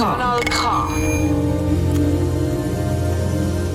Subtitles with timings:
[0.00, 0.88] Kanal K.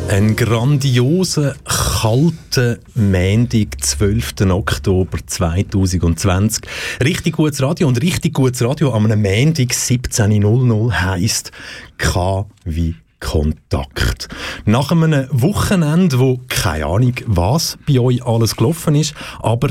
[0.09, 4.33] Ein grandioser, kalter Montag, 12.
[4.49, 6.63] Oktober 2020.
[7.03, 11.51] Richtig gutes Radio und richtig gutes Radio am einem Montag 17.00 heisst
[11.97, 14.27] K wie Kontakt.
[14.65, 19.69] Nach einem Wochenende, wo keine Ahnung, was bei euch alles gelaufen ist, aber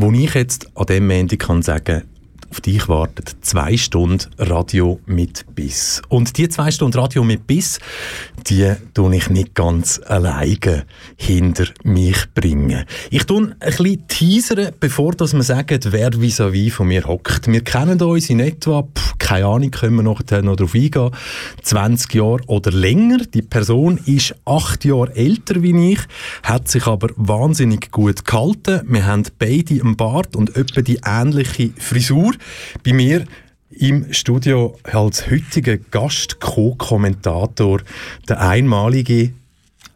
[0.00, 2.04] wo ich jetzt an dem Montag kann sagen
[2.50, 6.02] auf dich wartet zwei Stunden Radio mit Biss.
[6.08, 7.78] Und die zwei Stunden Radio mit Biss,
[8.48, 10.84] die tue ich nicht ganz alleine
[11.16, 12.84] hinter mich bringen.
[13.10, 17.46] Ich tue ein bisschen teasern, bevor dass wir sagen, wer vis-à-vis von mir hockt.
[17.46, 21.10] Wir kennen uns in etwa, pff, keine Ahnung, können wir nachher noch darauf eingehen,
[21.62, 23.18] 20 Jahre oder länger.
[23.32, 26.00] Die Person ist acht Jahre älter wie ich,
[26.42, 28.80] hat sich aber wahnsinnig gut gehalten.
[28.88, 32.32] Wir haben beide einen Bart und etwa die ähnliche Frisur.
[32.84, 33.24] Bei mir
[33.70, 37.80] im Studio als heutiger Gast, Co-Kommentator,
[38.28, 39.32] der einmalige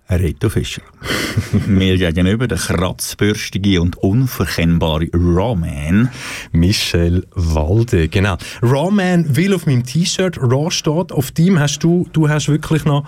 [0.09, 0.83] Reto Fischer.
[1.67, 6.11] Mir gegenüber der kratzbürstige und unverkennbare Rawman.
[6.53, 8.37] Michel Walde, genau.
[8.63, 13.05] Rawman will auf meinem T-Shirt, Raw steht, auf dem hast du, du hast wirklich noch,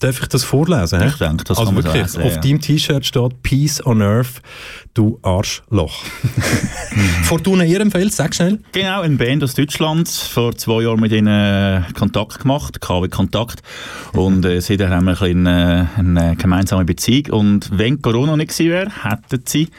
[0.00, 1.02] darf ich das vorlesen?
[1.06, 2.40] Ich denke, das also kann man wirklich, lesen, Auf ja.
[2.40, 4.42] deinem T-Shirt steht Peace on Earth,
[4.94, 6.04] du Arschloch.
[7.24, 8.60] Fortuna Ehrenfeld, sag schnell.
[8.72, 10.08] Genau, eine Band aus Deutschland.
[10.08, 13.62] Vor zwei Jahren mit ihnen äh, Kontakt gemacht, KW Kontakt.
[14.12, 17.26] Und äh, seitdem haben wir ein bisschen, äh, eine gemeinsame Beziehung.
[17.40, 19.70] Und wenn Corona nicht gewesen wäre, hätten sie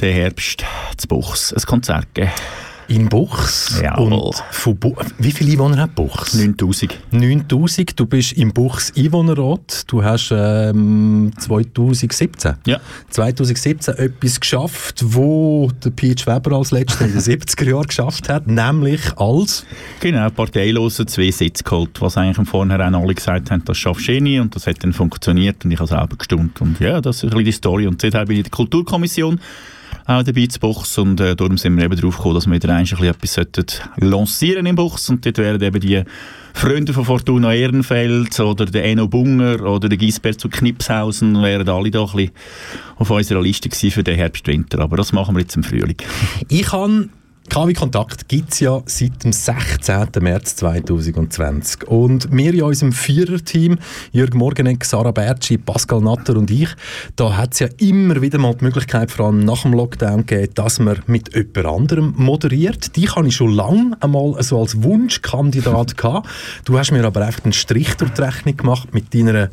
[0.00, 0.64] den Herbst
[0.96, 2.32] zu Buchs ein Konzert gegeben.
[2.88, 3.80] In Buchs.
[3.82, 4.12] Jawohl.
[4.12, 6.34] Und von Bu wie viele Einwohner hat Buchs?
[6.34, 6.98] 9000.
[7.12, 7.98] 9000.
[7.98, 9.84] Du bist im Buchs Einwohnerrat.
[9.86, 12.54] Du hast ähm, 2017.
[12.66, 12.80] Ja.
[13.10, 18.46] 2017 etwas geschafft, wo der Peach Weber als letzter in den 70er Jahren geschafft hat,
[18.46, 19.64] nämlich als
[20.00, 24.12] Genau, parteilose zwei Sitze geholt, was eigentlich im Vornherein alle gesagt haben, das schaffst du
[24.12, 27.16] eh nie und das hat dann funktioniert und ich habe selber gestimmt und ja, das
[27.16, 29.40] ist ein bisschen die Story und seither bin ich in der Kulturkommission
[30.06, 32.74] auch dabei zu Buchs und äh, darum sind wir eben drauf gekommen, dass wir wieder
[32.74, 33.66] ein bisschen etwas sollten
[33.96, 36.02] lancieren im Buchs und dort wären eben die
[36.52, 41.90] Freunde von Fortuna Ehrenfeld oder der Enno Bunger oder der Gisbert zu Knipshausen wären alle
[41.90, 42.30] da ein bisschen
[42.96, 45.96] auf unserer Liste gewesen für den Herbst-Winter, aber das machen wir jetzt im Frühling.
[46.48, 47.08] Ich habe
[47.48, 50.08] KW Kontakt gibt es ja seit dem 16.
[50.20, 51.86] März 2020.
[51.86, 53.78] Und wir in unserem Viererteam,
[54.12, 56.70] Jürg Morgenegg, Sarah Bertschi, Pascal Natter und ich,
[57.16, 60.54] da hat es ja immer wieder mal die Möglichkeit, vor allem nach dem Lockdown gegeben,
[60.54, 62.96] dass man mit jemand anderem moderiert.
[62.96, 66.28] Die habe ich schon lange einmal so als Wunschkandidat gehabt.
[66.64, 69.50] Du hast mir aber einfach einen Strich durch die Rechnung gemacht mit deiner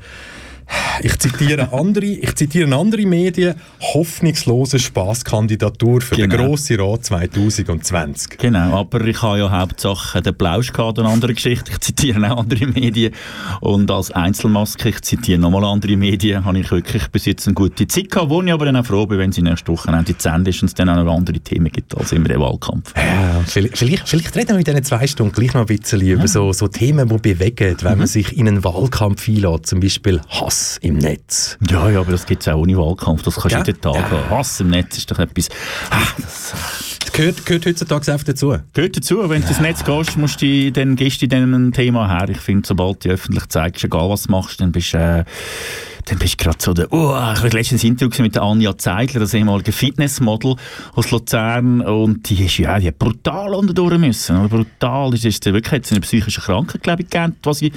[1.04, 6.48] ich zitiere andere, ich zitiere andere Medien, hoffnungslose Spaßkandidatur für den Genau.
[6.48, 8.38] Grossen Rat 2020.
[8.38, 11.72] Genau, aber ich habe ja Hauptsache den Plausch gehabt, eine andere Geschichte.
[11.72, 13.14] Ich zitiere auch andere Medien.
[13.62, 17.88] Und als Einzelmaske, ich zitiere nochmal andere Medien, habe ich wirklich bis jetzt eine gute
[17.88, 20.50] Zeit gehabt, wo ich aber dann auch froh bin, wenn sie nächste Woche zu Ende
[20.50, 22.94] ist und es dann auch noch andere Themen gibt als immer der Wahlkampf.
[22.96, 26.28] Ja, vielleicht, vielleicht, vielleicht reden wir in diesen zwei Stunden gleich noch ein bisschen über
[26.28, 30.61] so, so Themen, die bewegen, wenn man sich in einen Wahlkampf einlädt, zum Beispiel Hass
[30.82, 31.58] im Netz.
[31.70, 33.24] Ja, ja, aber das gibt es auch ohne Wahlkampf.
[33.24, 33.66] Das kannst du Ja?
[33.66, 34.10] jeden Tag Ja.
[34.10, 34.30] haben.
[34.30, 35.50] Hass im Netz ist doch etwas...
[35.90, 36.54] Ah, das
[37.04, 38.56] Das gehört, gehört heutzutage einfach dazu.
[38.74, 39.30] gehört dazu.
[39.30, 42.30] Wenn du ins Netz gehst, musst du, dann gehst du in diesem Thema her.
[42.30, 44.98] Ich finde, sobald du öffentlich zeigst, egal was du machst, dann bist du...
[44.98, 45.26] Äh,
[46.06, 49.20] dann bist du gerade so der, oh, ich habe letztens ein Interview mit Anja Zeigler,
[49.20, 50.56] das ehemalige Fitnessmodel
[50.94, 54.50] aus Luzern, und die ist ja, die hat brutal unterdurch müssen, oder?
[54.50, 57.74] brutal, das ist wirklich, hat eine psychische Krankheit, glaube ich, gegeben, was ich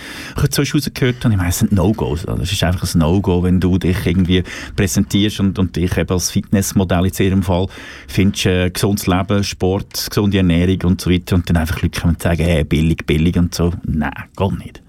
[0.50, 3.60] so rausgehört habe, ich meine, es sind No-Gos, also es ist einfach ein No-Go, wenn
[3.60, 4.42] du dich irgendwie
[4.76, 7.66] präsentierst und, und dich eben als Fitnessmodell in ihrem Fall
[8.08, 12.14] findest, äh, gesundes Leben, Sport, gesunde Ernährung und so weiter, und dann einfach Leute kommen
[12.14, 14.82] und sagen, hey, billig, billig und so, nein, gar nicht.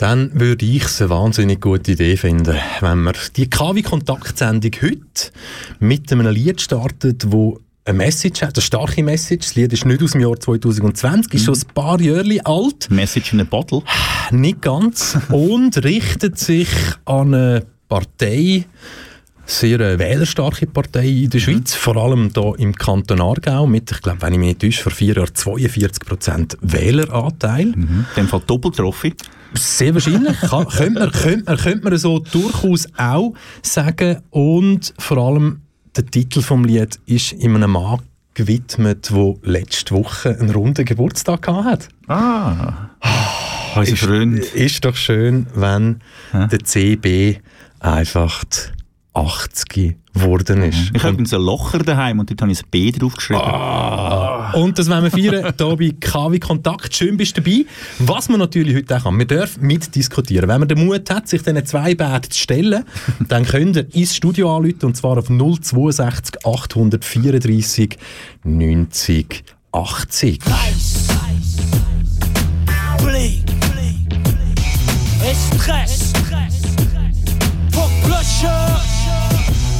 [0.00, 5.30] Dann würde ich es eine wahnsinnig gute Idee finden, wenn wir die KW-Kontaktsendung heute
[5.78, 9.48] mit einem Lied startet, wo eine Message hat, eine starke Message.
[9.48, 12.90] Das Lied ist nicht aus dem Jahr 2020, ist schon ein paar Jahre alt.
[12.90, 13.82] Message in a bottle.
[14.30, 15.18] Nicht ganz.
[15.28, 16.70] Und richtet sich
[17.04, 18.64] an eine Partei,
[19.44, 24.00] sehr eine wählerstarke Partei in der Schweiz, vor allem hier im Kanton Aargau, mit, ich
[24.00, 27.74] glaube, wenn ich mich nicht täusche, vor vier Jahren 42% Wähleranteil.
[27.74, 29.14] In dem Fall Doppeltrophy.
[29.54, 30.38] Sehr wahrscheinlich.
[30.40, 34.22] Kann, könnte, man, könnte, man, könnte man so durchaus auch sagen.
[34.30, 35.62] Und vor allem
[35.96, 38.00] der Titel vom Lied ist in einem Mann
[38.34, 41.88] gewidmet, der letzte Woche einen runden Geburtstag gehabt hat.
[42.08, 42.90] Ah,
[43.74, 44.38] unser Freund.
[44.38, 46.00] Ist doch schön, wenn
[46.32, 47.40] der CB
[47.80, 48.44] einfach
[49.12, 50.90] 80 geworden ist.
[50.94, 53.42] Ich habe übrigens ein Locher daheim und dort habe ich ein B draufgeschrieben.
[53.42, 54.52] Ah.
[54.52, 56.94] Und das wollen wir feiern, hier bei KW Kontakt.
[56.94, 57.64] Schön bist du dabei.
[57.98, 60.48] Was man natürlich heute auch kann, wir dürfen mitdiskutieren.
[60.48, 62.84] Wenn man den Mut hat, sich diesen zwei Bärten zu stellen,
[63.28, 67.98] dann könnt ihr ins Studio anrufen und zwar auf 062 834
[68.44, 70.40] 90 80.
[70.46, 71.08] Nice.
[72.98, 73.50] Blick.
[75.60, 75.99] Stress.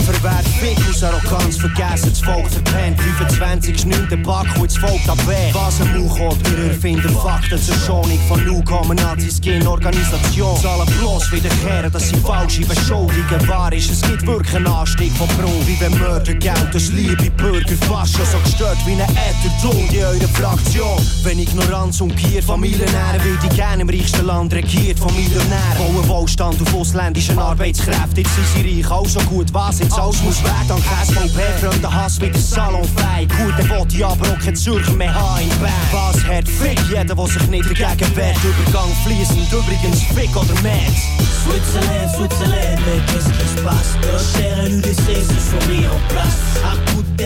[0.00, 3.00] Verwerf Fick aus Arroganz, vergessen das Volk verpennt.
[3.00, 4.08] 25 ist 9.
[4.23, 5.55] Back, wo das Volk abwehrt.
[5.55, 10.56] Was ein Mauchot, wir erfinden Fakten zur Schonung von Nu kommen Nazis gehen Organisation.
[10.61, 13.91] Zahlen bloß wiederkehren, dass sie falsche Beschuldigungen wahr ist.
[13.91, 18.14] Es gibt wirklich einen Anstieg von Brunn, wie wenn Mörder Geld, das liebe Bürger fast
[18.14, 20.99] so gestört wie eine Ätherton in eurer Fraktion.
[21.23, 25.79] Wenn Ignoranz umkehrt, Familiennähren, weil die gerne im reichsten Land regiert von Millionären.
[25.79, 30.23] Bauen Wohlstand auf ausländischen Arbeitskräften, jetzt sind sie reich, auch so gut, was jetzt alles
[30.23, 33.26] muss weg, dank SVP, fremder Hass wieder salonfrei.
[33.26, 35.50] Gut, dann wollte ich aber auch kein Zürcher mehr haben.
[35.93, 38.37] Was hat Fick, jeder, der sich nicht dagegen wehrt.
[38.43, 40.94] Übergang fließend, übrigens Fick oder Mad.
[41.43, 46.38] Switzerland, Switzerland, mais qu'est-ce qui se passe Leur et l'UDC se sont mis en place
[46.62, 47.25] À coup de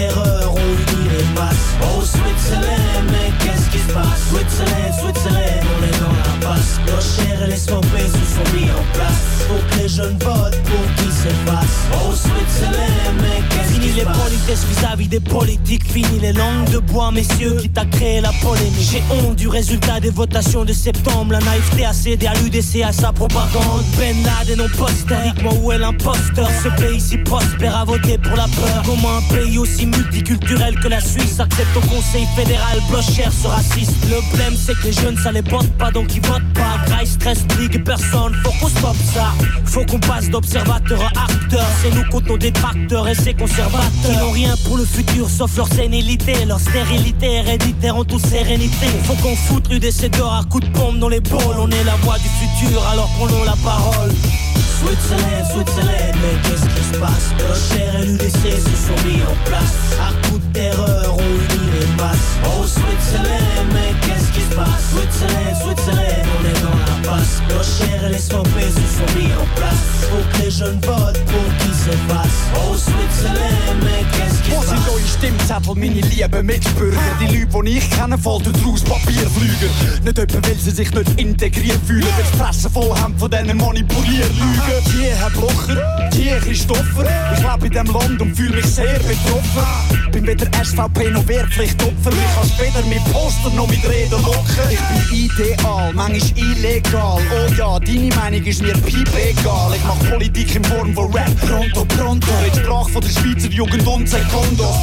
[0.48, 6.78] on unit les masses Oh Switzerland, mais qu'est-ce qui se passe Switzerland, Switzerland, on passe.
[7.20, 7.80] Et les se sont
[8.54, 9.24] mis en place.
[9.48, 13.82] Faut que les jeunes votent pour qu'ils s'effacent Oh Switzerland, mais qu'est-ce qui se passe?
[13.84, 18.20] Fini les politesses vis-à-vis des politiques Fini les langues de bois, messieurs, qui t'a créé
[18.20, 18.88] la polémique.
[18.90, 21.32] J'ai honte du résultat des votations de septembre.
[21.32, 23.84] La naïveté a cédé à l'UDC, à sa propagande.
[23.98, 26.48] Ben Laden au poster, dites-moi où est l'imposteur?
[26.62, 28.82] Ce pays si prospère a voté pour la peur.
[28.84, 33.92] Comment un pays aussi multiculturel que la Suisse Accepte au conseil fédéral, cher ce raciste.
[34.08, 37.06] Le problème c'est que les jeunes ça les botte pas donc ils votent pas Graille,
[37.06, 39.32] stress, brigue personne, faut qu'on stoppe ça.
[39.64, 41.66] Faut qu'on passe d'observateur à acteur.
[41.82, 45.56] C'est nous contre nos détracteurs et ces conservateurs Qui n'ont rien pour le futur sauf
[45.56, 46.44] leur sénilité.
[46.46, 48.86] Leur stérilité héréditaire en toute sérénité.
[49.04, 51.96] Faut qu'on foute l'UDC dehors à coups de pompe dans les boules On est la
[52.02, 54.12] voix du futur alors prenons la parole.
[54.80, 57.32] Switzerland, Switzerland, mais qu'est-ce qui se passe?
[57.48, 59.74] Rocher et l'UDC se sont mis en place.
[60.00, 61.63] À coup de terreur, on
[61.96, 64.90] masses Oh Switzerland, mais qu'est-ce qui se passe?
[64.92, 67.42] Switzerland, Switzerland, on est dans la passe.
[67.50, 69.84] Rocher et les se sont mis en place.
[70.10, 74.04] Faut que les jeunes votent pour qu'ils s'effacent Oh Switzerland, mais
[75.44, 76.98] Stimmzettel, meine Mitbürger?
[77.20, 79.70] Die Leute, die ich kenne, fallen draus Papierflüger
[80.02, 82.06] Nicht etwa, weil sie sich nicht integriert fühlen
[82.38, 84.64] Weil die voll haben von diesen Manipulierlügen
[85.04, 87.04] die Herr Blocher, die Christopher.
[87.34, 90.10] Ich lebe in diesem Land und fühle mich sehr betroffen.
[90.12, 92.10] Bin weder SVP noch Wehrpflichtopfer.
[92.10, 94.44] Mich kannst weder mit Poster noch mit Reden locken.
[94.70, 97.18] Ich bin ideal, manchmal illegal.
[97.18, 99.72] Oh ja, deine Meinung ist mir piep egal.
[99.74, 101.34] Ich mach Politik in Form von Rap.
[101.40, 102.28] Pronto, pronto.
[102.42, 104.76] Red Sprache von der Schweizer Jugend und Sekundos.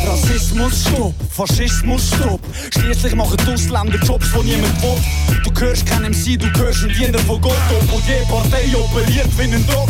[0.71, 1.13] Stopp.
[1.29, 2.41] Faschismus, stopp.
[2.73, 4.97] Schließlich machen die Ausländer Jobs, die niemand will.
[5.43, 7.57] Du hörst keinem MC, du hörst einen Diener von Gott.
[7.79, 9.89] Obwohl die Partei operiert wie ein Doc.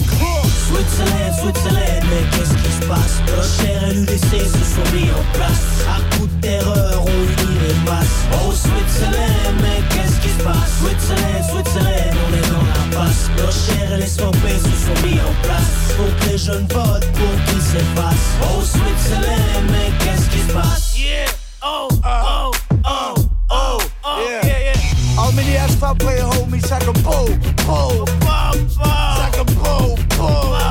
[0.68, 5.86] Switzerland, Switzerland, mais qu'est-ce qui se passe Rocher et l'UDC se sont mis en place
[5.90, 10.80] À coup de terreur, on les Oh Switzerland, mais qu'est-ce qui se passe?
[10.80, 13.30] Switzerland, Switzerland, on est dans la passe.
[13.38, 15.96] Rocher et les SVP se sont mis en place.
[15.98, 18.32] Faut que les jeunes votent pour qu'ils s'effacent.
[18.44, 20.98] Oh Switzerland, mais qu'est-ce qui se passe?
[20.98, 21.26] Yeah,
[21.64, 22.52] oh, oh,
[22.86, 23.16] oh,
[23.50, 25.24] oh, oh, yeah, yeah, yeah.
[25.24, 27.26] Al mijn SVP homies zeggen po,
[27.66, 30.71] po, po, po Zeggen po, Wow, wow.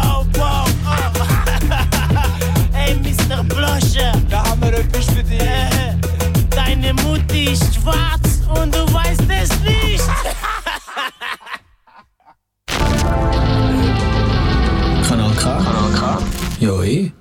[6.91, 10.05] Deine Mutti ist schwarz und du weißt es nicht.
[15.09, 15.63] Kanal K.
[15.63, 16.23] Kanal K.
[16.59, 17.13] Ja, eh.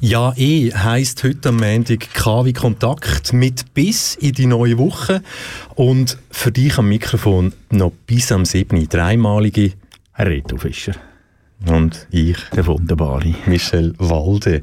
[0.00, 5.22] Ja, eh heisst heute am Montag KW Kontakt mit bis in die neue Woche.
[5.74, 8.88] Und für dich am Mikrofon noch bis am 7.
[8.88, 9.72] dreimalige
[10.18, 10.94] Reto Fischer.
[11.68, 14.62] Und ich, der wunderbare Michel Walde.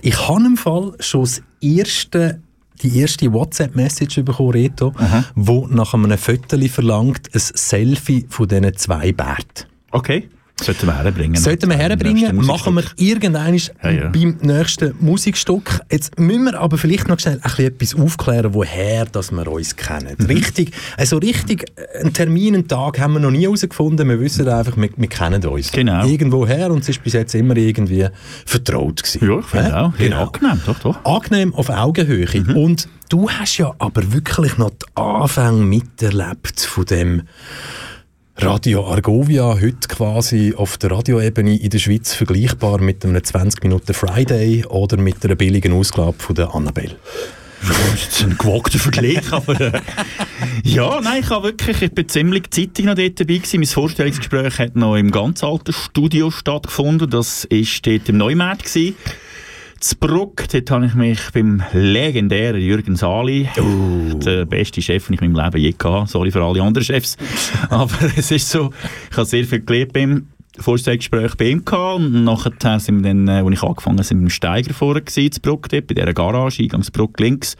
[0.00, 2.40] Ich habe im Fall schon das erste,
[2.82, 5.24] die erste WhatsApp-Message bekommen, Reto, Aha.
[5.34, 9.66] wo nach einem Foto verlangt, ein Selfie von diesen zwei Bärten.
[9.90, 10.28] Okay.
[10.62, 11.40] Sollten wir herbringen.
[11.40, 14.08] Sollten wir herbringen, machen wir irgendwann ja, ja.
[14.08, 15.80] beim nächsten Musikstück.
[15.90, 20.16] Jetzt müssen wir aber vielleicht noch schnell ein etwas aufklären, woher dass wir uns kennen.
[20.18, 20.26] Mhm.
[20.26, 21.66] Richtig, also richtig,
[22.00, 24.08] einen Termin, einen Tag haben wir noch nie herausgefunden.
[24.08, 25.72] Wir wissen einfach, wir, wir kennen uns.
[25.72, 26.06] Genau.
[26.06, 28.06] Irgendwoher und es ist bis jetzt immer irgendwie
[28.46, 29.28] vertraut gewesen.
[29.28, 29.86] Ja, ich finde ja?
[29.86, 29.92] auch.
[29.98, 30.26] Genau.
[30.26, 31.04] Angenehm, doch, doch.
[31.04, 32.26] Angenehm auf Augenhöhe.
[32.32, 32.56] Mhm.
[32.56, 37.22] Und du hast ja aber wirklich noch die Anfänge miterlebt von dem
[38.36, 43.92] Radio Argovia, heute quasi auf der Radioebene in der Schweiz vergleichbar mit einem 20 Minuten
[43.92, 46.96] Friday oder mit einer billigen Ausgabe von der Annabelle.
[47.60, 49.80] das ist ein gewagter Vergleich, aber äh,
[50.64, 53.60] ja, nein, ich habe wirklich, ich bin ziemlich zeitig noch dort dabei gewesen.
[53.60, 57.10] Mein Vorstellungsgespräch hat noch im ganz alten Studio stattgefunden.
[57.10, 58.96] Das ist dort im Neumarkt gewesen.
[59.98, 64.14] Bruck, dort habe ich mich beim legendären Jürgen Sali, oh.
[64.14, 67.16] der beste Chef, den ich in meinem Leben je hatte, sorry für alle anderen Chefs,
[67.68, 68.72] aber es ist so,
[69.10, 73.26] ich habe sehr viel gelernt beim Vorstellungsgespräch bei ihm gehabt und nachher sind wir dann,
[73.26, 76.14] äh, als ich angefangen habe, sind wir im Steiger vorne gewesen, Bruck, dort, bei dieser
[76.14, 77.56] Garage, Eingangsbruck links.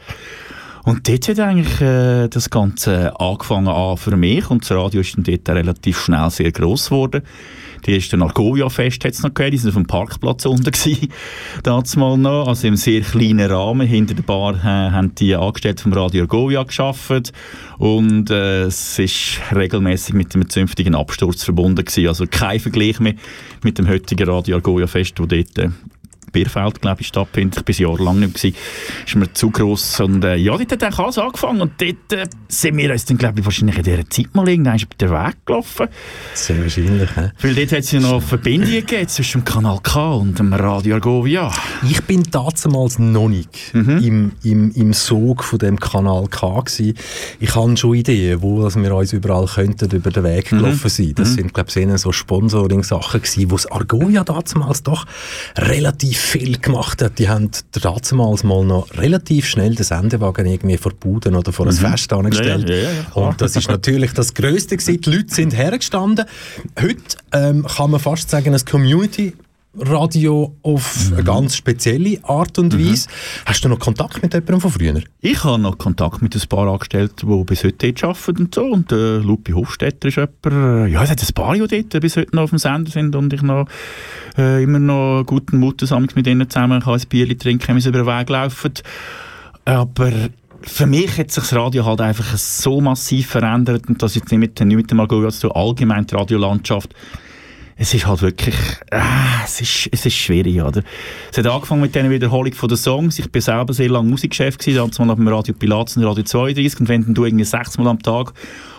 [0.85, 5.15] Und dort hat eigentlich äh, das Ganze angefangen an für mich und das Radio ist
[5.15, 7.23] dann dort relativ schnell sehr gross geworden.
[7.85, 11.09] Die erste Argovia-Fest hat es noch gegeben, die sind auf dem Parkplatz unten gewesen,
[11.97, 13.85] mal noch, also im sehr kleinen Rahmen.
[13.85, 17.33] Hinter der Bar äh, haben die Angestellten vom Radio Argovia geschafft
[17.77, 22.07] und äh, es ist regelmäßig mit einem zünftigen Absturz verbunden gewesen.
[22.07, 23.15] Also kein Vergleich mehr
[23.63, 25.69] mit dem heutigen Radio Argovia-Fest, wo dort äh,
[26.33, 27.63] Bierfeld, glaube ich, stattfindet.
[27.67, 28.55] Ich war jahrelang nicht gewesen.
[29.05, 29.99] Ist mir zu gross.
[30.01, 31.61] Und äh, ja, dort hat eigentlich alles angefangen.
[31.61, 34.79] Und dort äh, sind wir uns dann, glaube ich, wahrscheinlich in dieser Zeit mal irgendwann
[34.79, 35.87] über den Weg gelaufen.
[36.33, 37.29] Sehr wahrscheinlich, he?
[37.41, 40.95] Weil dort hat es ja noch Verbindungen gegeben zwischen dem Kanal K und dem Radio
[40.95, 41.51] Argovia.
[41.89, 43.97] Ich bin damals noch nicht mhm.
[43.99, 46.95] im, im, im Sog von dem Kanal K gewesen.
[47.39, 50.59] Ich habe schon Ideen, wo dass wir uns überall könnten über den Weg mhm.
[50.59, 51.13] gelaufen sein.
[51.15, 51.35] Das mhm.
[51.35, 55.05] sind, glaube ich, so Sponsoring-Sachen gewesen, wo das Argovia damals doch
[55.57, 57.19] relativ viel gemacht hat.
[57.19, 61.75] Die haben damals mal noch relativ schnell den Sendewagen irgendwie vor Buden oder vor ein
[61.75, 61.77] mhm.
[61.77, 62.69] Fest angestellt.
[62.69, 65.01] Ja, ja, ja, und das ist natürlich das Größte gewesen.
[65.01, 66.25] Die Leute sind hergestanden.
[66.79, 69.33] Heute ähm, kann man fast sagen, ein Community
[69.75, 71.13] Radio auf mhm.
[71.15, 72.79] eine ganz spezielle Art und mhm.
[72.79, 73.09] Weise.
[73.09, 73.13] Mhm.
[73.45, 75.01] Hast du noch Kontakt mit jemandem von früher?
[75.21, 78.65] Ich habe noch Kontakt mit ein paar Angestellten, die bis heute dort arbeiten und so.
[78.65, 82.17] Und äh, Lupi Hofstetter ist jemand, äh, ja, es hat ein paar, die dort bis
[82.17, 83.67] heute noch auf dem Sender sind und ich noch
[84.37, 87.99] äh, immer noch guten Mutes mit ihnen zusammen kann ein Bier trinken, wenn sie über
[87.99, 88.73] den Weg laufen.
[89.65, 90.11] Aber
[90.61, 94.39] für mich hat sich das Radio halt einfach so massiv verändert und das jetzt nicht
[94.39, 96.93] mit, nicht mit dem Algorithmen allgemein die Radiolandschaft
[97.75, 98.55] es ist halt wirklich,
[98.91, 98.99] äh,
[99.43, 100.83] es, ist, es ist schwierig, oder?
[101.31, 103.17] Es hat angefangen mit dieser Wiederholung von den Songs.
[103.19, 106.23] Ich bin selber sehr lange Musikchef gewesen, damals mal auf dem Radio Pilatus und Radio
[106.23, 108.33] 32 und wenn du irgendwie sechsmal am Tag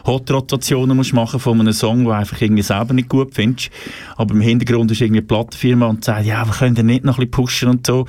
[0.06, 3.70] Hot-Rotationen musst machen von einem Song, den du einfach irgendwie selber nicht gut findest,
[4.16, 7.18] aber im Hintergrund ist irgendwie eine Plattenfirma und sagt, ja, wir können den nicht noch
[7.18, 8.06] ein bisschen pushen und so,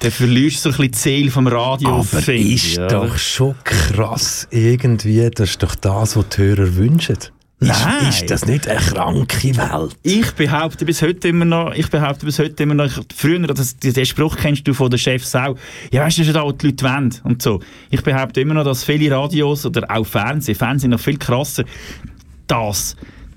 [0.00, 1.88] dann verlierst du so ein bisschen die Seele vom Radio.
[1.88, 2.86] Aber ist ja.
[2.88, 7.16] doch schon krass irgendwie, das ist doch das, was die Hörer wünschen.
[7.60, 8.08] Nein.
[8.08, 9.96] Ist, ist, das nicht eine kranke Welt?
[10.02, 13.76] Ich behaupte bis heute immer noch, ich behaupte bis heute immer noch, ich, früher, das,
[13.76, 15.56] den Spruch kennst du von den Chefs auch,
[15.92, 17.60] ja, weißt du, das ist da, was die Leute wollen und so.
[17.90, 21.64] Ich behaupte immer noch, dass viele Radios oder auch Fernsehen, Fernsehen noch viel krasser,
[22.46, 22.96] das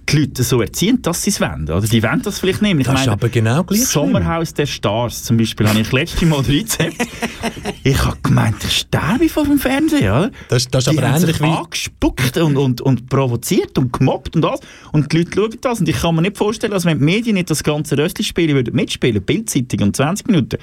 [0.10, 1.63] die Leute so erziehen, dass sie es wollen.
[1.63, 2.77] Oder die wollen das vielleicht nicht.
[2.77, 6.27] Ich das meine, ist aber genau gleich Sommerhaus der Stars zum Beispiel habe ich letztes
[6.27, 6.95] Mal Rezept.
[7.83, 10.03] ich habe gemeint, ich sterbe vor dem Fernsehen.
[10.03, 10.31] Oder?
[10.50, 11.45] Das, das ist die aber ähnlich wie...
[11.45, 14.60] angespuckt und, und, und provoziert und gemobbt und alles.
[14.91, 15.79] Und die Leute schauen das.
[15.79, 18.55] Und ich kann mir nicht vorstellen, dass wenn die Medien nicht das ganze Röstli spielen
[18.55, 20.57] würden, mitspielen, Bildzeitung und 20 Minuten,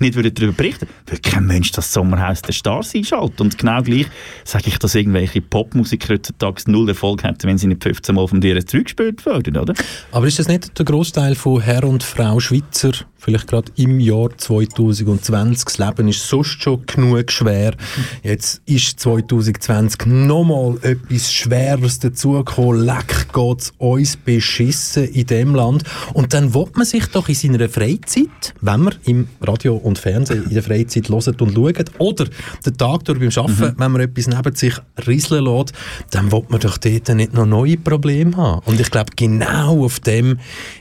[0.00, 3.42] nicht darüber berichten, würde kein Mensch das Sommerhaus der Stars einschalten.
[3.42, 4.06] Und genau gleich
[4.44, 8.40] sage ich, dass irgendwelche Popmusiker heutzutage null Erfolg hätten, wenn sie nicht 15 Mal vom
[8.40, 9.74] DRS3 gespielt würden, oder?
[10.12, 14.30] Aber ist das nicht der Großteil von Herr und Frau Schweizer, vielleicht gerade im Jahr
[14.36, 15.64] 2020?
[15.64, 17.74] Das Leben ist sonst schon genug schwer.
[18.22, 22.84] Jetzt ist 2020 nochmal etwas Schweres dazugekommen.
[22.84, 25.84] Leck geht's uns beschissen in dem Land.
[26.14, 30.44] Und dann will man sich doch in seiner Freizeit, wenn man im Radio und Fernsehen
[30.44, 32.26] in der Freizeit hört und schaut, oder
[32.64, 33.78] den Tag durch beim Arbeiten, mhm.
[33.78, 34.74] wenn man etwas neben sich
[35.06, 35.72] rieseln lässt,
[36.10, 38.62] dann will man doch dort nicht noch neue Probleme haben.
[38.64, 40.38] Und ich glaube, genau auf dem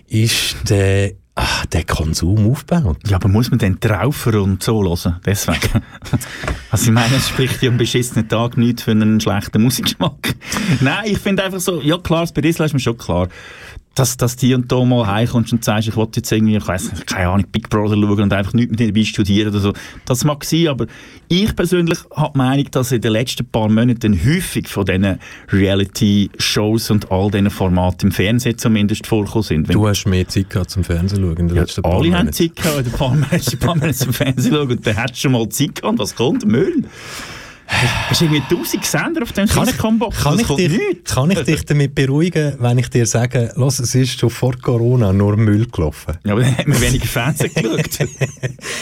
[0.08, 1.12] ist der
[1.42, 2.98] Ach, der Konsum aufbaut.
[3.08, 5.22] Ja, aber muss man den Traufer und so hören?
[5.26, 5.82] Deswegen.
[6.70, 10.36] also ich meine, es spricht ja am beschissenen Tag nicht für einen schlechten Musikgeschmack.
[10.82, 13.30] Nein, ich finde einfach so, ja klar, das bei Isla ist mir schon klar
[13.96, 16.92] dass, dass die und da mal heimkommst und sagst, ich wollte jetzt irgendwie, ich weiss
[16.92, 19.74] nicht, keine Ahnung, Big Brother schauen und einfach nichts mit dir dabei studieren oder so.
[20.06, 20.86] Das mag sein, aber
[21.28, 25.20] ich persönlich habe die Meinung, dass in den letzten paar Monaten häufig von diesen
[25.52, 29.68] Reality-Shows und all diesen Formaten im Fernsehen zumindest vorgekommen sind.
[29.68, 32.18] Wenn du hast mehr Zeit gehabt zum Fernsehen schauen in den ja, letzten paar Alle
[32.18, 33.16] haben Zeit gehabt, in den paar,
[33.60, 36.16] paar Monaten zum Fernsehen schauen und dann hast du schon mal Zeit gehabt und was
[36.16, 36.46] kommt?
[36.46, 36.86] Müll.
[37.70, 41.66] Hast du irgendwie 1000 Sender auf dem kann ich, kann, ich dich, kann ich dich
[41.66, 46.18] damit beruhigen, wenn ich dir sage, los, es ist schon vor Corona nur Müll gelaufen?
[46.26, 48.10] Ja, aber dann haben wir weniger Fernsehen geschaut.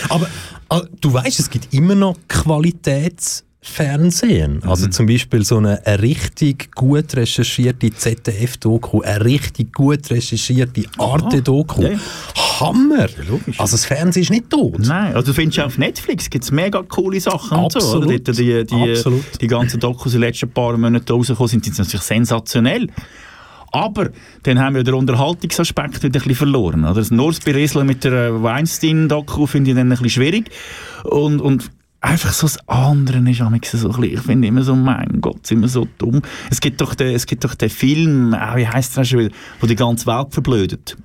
[0.09, 0.27] aber
[0.69, 4.61] also, du weißt, es gibt immer noch Qualitäts Fernsehen.
[4.63, 4.91] Also Mhm.
[4.91, 11.81] zum Beispiel so eine, eine richtig gut recherchierte ZDF-Doku, eine richtig gut recherchierte Arte-Doku.
[11.83, 11.99] Ja, ja.
[12.59, 13.07] Hammer!
[13.29, 13.59] logisch.
[13.59, 14.79] Also das Fernsehen ist nicht tot.
[14.79, 17.79] Nein, also du findest ja auf Netflix gibt es mega coole Sachen und so.
[17.79, 18.27] Absolut.
[18.27, 19.23] Dort Die, die, Absolut.
[19.41, 22.87] die ganzen Dokus in den letzten paar Monaten rausgekommen sind, sind natürlich sensationell.
[23.73, 24.09] Aber
[24.43, 26.85] dann haben wir den Unterhaltungsaspekt wieder ein bisschen verloren.
[26.85, 26.93] Oder?
[26.95, 30.49] Das Norspiressel mit der äh, Weinstein-Doku finde ich dann ein bisschen schwierig.
[31.03, 31.69] Und, und
[32.01, 35.61] einfach so das andere ist so ein bisschen, ich finde immer so, mein Gott, sind
[35.61, 36.21] wir so dumm.
[36.49, 39.35] Es gibt doch den, es gibt doch den Film, ah, wie heisst der schon wieder,
[39.59, 40.97] wo die ganze Welt verblödet.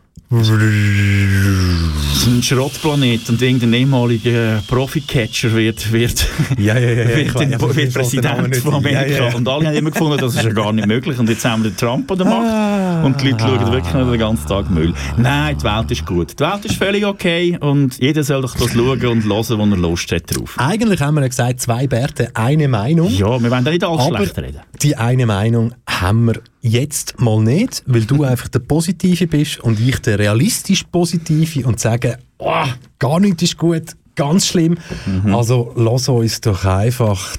[2.25, 6.27] Ein Schrottplanet und irgendein ehemaliger Profi-Catcher wird, wird,
[6.59, 7.17] Ja, ja, ja.
[7.17, 9.37] wird, weiß- wird Präsident von Amerika.
[9.37, 11.19] Und alle haben immer gefunden, das ist ja gar nicht möglich.
[11.19, 12.47] Und jetzt haben wir den Trump an der Macht.
[12.47, 13.03] Ah.
[13.05, 14.95] Und die Leute schauen wirklich den ganzen Tag Müll.
[15.19, 16.33] Nein, die Welt ist gut.
[16.39, 17.59] Die Welt ist völlig okay.
[17.61, 20.55] Und jeder soll doch das schauen und hören, wo er Lust hat drauf.
[20.57, 23.11] Eigentlich haben wir ja gesagt, zwei Bärte, eine Meinung.
[23.11, 24.61] Ja, wir wollen da nicht alles schlecht reden.
[24.81, 29.79] die eine Meinung haben wir jetzt mal nicht, weil du einfach der Positive bist und
[29.79, 32.65] ich der realistisch Positive und sage, oh,
[32.99, 34.79] gar nichts ist gut, ganz schlimm.
[35.07, 35.35] Mhm.
[35.35, 37.37] Also lass uns doch einfach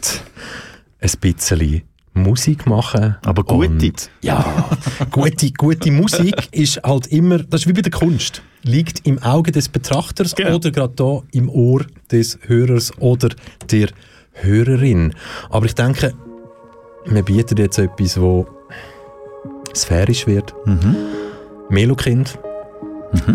[0.99, 1.81] ein bisschen
[2.13, 3.15] Musik machen.
[3.25, 3.69] Aber gute.
[3.69, 4.69] Und, ja,
[5.09, 9.51] gute, gute Musik ist halt immer, das ist wie bei der Kunst, liegt im Auge
[9.51, 10.55] des Betrachters Genau.
[10.57, 13.29] oder gerade da im Ohr des Hörers oder
[13.71, 13.89] der
[14.33, 15.13] Hörerin.
[15.49, 16.13] Aber ich denke,
[17.05, 18.47] wir bieten jetzt etwas, wo
[19.73, 20.53] sphärisch wird.
[21.69, 22.37] Melokind,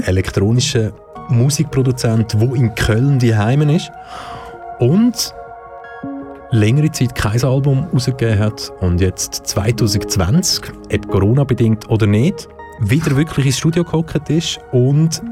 [0.05, 0.93] elektronischer
[1.29, 3.91] Musikproduzent, wo in Köln die Heimen ist
[4.79, 5.35] und
[6.51, 12.49] längere Zeit kein Album rausgegeben hat und jetzt 2020, ob Corona-bedingt oder nicht,
[12.81, 15.23] wieder wirklich ins Studio gehockt ist und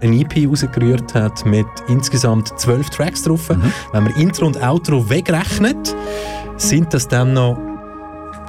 [0.00, 3.48] ein EP rausgerührt hat mit insgesamt zwölf Tracks drauf.
[3.92, 5.94] Wenn man Intro und Outro wegrechnet,
[6.56, 7.58] sind das dann noch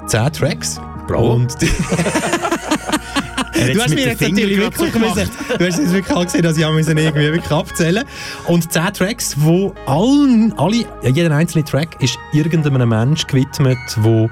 [0.05, 0.79] zehn Tracks.
[1.09, 1.33] Bravo.
[1.33, 1.65] Und die,
[3.73, 6.71] du hast mir jetzt natürlich wirklich müssen, du hast jetzt wirklich gesehen, dass ich auch
[6.71, 8.03] müssen irgendwie wirklich abzählen
[8.45, 14.29] Und 10 Tracks, wo allen, alle, jeder einzelne Track ist irgendeinem Mensch gewidmet, wo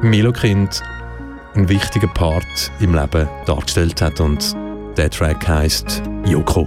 [0.00, 0.82] Melokind
[1.54, 4.56] einen wichtigen Part im Leben dargestellt hat und
[4.96, 6.66] der Track heißt Yoko.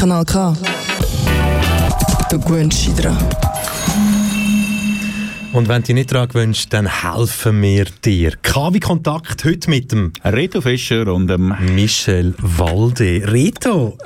[0.00, 0.54] Kanal K.
[2.30, 3.18] Du gewöhnst dich dran.
[5.52, 8.32] Und wenn du dich nicht daran gewünscht, dann helfen wir dir.
[8.42, 13.30] KW Kontakt heute mit dem Reto Fischer und dem Michel Walde.
[13.30, 13.98] Reto,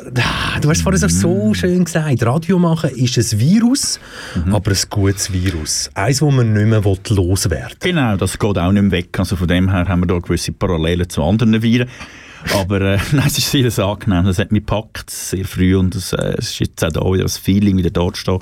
[0.61, 4.01] du hast vorhin so schön gesagt, Radio machen ist ein Virus,
[4.51, 5.91] aber ein gutes Virus.
[5.95, 7.93] Eins, das man nicht mehr loswerden will.
[7.93, 9.17] Genau, das geht auch nicht mehr weg.
[9.17, 11.89] Also von dem her haben wir da gewisse Parallelen zu anderen Viren.
[12.53, 14.25] Aber äh, nein, es ist sehr angenehm.
[14.25, 15.77] Das hat mich gepackt, sehr früh.
[15.77, 18.39] Und es, äh, es ist jetzt auch da wieder das Feeling, wieder dort stehen.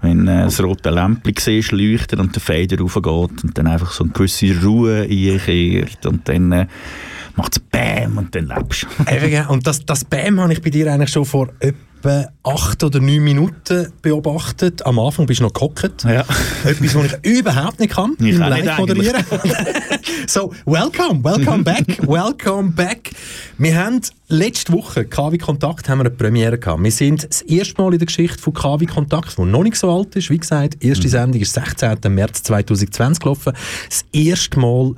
[0.00, 4.12] Wenn äh, das rote Lämpchen leuchtet und der Fader raufgeht und dann einfach so eine
[4.12, 6.66] gewisse Ruhe einkehrt und dann äh,
[7.36, 9.52] macht es BÄM und dann lebst du.
[9.52, 11.93] Und das, das Bam habe ich bei dir eigentlich schon vor etwa
[12.42, 14.84] acht oder neun Minuten beobachtet.
[14.86, 16.04] Am Anfang bist du noch gehockt.
[16.04, 16.24] Ja.
[16.64, 18.12] Etwas, was ich überhaupt nicht kann.
[18.18, 19.24] Ich nicht Live moderieren.
[20.26, 23.10] so, welcome, welcome back, welcome back.
[23.58, 26.82] Wir haben letzte Woche, KW Kontakt, haben wir eine Premiere gehabt.
[26.82, 29.90] Wir sind das erste Mal in der Geschichte von KW Kontakt, die noch nicht so
[29.90, 30.30] alt ist.
[30.30, 31.98] Wie gesagt, die erste Sendung ist 16.
[32.08, 33.52] März 2020 gelaufen.
[33.88, 34.94] Das erste Mal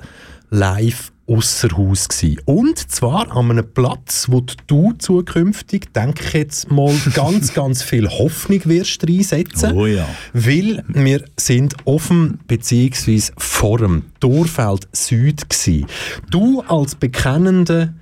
[0.49, 2.39] live ausser Haus gsi.
[2.45, 8.07] Und zwar an einem Platz, wo du zukünftig, denke ich jetzt mal, ganz, ganz viel
[8.07, 9.73] Hoffnung wirst reinsetzen.
[9.73, 10.07] Oh ja.
[10.33, 15.85] Weil wir sind offen beziehungsweise vor dem Torfeld Süd gsi.
[16.29, 17.93] Du als bekennender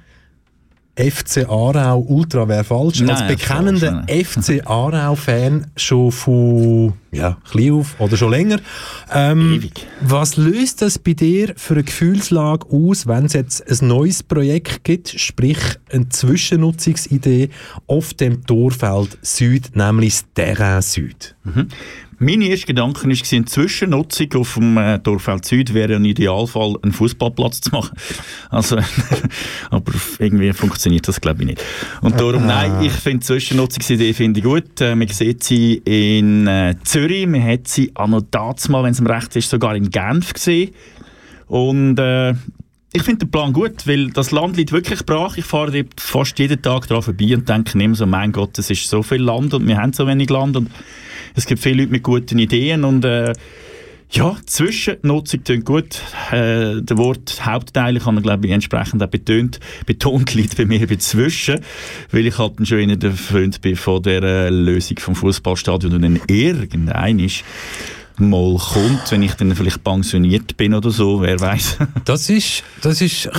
[0.98, 3.02] FC Aarau Ultra wäre falsch.
[3.02, 8.60] Nein, als bekennender FC Aarau-Fan schon von ja, klein auf oder schon länger.
[9.14, 9.86] Ähm, Ewig.
[10.02, 14.84] Was löst das bei dir für eine Gefühlslage aus, wenn es jetzt ein neues Projekt
[14.84, 15.58] gibt, sprich
[15.92, 17.50] eine Zwischennutzungsidee
[17.88, 21.36] auf dem Torfeld Süd, nämlich das Terrain Süd?
[22.18, 26.94] Meine erste Gedanke war, eine Zwischennutzung auf dem äh, Dorfeld Süd wäre im Idealfall einen
[26.94, 27.98] Fußballplatz zu machen.
[28.50, 28.78] Also,
[29.70, 31.64] aber irgendwie funktioniert das glaube ich nicht.
[32.02, 34.80] Und darum, nein, ich finde die Zwischennutzungsidee finde ich gut.
[34.80, 38.92] Äh, man sieht sie in äh, Zürich, man hat sie an und dazu mal, wenn
[38.92, 40.72] es ihm recht ist, sogar in Genf gesehen.
[41.48, 42.34] Und äh,
[42.96, 45.36] ich finde den Plan gut, weil das Land liegt wirklich brach.
[45.36, 48.90] Ich fahre fast jeden Tag daran vorbei und denke immer so, mein Gott, es ist
[48.90, 50.70] so viel Land und wir haben so wenig Land und
[51.36, 53.34] es gibt viele Leute mit guten Ideen und äh,
[54.12, 56.02] ja, Zwischennutzung klingt gut.
[56.32, 59.60] Äh, der Wort Hauptteil kann man, glaube ich, entsprechend auch betont.
[59.86, 61.60] Betont liegt bei mir bei Zwischen,
[62.12, 66.02] weil ich halt schon einer der Freund bin von der äh, Lösung vom Fußballstadion und
[66.04, 67.44] dann irgendein ist
[68.20, 71.78] mal kommt, wenn ich dann vielleicht pensioniert bin oder so, wer weiß.
[72.06, 73.30] Das ist, das ist,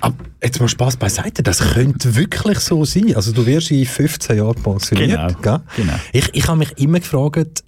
[0.00, 3.14] ab- jetzt mal Spaß beiseite, das könnte wirklich so sein.
[3.16, 5.60] Also du wirst in 15 Jahren pensioniert, Genau, gell?
[5.76, 5.94] genau.
[6.12, 7.62] Ich, ich habe mich immer gefragt,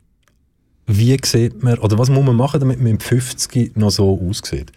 [0.86, 4.72] wie sieht man, oder was muss man machen, damit man mit 50 noch so aussieht?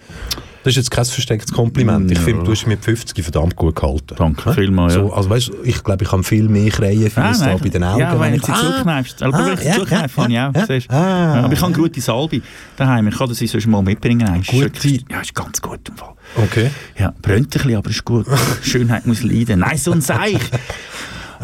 [0.63, 2.09] Das ist jetzt kein verstecktes Kompliment.
[2.11, 2.23] Ich Ja.
[2.23, 4.15] finde, du hast mit 50 verdammt gut gehalten.
[4.17, 4.53] Danke Ja?
[4.53, 5.01] vielmals, ja.
[5.01, 7.83] So, also weißt, du, ich glaube, ich habe viel mehr Kreien für Ah, bei den
[7.83, 7.99] Augen.
[7.99, 9.21] Ja, wenn ich- du sie Ah, zukneifst.
[9.23, 10.93] Aber ah, wenn ich sie ja, zukneife, ja, ja, siehst du.
[10.95, 11.35] ah.
[11.35, 12.41] Ja, aber ich habe gute Salbe
[12.77, 13.07] daheim.
[13.09, 14.39] Ich kann das sonst mal mitbringen.
[14.41, 16.13] Ist wirklich- Ja, ist ganz gut im Fall.
[16.37, 16.69] Okay.
[16.97, 18.25] Ja, brennt ein bisschen, aber ist gut.
[18.63, 19.59] Schönheit muss leiden.
[19.59, 20.39] Nein, so ein Seich.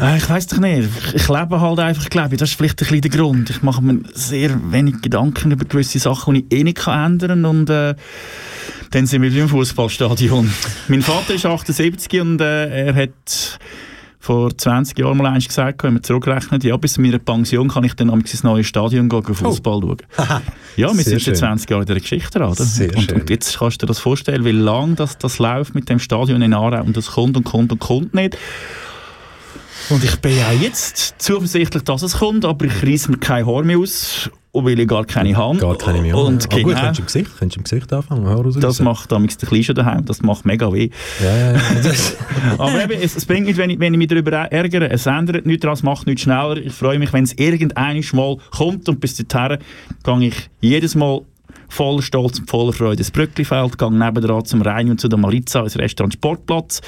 [0.00, 0.88] Äh, Ich weiß doch nicht.
[1.14, 2.38] Ich- lebe halt einfach, glaube ich.
[2.40, 3.50] Das ist vielleicht ein bisschen der Grund.
[3.50, 7.44] Ich mache mir sehr wenig Gedanken über gewisse Sachen, die ich eh nicht ändern kann.
[7.44, 7.94] Und äh,
[8.90, 10.52] dann sind wir im Fußballstadion.
[10.88, 13.58] mein Vater ist 78 und äh, er hat
[14.22, 17.84] vor 20 Jahren mal eins gesagt, wenn man zurückrechnet, ja, bis zu meiner Pension kann
[17.84, 19.96] ich dann ins neue Stadion gehen, gehen Fußball schauen.
[20.76, 20.94] Ja, wir Oh.
[20.94, 22.50] Sehr sind schon 20 Jahre in der Geschichte dran.
[22.50, 25.98] Und, und jetzt kannst du dir das vorstellen, wie lange das, das läuft mit dem
[25.98, 28.36] Stadion in Aarau und das kommt und kommt und kommt nicht.
[29.88, 33.62] Und ich bin ja jetzt zuversichtlich, dass es kommt, aber ich reiss mir kein Haar
[33.62, 35.58] mehr aus, und weil ich gar keine habe.
[35.58, 36.16] Gar keine mehr.
[36.16, 38.26] Und Aber gut, genau, könntest du im Gesicht, könntest du im Gesicht anfangen.
[38.26, 40.90] Raus, das macht damals der Kleine schon daheim, das macht mega weh.
[41.22, 41.60] Ja, ja, ja.
[42.58, 44.90] Aber eben, es, es bringt nicht, wenn ich, wenn ich mich darüber ärgere.
[44.90, 46.56] Es ändert nichts daran, es macht nichts schneller.
[46.56, 49.58] Ich freue mich, wenn es irgendein Mal kommt und bis dahin
[50.02, 51.20] gehe ich jedes Mal
[51.70, 55.62] voller Stolz und voller Freude ins Brücklifeld, gehe nebenan zum Rhein und zu der Malitza,
[55.62, 56.80] ins Restaurant Sportplatz,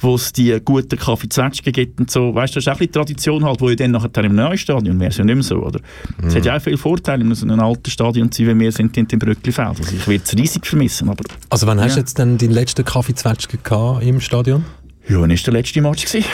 [0.00, 2.34] wo es die guten Kaffee-Zwetschgen gibt und so.
[2.34, 4.98] Weißt du, das ist auch ein Tradition halt, wo ich dann nachher im neuen Stadion
[5.00, 5.80] wäre es ja nicht mehr so, oder?
[6.26, 8.72] Es hat ja auch viele Vorteile, in so einem alten Stadion zu sein, wie wir
[8.72, 9.68] sind in dem Brücklifeld.
[9.78, 11.24] Also ich würde es riesig vermissen, aber...
[11.50, 11.94] Also wann hast Ja.
[11.94, 14.64] du jetzt denn deinen letzten Kaffeezwetschgen gehabt im Stadion?
[15.08, 16.04] Ja, wann war der letzte Match?
[16.04, 16.26] Gewesen?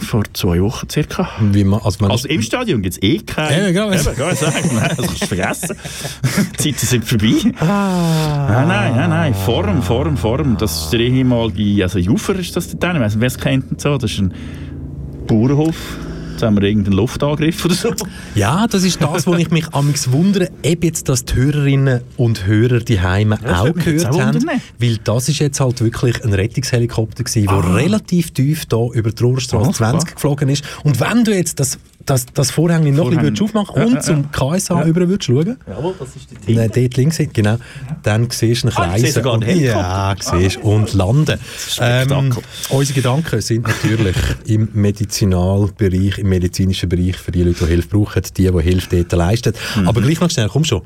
[0.00, 1.28] Vor zwei Wochen circa.
[1.40, 3.74] Wie man, also man Also im Stadion gibt es eh keinen.
[3.74, 4.70] Ja, ja, Eben, sagen.
[4.74, 5.76] Nein, das kannst du vergessen.
[6.64, 7.34] Die Zeiten sind vorbei.
[7.42, 9.34] Nein, nein, nein, nein.
[9.34, 10.56] Form, Form, Form.
[10.56, 13.70] Das ist der ehemalige, also Jufer ist das dann, ich weiss nicht, wer es kennt
[13.70, 13.98] und so.
[13.98, 14.32] Das ist ein
[15.26, 15.76] Bauernhof.
[16.38, 17.90] Jetzt haben wir irgendeinen Luftangriff oder so.
[18.36, 22.46] Ja, das ist das, wo ich mich amigs wundere, ob jetzt das die Hörerinnen und
[22.46, 24.48] Hörer die Heime das auch gehört auch haben,
[24.78, 29.20] weil das ist jetzt halt wirklich ein Rettungshelikopter gewesen, der relativ tief da über die
[29.20, 30.14] Rohrstraße Ah, 20 klar.
[30.14, 30.62] geflogen ist.
[30.84, 31.76] Und wenn du jetzt das,
[32.08, 35.56] das, das Vorhang noch ein bisschen aufmachen Ja, und ja, zum KSH über würdest schauen,
[35.66, 37.56] Jawohl, das ist der Nein, dort links, genau.
[38.02, 39.00] Dann siehst du einen Ah, ich Kreis.
[39.02, 41.38] sehe sogar den ja, siehst und landen.
[41.80, 42.42] Ähm, Spektakel.
[42.70, 44.16] unsere Gedanken sind natürlich
[44.46, 49.12] im Medizinalbereich, im medizinischen Bereich für die Leute, die Hilfe brauchen, die, die Hilfe dort
[49.12, 49.52] leisten.
[49.76, 49.88] Mhm.
[49.88, 50.82] Aber gleich noch schnell, komm schon.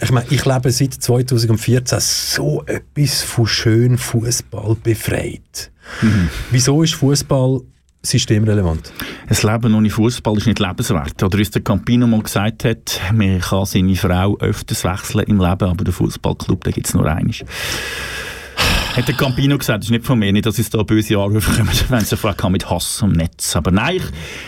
[0.00, 5.70] Ich meine, ich lebe seit 2014 so etwas von schön Fußball befreit.
[6.02, 6.28] Mhm.
[6.50, 7.62] Wieso ist Fußball
[8.10, 8.92] systemrelevant?
[9.26, 11.22] Ein Leben ohne Fußball ist nicht lebenswert.
[11.22, 15.68] Oder uns der Campino mal gesagt hat, man kann seine Frau öfters wechseln im Leben,
[15.68, 17.44] aber den Fußballclub, gibt es nur eines.
[18.96, 21.52] Hat der Campino gesagt, das ist nicht von mir, nicht, dass es da böse Anrufe
[21.52, 23.54] kommen, wenn es davon kann mit Hass am Netz.
[23.54, 24.04] Aber nein, ich,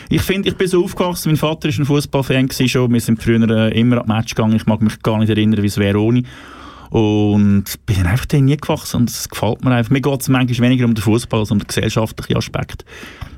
[0.09, 3.49] ich finde, ich bin so aufgewachsen, mein Vater ist ein Fußballfan schon, wir sind früher
[3.49, 6.25] äh, immer am Match gegangen, ich mag mich gar nicht erinnern, wie es wäre ohne.
[6.91, 9.91] Und bin dann einfach nie gewachsen und es gefällt mir einfach.
[9.91, 12.85] Mir geht es manchmal weniger um den Fußball als um den gesellschaftlichen Aspekt.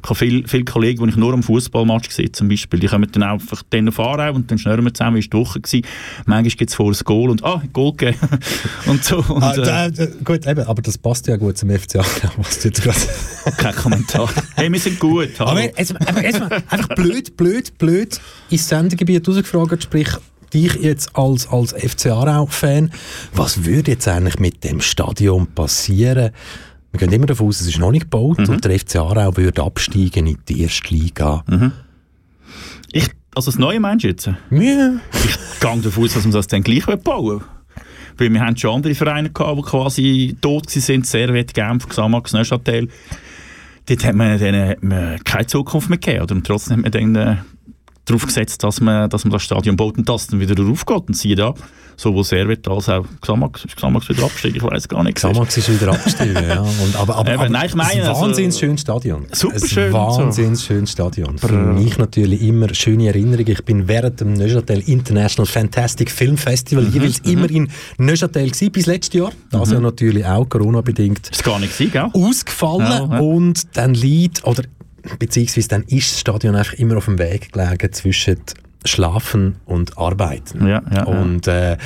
[0.02, 3.08] Ich habe viele, viele Kollegen, die ich nur am Fußballmatch sehe, zum Beispiel, die kommen
[3.12, 5.86] dann einfach dann Aarau und dann schnurren wir zusammen, wie war die Woche gewesen.
[6.26, 8.18] Manchmal gibt es vor ein Goal und ah, Goal gegeben.
[8.86, 9.18] und so.
[9.18, 12.00] Und, Ah, äh, gut, eben, aber das passt ja gut zum FCA,
[12.38, 12.98] was du jetzt gerade
[13.58, 14.28] kein Kommentar.
[14.56, 15.28] hey, wir sind gut.
[15.38, 15.50] Hallo.
[15.50, 18.18] Aber jetzt, einfach, einfach blöd, blöd, blöd
[18.50, 20.08] ins Sendegebiet rausgefragt, sprich
[20.52, 22.90] dich jetzt als, als FC Aarau-Fan,
[23.34, 26.30] was würde jetzt eigentlich mit dem Stadion passieren?
[26.92, 29.62] Wir gehen immer davon aus, es ist noch nicht gebaut und der FC Aarau würde
[29.62, 31.44] absteigen in die erste Liga.
[32.92, 34.26] ich, also das neue meinst du jetzt?
[34.26, 34.36] Ja.
[34.50, 37.42] Ich gehe davon aus, dass wir das dann gleich bauen.
[38.18, 42.88] Weil wir haben schon andere Vereine gehabt, die quasi tot waren, Servet, Genf, Xamax, Neuchâtel.
[43.86, 46.22] Dort hat man, denen hat man keine Zukunft mehr gegeben.
[46.22, 46.34] Oder?
[46.34, 47.36] Und trotzdem hat man dann äh,
[48.04, 51.04] darauf gesetzt, dass man, dass man das Stadion baut und das dann wieder aufgeht.
[51.08, 51.54] Und siehe da,
[51.96, 55.16] sowohl Servet als auch Xamax, ist Xamax wieder abgestiegen, ich weiß gar nicht.
[55.16, 56.60] Xamax ist wieder abgestiegen, ja.
[56.82, 59.26] Und, aber, aber, Eben, aber nein, ich meine, ein also- wahnsinnig schönes Stadion.
[59.32, 60.18] Super ein schön und so.
[60.18, 61.38] wahnsinnig schönes Stadion.
[61.38, 63.46] Für mich natürlich immer schöne Erinnerung.
[63.46, 68.72] Ich bin während dem Neuchâtel International Fantastic Film Festival Mhm, jeweils immer in Neuchâtel gewesen,
[68.72, 69.32] bis letztes Jahr.
[69.50, 72.10] Das ja natürlich auch Corona-bedingt Ist gar nicht gewesen, gell?
[72.12, 73.20] ausgefallen Ja, ja.
[73.20, 74.62] und dann liegt, oder
[75.18, 78.38] beziehungsweise dann ist das Stadion einfach immer auf dem Weg gelegen zwischen
[78.84, 80.66] Schlafen und Arbeiten.
[80.66, 81.76] Ja, ja, und äh,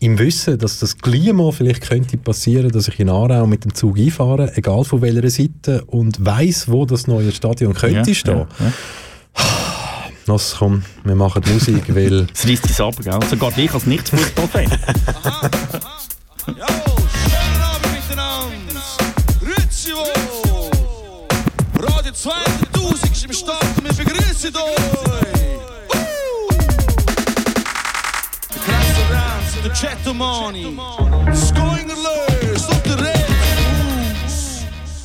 [0.00, 3.74] im Wissen, dass das gleich mal vielleicht könnte passieren, dass ich in Aarau mit dem
[3.74, 8.38] Zug einfahre, egal von welcher Seite, und weiß, wo das neue Stadion könnte ja, stehen.
[8.38, 8.72] ja, ja.
[10.26, 13.18] Los, komm, wir machen Musik, weil Es reißt uns ab, gell?
[13.30, 14.66] Sogar ich als Nicht-Fußballfan.
[22.08, 22.20] Radio
[22.72, 24.62] 2000 ist im Start wir begrüßen euch.
[25.92, 26.48] Uh.
[28.54, 30.78] Der krasse Rams und der Chatomani.
[31.34, 31.96] Scoinger
[32.40, 33.26] löst und der Red.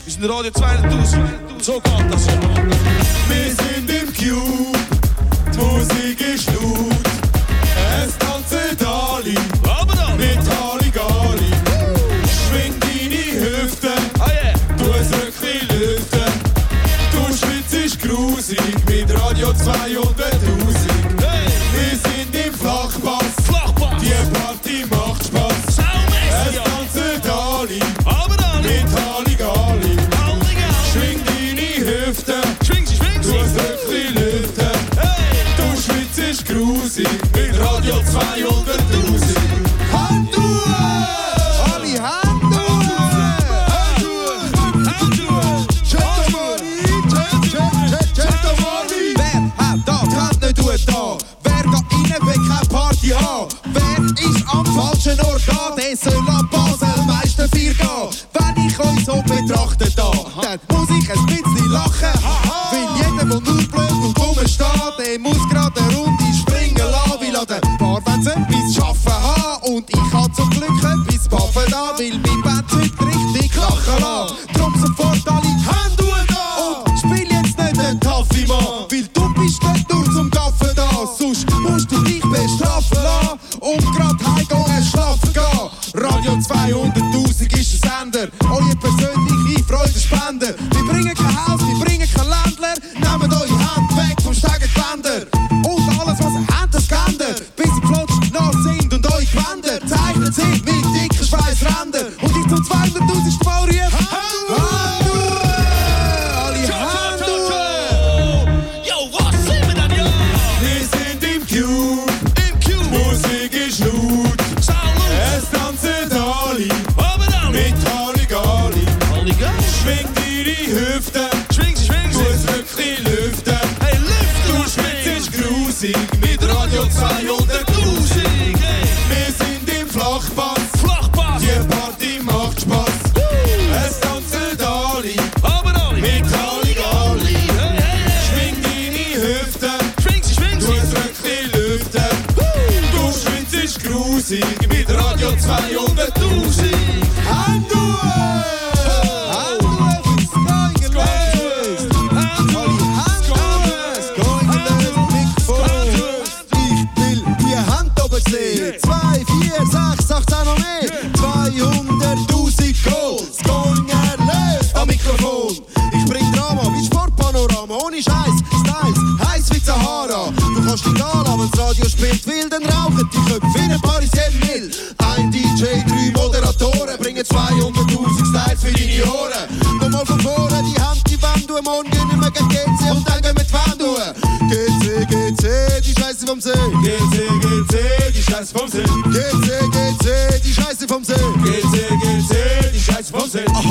[0.06, 1.62] Wir sind Radio 2000.
[1.62, 2.28] So geht das.
[3.28, 4.78] Wir sind im Cube.
[5.54, 6.93] Die Musik ist laut.
[19.54, 19.96] CO2
[21.74, 23.34] Wir sind im Flachpass.
[24.02, 25.64] Die Party macht Spaß.
[25.68, 27.80] Es tanzen alle.
[28.06, 28.62] Aber alle.
[28.62, 28.90] Mit
[30.92, 32.42] Schwing deine Hüfte.
[35.58, 35.76] Du
[36.20, 37.08] ein grusig.
[37.36, 38.83] Mit Radio 2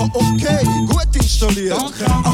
[0.03, 1.79] Oh, okay, gut installiert.
[1.81, 2.32] Okay.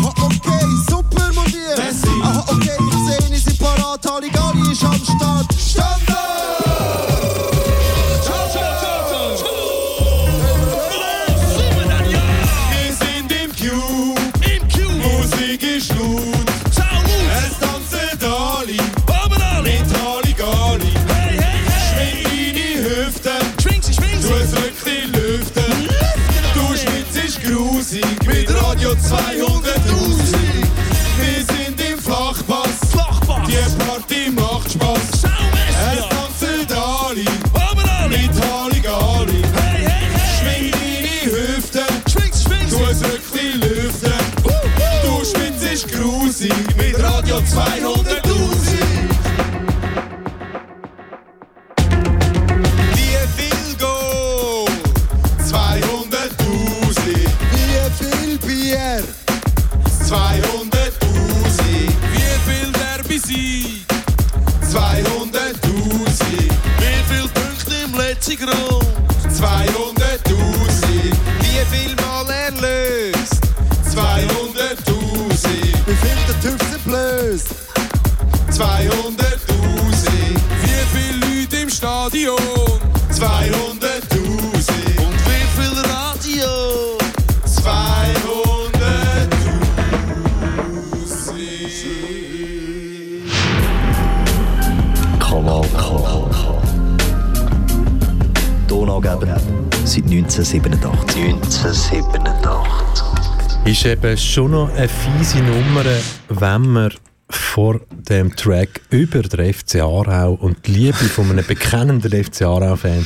[104.08, 105.84] eben schon noch eine fiese Nummer,
[106.28, 106.92] wenn man
[107.30, 113.04] vor dem Track über den FC Aarau und die Liebe von einem bekennenden FC Aarau-Fan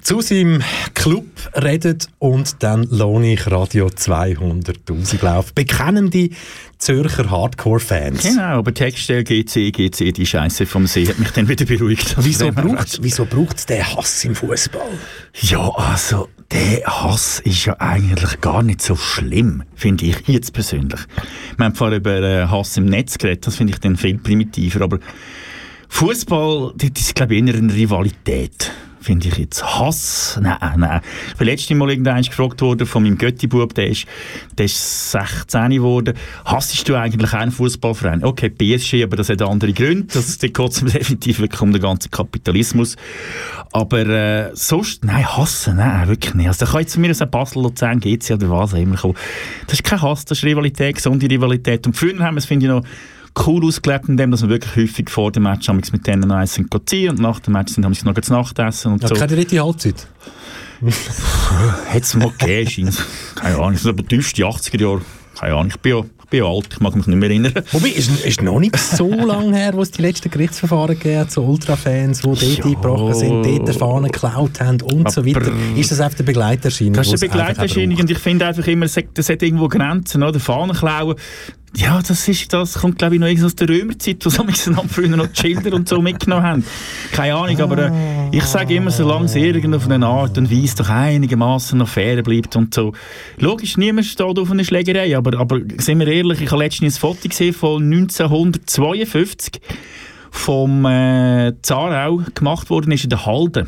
[0.00, 0.62] zu seinem
[0.94, 1.26] Club
[1.60, 5.52] redet und dann lohne ich Radio 200.000 Lauf.
[5.54, 6.30] Bekennende
[6.78, 8.22] Zürcher Hardcore-Fans.
[8.22, 12.14] Genau, aber Textstelle GC, GC, die Scheiße vom See hat mich dann wieder beruhigt.
[12.20, 14.82] Wieso also, braucht es den Hass im Fußball?
[15.40, 21.00] Ja, also der Hass ist ja eigentlich gar nicht so schlimm, finde ich jetzt persönlich.
[21.56, 24.82] Wir haben vorher über äh, Hass im Netz geredet, das finde ich dann viel primitiver,
[24.82, 25.00] aber
[25.88, 28.70] Fußball, das ist glaube ich eher eine Rivalität
[29.04, 30.38] finde ich jetzt Hass.
[30.40, 31.00] Nein, äh, nein.
[31.28, 34.06] Ich bin letztes Mal irgendwann gefragt worden von meinem Götti-Bub, der ist,
[34.56, 36.14] der ist 16 geworden.
[36.46, 38.24] Hassest du eigentlich einen Fußballverein?
[38.24, 40.06] Okay, PSG, aber das hat andere Gründe.
[40.12, 42.96] Das ist kurzem definitiv wirklich um den ganzen Kapitalismus.
[43.72, 46.48] Aber äh, sonst, nein, hassen, nein, wirklich nicht.
[46.48, 49.16] Also da kann jetzt mir aus Basel, Luzern, GC oder was auch immer kommen.
[49.66, 51.86] Das ist kein Hass, das ist Rivalität, gesunde Rivalität.
[51.86, 52.84] Und früher haben wir es, finde ich, noch
[53.46, 57.10] cool ausgelebt, indem dass wir wirklich häufig vor dem Match mit denen noch eins ziehen
[57.10, 59.14] und nach dem Match sind wir noch zu Nacht essen und ja, so.
[59.14, 60.06] Keine richtige Halbzeit?
[61.86, 63.06] Hätte es mal gegeben, scheint.
[63.34, 65.02] Keine Ahnung, das sind aber die 80er Jahre.
[65.38, 67.52] Keine Ahnung, ich bin ja, ich bin ja alt, ich mag mich nicht mehr erinnern.
[67.72, 71.32] Wobei, ist, ist noch nicht so lange her, wo es die letzten Gerichtsverfahren gab hat,
[71.32, 72.64] so Ultrafans, die dort ja.
[72.64, 75.52] eingebrochen sind, dort die Fahnen geklaut haben und aber so weiter.
[75.76, 76.94] Ist das einfach der Begleiterscheinung?
[76.94, 80.38] Das ist eine Begleiterscheinung und ich finde einfach immer, das hat irgendwo Grenzen, oder?
[80.38, 81.16] Fahnen klauen,
[81.76, 85.26] ja, das, ist, das kommt, glaube ich, noch aus der Römerzeit, wo miteinander früher noch
[85.26, 86.64] die Schilder und so mitgenommen haben.
[87.10, 87.90] Keine Ahnung, aber äh,
[88.30, 92.22] ich sage immer, solange es irgend auf eine Art und Weise doch einigermaßen noch fair
[92.22, 92.92] bleibt und so.
[93.38, 97.00] Logisch, niemand steht auf eine Schlägerei, aber, aber sind wir ehrlich, ich habe letztens ein
[97.00, 99.60] Foto gesehen von 1952
[100.30, 103.66] vom äh, Zarau gemacht worden ist in der Halde.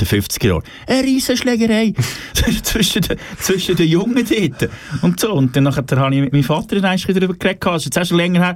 [0.00, 0.62] Den 50er Jahren.
[0.86, 1.94] Eine Riesenschlägerei
[2.62, 4.70] zwischen, den, zwischen den Jungen dort.
[5.02, 5.32] Und so.
[5.32, 7.64] Und dann nachher habe ich mit meinem Vater dann darüber geredet.
[7.64, 8.54] Das ist jetzt auch schon länger her.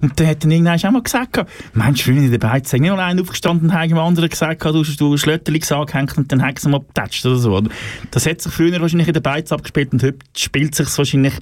[0.00, 2.90] Und dann hat er irgendwann auch mal gesagt, Mensch, früher in der Beiz sind nicht
[2.90, 6.56] nur einen aufgestanden und dem anderen gesagt, du hast du Schlötterlis angehängt und dann haben
[6.56, 7.62] sie mal getatscht oder so.
[8.10, 11.34] Das hat sich früher wahrscheinlich in der Beiz abgespielt und heute spielt sich wahrscheinlich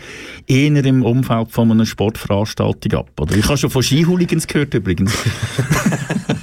[0.46, 3.10] eher im Umfeld von einer Sportveranstaltung ab.
[3.18, 3.36] Oder?
[3.36, 5.12] Ich habe schon von Skihooligans gehört übrigens.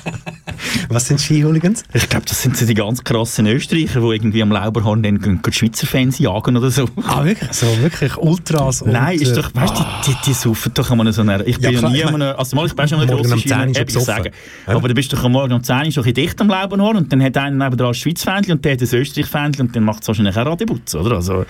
[0.92, 1.84] Was sind Skihooligans?
[1.94, 5.40] Ich glaube, das sind so die ganz krassen Österreicher, die irgendwie am Lauberhorn dann gehen,
[5.42, 6.86] gehen die Schweizer Fans jagen oder so.
[7.04, 7.54] Ah, wirklich?
[7.54, 8.92] So, wirklich Ultras und...
[8.94, 11.60] Nein, ist äh, doch, weißt du, die, die, die saufen doch an so einer, ich
[11.60, 13.48] bin ja, klar, nie ich mein- also mal, ich bin schon an einer Morgen grossen
[13.48, 14.06] 10 Schule, ist eben, ich besoffen.
[14.06, 14.30] sagen.
[14.68, 14.76] Ja.
[14.76, 17.22] Aber du bist doch am Morgen um 10 schon ein dicht am Lauberhorn und dann
[17.22, 20.36] hat einer neben ein Schweiz-Fähnchen und der hat ein Österreich-Fähnchen und dann macht es wahrscheinlich
[20.38, 21.18] auch Radibutz, oder?
[21.18, 21.46] Also,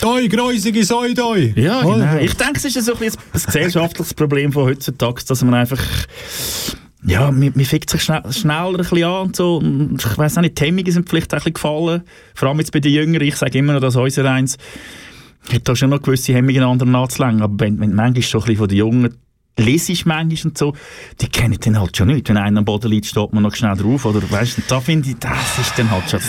[0.00, 1.52] Doi, Greusige, sei doi!
[1.54, 2.16] ja, genau.
[2.20, 3.12] Ich denke, es ist so ein, ein
[3.46, 5.78] gesellschaftliches Problem von heutzutage, dass man einfach
[7.04, 9.56] ja, man, man fickt sich schnell, schneller ein bisschen an und so.
[9.56, 12.02] Und ich weiss auch nicht, die Hemmungen sind vielleicht auch ein bisschen gefallen.
[12.34, 13.26] Vor allem jetzt bei den Jüngeren.
[13.26, 14.58] Ich sage immer noch, dass unser eins
[15.50, 17.42] hat da schon noch gewisse Hemmungen anderen nachzulängen.
[17.42, 19.14] Aber wenn, wenn manchmal so ein bisschen von den Jungen
[19.60, 20.74] lesest manchmal und so,
[21.20, 22.28] die kennen den halt schon nicht.
[22.28, 24.04] Wenn einer am Boden liegt, steht man noch schnell drauf.
[24.04, 26.20] Oder weißt da finde ich, das ist dann halt schon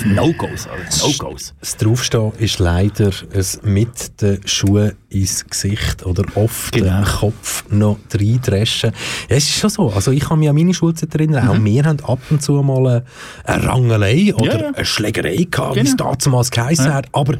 [0.67, 1.07] oder?
[1.07, 1.53] No-Gos.
[1.59, 6.97] Das Draufstehen ist leider ein mit den Schuhen ins Gesicht oder oft Genau.
[7.01, 8.91] den Kopf noch reindreschen.
[9.29, 9.89] Ja, es ist schon so.
[9.89, 13.03] Also ich kann mich an meine Schulzeit erinnern, auch wir haben ab und zu mal
[13.45, 14.59] eine, Rangelei oder Mhm.
[14.59, 14.73] Ja, ja.
[14.75, 16.15] eine Schlägerei gehabt, wie es Genau.
[16.15, 16.93] damals geheißen Ja.
[16.93, 17.07] hat.
[17.11, 17.35] Aber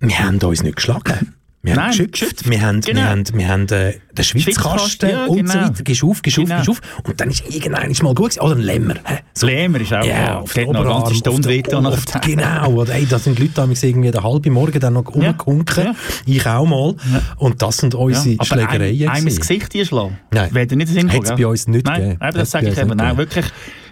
[0.00, 1.34] wir haben uns nicht geschlagen.
[1.66, 2.48] Wir haben Nein, geschützt.
[2.48, 3.00] Wir haben, Genau.
[3.00, 5.66] wir haben, wir haben äh, den Schweizkasten ja, und so genau.
[5.68, 5.82] weiter.
[5.82, 6.56] Gehst auf, gehst auf, Genau.
[6.58, 6.80] gehst auf.
[7.02, 8.40] Und dann ist irgendwann mal gut gewesen.
[8.40, 8.94] Oder ein Lämmer.
[9.34, 12.94] Das Lämmer ist auch Ja, auf dort noch eine ganze Stunde auf auf Genau, oder
[12.94, 15.84] ey, da sind Leute damals irgendwie den halben Morgen dann noch Ja, rumgehunken.
[15.86, 15.94] ja.
[16.24, 16.94] Ich auch mal.
[17.38, 19.08] Und das sind unsere aber Schlägereien.
[19.08, 19.40] Einem, ins.
[19.40, 20.18] Gesicht einschlagen.
[20.30, 21.16] Wäre nicht sinnvoll.
[21.18, 21.36] Hätt's gell?
[21.38, 22.20] bei uns nicht Nein, gegeben.
[22.28, 22.96] Eben, das sage ich eben.
[22.96, 23.46] Nein, wirklich.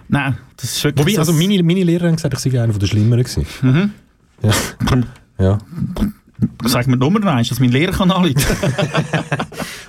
[0.07, 2.73] Nein, das ist wirklich Wobei, so- also meine, meine Lehrerin hat gesagt, ich sei einer
[2.73, 3.47] der Schlimmeren gewesen.
[3.63, 3.91] Mhm.
[4.43, 4.51] Ja.
[5.39, 5.59] ja.
[6.65, 8.35] Sag mir die Nummer eins, dass mein Lehrer kann anrufen.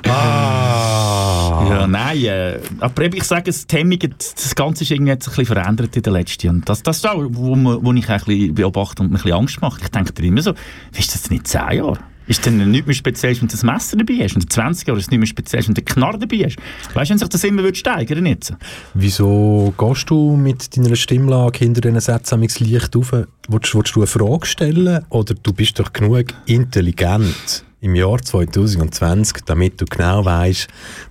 [0.07, 1.65] Ah.
[1.69, 5.31] Ja, nein, äh, aber eben, ich sage, es, die das Ganze ist irgendwie jetzt ein
[5.31, 6.61] bisschen verändert in den letzten Jahren.
[6.65, 9.61] Das, das ist auch, wo, wo ich ein bisschen beobachte und mir ein bisschen Angst
[9.61, 9.81] macht.
[9.81, 10.53] Ich denke dir immer so,
[10.93, 11.97] wie ist das nicht 10 Jahre?
[12.27, 14.35] Ist denn nicht mehr speziell, wenn du das Messer dabei hast?
[14.35, 16.57] Und in 20 Jahren ist es nicht mehr speziell, wenn du den Knarr dabei hast?
[16.95, 18.53] Weißt du, wenn sich das immer würde steigern jetzt?
[18.93, 23.11] Wieso gehst du mit deiner Stimmlage hinter diesen Sätzen leicht auf?
[23.11, 29.43] Willst, willst du eine Frage stellen oder du bist doch genug intelligent im Jahr 2020,
[29.45, 30.67] damit du genau weißt,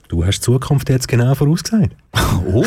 [0.09, 1.95] du hast die Zukunft jetzt genau vorausgesagt?
[2.47, 2.63] Oh,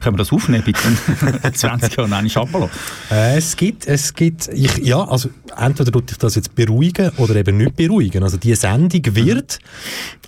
[0.00, 0.80] können wir das aufnehmen bitte?
[1.42, 2.68] In 20 Jahren eine Schabalo.
[3.10, 7.34] Äh, es gibt, es gibt, ich, ja, also entweder tut dich das jetzt beruhigen oder
[7.36, 8.22] eben nicht beruhigen.
[8.22, 9.58] Also die Sendung wird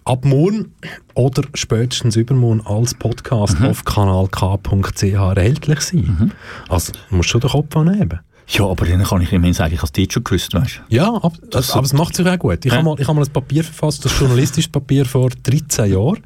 [0.04, 0.74] ab morgen
[1.14, 6.32] oder spätestens übermorgen als Podcast auf kanalk.ch erhältlich sein.
[6.68, 8.20] Also du musst schon den Kopf anheben.
[8.49, 10.82] Ja, aber dann kann ich immerhin sagen, ich habe es dir schon gewusst, weißt?
[10.88, 12.64] Ja, ab, das, aber es macht sich auch gut.
[12.64, 12.78] Ich Ja.
[12.78, 16.18] habe mal, ich hab mal ein Papier verfasst, das journalistisches Papier vor 13 Jahren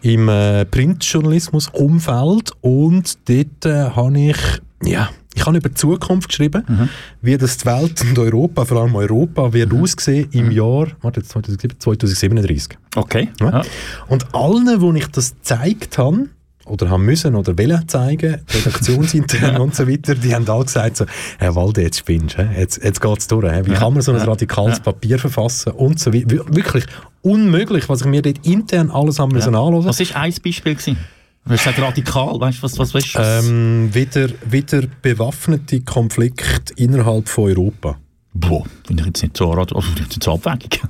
[0.00, 4.36] im äh, Printjournalismus-Umfeld und dort äh, habe ich,
[4.84, 6.90] ja, ich habe über die Zukunft geschrieben,
[7.22, 11.30] wie das die Welt und Europa, vor allem Europa, wird aussehen im Jahr, warte, jetzt
[11.30, 12.78] 2007, 2037.
[12.96, 13.28] Okay.
[13.40, 13.50] Ja.
[13.50, 13.62] Ja.
[14.08, 16.28] Und allen, wo ich das gezeigt habe,
[16.72, 21.04] oder haben müssen oder wollen zeigen, redaktionsintern und so weiter, die haben alle gesagt so,
[21.38, 23.44] Herr Walde, jetzt spinnst du, jetzt, jetzt geht es durch.
[23.66, 26.30] Wie kann man so ein radikales Papier verfassen und so weiter.
[26.30, 26.84] Wir- Wirklich
[27.20, 29.84] unmöglich, was ich mir dort intern alles haben müssen anhören.
[29.84, 30.74] Was war ein Beispiel?
[30.74, 30.96] Gewesen?
[31.44, 33.18] Du hast gesagt radikal, weißt du, was, was weißt du?
[33.20, 37.98] Ähm, wieder, wieder bewaffnete Konflikt innerhalb von Europa.
[38.34, 40.80] Boah, finde ich jetzt nicht so, also jetzt so abwegig.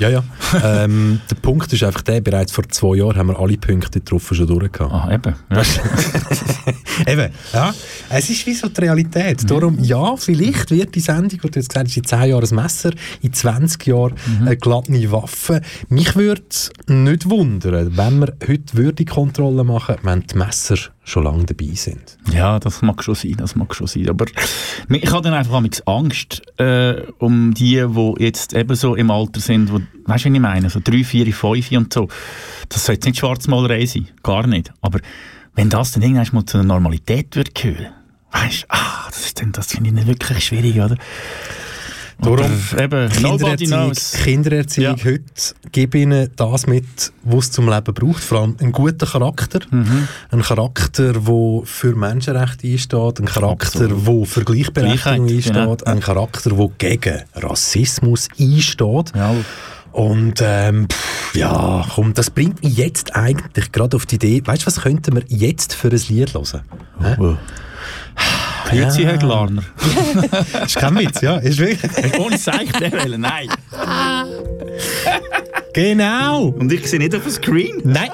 [0.00, 0.24] Ja, ja.
[0.64, 4.34] ähm, der Punkt ist einfach der, bereits vor zwei Jahren haben wir alle Punkte getroffen
[4.34, 4.92] schon durchgehabt.
[4.92, 5.34] Ah, eben.
[5.50, 5.62] Ja.
[7.06, 7.72] Eben, ja.
[8.10, 9.48] Es ist wie so die Realität.
[9.48, 12.54] Darum, ja, vielleicht wird die Sendung, die du jetzt gesagt hast, in 10 Jahren ein
[12.56, 12.90] Messer,
[13.22, 15.60] in 20 Jahren eine glatte Waffe.
[15.88, 20.76] Mich würde es nicht wundern, wenn wir heute würde Kontrolle machen, wenn die Messer
[21.08, 22.18] schon lange dabei sind.
[22.32, 24.08] Ja, das mag schon sein, das mag schon sein.
[24.08, 24.26] Aber
[24.88, 29.72] ich habe dann einfach Angst äh, um die, die jetzt eben so im Alter sind,
[29.72, 30.70] wo, weißt du, was ich meine?
[30.70, 32.08] So drei, vier, fünf und so.
[32.68, 34.72] Das soll jetzt nicht Schwarzmalerei sein, gar nicht.
[34.80, 35.00] Aber
[35.54, 37.92] wenn das dann irgendwann mal zu einer Normalität wird gehören,
[38.32, 40.96] weißt du, ah, das, das finde ich nicht wirklich schwierig, oder?
[42.20, 42.40] Darum,
[42.72, 43.92] Aber eben, Kindererziehung.
[44.24, 45.04] Kindererziehung Ja.
[45.04, 45.22] heute,
[45.70, 46.84] gib ihnen das mit,
[47.22, 48.24] was es zum Leben braucht.
[48.24, 49.60] Vor allem einen guten Charakter.
[49.70, 50.08] Mhm.
[50.32, 53.20] Ein Charakter, der für Menschenrechte einsteht.
[53.20, 55.52] Ein Charakter, der für Gleichberechtigung Gleichheit, einsteht.
[55.52, 55.76] genau.
[55.84, 59.12] Ein Charakter, der gegen Rassismus einsteht.
[59.14, 59.34] Ja,
[59.92, 64.62] Und ähm, pff, ja, komm, das bringt mich jetzt eigentlich gerade auf die Idee, weißt
[64.62, 66.62] du, was könnten wir jetzt für ein Lied hören?
[67.00, 67.16] Hä?
[67.20, 67.36] oh.
[68.68, 69.62] Grüezi, Herr Glarner.
[70.64, 71.36] ist kein Witz, ja.
[71.38, 72.18] Ist wirklich.
[72.18, 73.48] Ohne Seich der wählen, nein.
[75.72, 76.48] genau!
[76.48, 77.80] Und ich sehe nicht auf dem Screen.
[77.84, 78.10] Nein,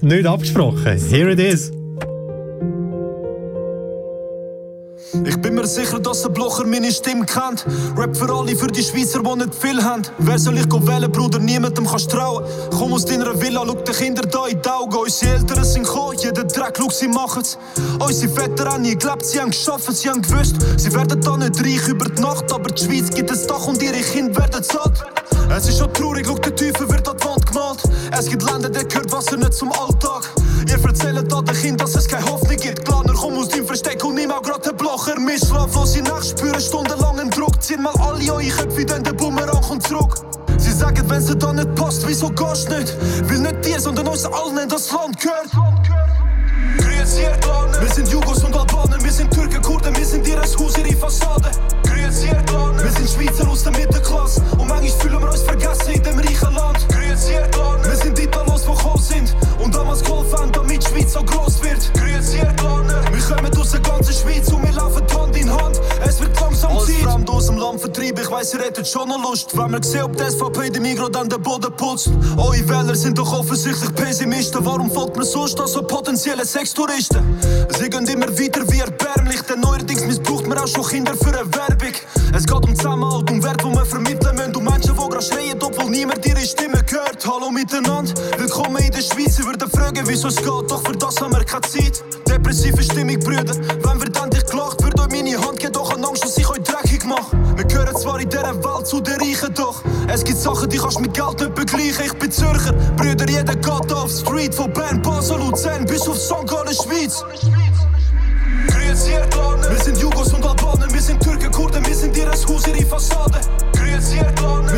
[0.00, 0.98] nicht abgesprochen.
[1.10, 1.70] Here it is.
[5.22, 7.64] Ich bin mir sicher, dass der Blocher meine Stimme kennt.
[7.96, 10.02] Rap für alle, für die Schweizer, die nicht viel haben.
[10.18, 11.38] Wer soll ich wählen, Bruder?
[11.38, 12.44] Niemandem kannst trauen.
[12.76, 14.96] Komm aus deiner Villa, schau die Kinder da in die Augen.
[14.96, 17.56] Unsere Eltern sind gekommen, jeder Dreck, schau, sie machen's.
[18.00, 20.56] Unsere Väter haben nie gelebt, sie haben geschafft, sie haben gewusst.
[20.78, 23.80] Sie werden da nicht reich über die Nacht, aber die Schweiz gibt es Dach und
[23.82, 25.04] ihre Kinder werden satt.
[25.56, 27.82] Es ist schon traurig, schau, der Teufel wird an die Wand gemalt.
[28.10, 30.28] Es gibt Länder, der gehört Wasser nicht zum Alltag.
[30.66, 32.84] Ihr erzählt an den Kindern, dass es keine Hoffnung gibt.
[32.84, 35.18] Glaner, komm aus Versteck und nimm auch grad den Blocher.
[35.18, 37.60] Mir schlaflose Nacht spüren stundenlangen Druck.
[37.60, 40.14] Zieht mal alle eure Köpfe, denn der Bumerang kommt zurück.
[40.58, 42.94] Sie sagen, wenn es da nicht passt, wieso gehst nicht?
[43.28, 45.50] Will nicht dir, sondern uns allen in das Land gehört.
[46.78, 47.80] Grüezi, ihr Glaner.
[47.80, 51.50] Wir sind Jugos und Albaner, wir sind Türken, Kurden, wir sind ihr Haus, ihre Fassade.
[51.82, 52.80] Grüezi, ihr Glaner.
[52.80, 56.54] Wir sind Schweizer aus der Mittelklasse und manchmal fühlen wir uns vergessen in dem reichen
[56.54, 56.86] Land.
[56.90, 57.84] Grüezi, ihr Glaner.
[57.84, 61.60] Wir sind Italos, die gekommen sind und damals geholfen haben, damit die Schweiz so groß
[61.64, 61.92] wird.
[61.94, 62.63] Grüezi, ihr Glaner.
[64.04, 65.80] Ganzen Schweiz und wir laufen Hand in Hand.
[66.06, 66.88] Es wird langsam Zeit.
[66.88, 69.56] Als Fremd aus dem Land vertrieben, ich weiss, ihr hättet schon noch Lust.
[69.56, 72.10] Wenn wir sehen, ob die SVP den Migros dann den Boden putzt.
[72.36, 74.62] Eure Wähler sind doch offensichtlich Pessimisten.
[74.62, 77.22] Warum folgt man sonst an so potenzielle Sextouristen?
[77.78, 81.54] Sie gehen immer weiter wie erbärmlich, denn neuerdings missbraucht man auch schon Kinder für eine
[81.54, 81.94] Werbung.
[82.36, 84.43] Es geht um Zusammenhalt, um Wert, wo wir vermitteln müssen.
[84.64, 87.26] Menschen, die gerade schreien, obwohl niemand ihre Stimme hört.
[87.26, 89.36] Hallo miteinander, willkommen in der Schweiz.
[89.36, 92.02] Sie würden fragen, wieso es geht, doch für das haben wir keine Zeit.
[92.26, 93.54] Depressive Stimmung, Brüder.
[93.54, 96.62] Wenn wird endlich gelacht, wird euch meine Hand gehen, doch an Angst, dass ich euch
[96.62, 97.36] dreckig mache.
[97.56, 101.00] Wir gehören zwar in dieser Welt zu den Reichen, doch es gibt Sachen, die kannst
[101.00, 102.06] mit Geld nicht begleichen.
[102.06, 104.54] Ich bin Zürcher, Brüder, jeder geht auf Street.
[104.54, 106.46] Von Bern, Basel, Luzern bis auf St.
[106.46, 107.22] Gallen, Schweiz.
[108.66, 113.40] Wir sind Jugos und Albaner, wir sind Türken, Kurden, wir sind ihr Haus, ihre Fassade.
[113.74, 114.00] Wir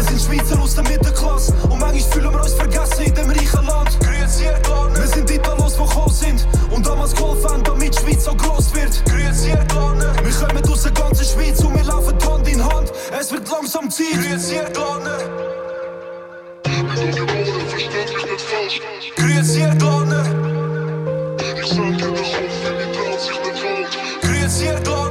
[0.03, 3.99] sind Schweizer aus der Mittelklasse und manchmal fühlen wir uns vergessen in dem reichen Land.
[4.01, 8.75] Wir sind Italos, die gekommen sind und damals geholfen haben, damit die Schweiz so groß
[8.75, 9.03] wird.
[9.07, 10.03] Wir kommen
[10.71, 12.93] aus der ganzen Schweiz und wir laufen Hand in Hand.
[13.19, 14.13] Es wird langsam Zeit.
[14.13, 15.19] Grüezi, ihr Glaner.
[19.17, 20.25] Grüezi, ihr Glaner.
[23.17, 25.06] Kryet sjerë do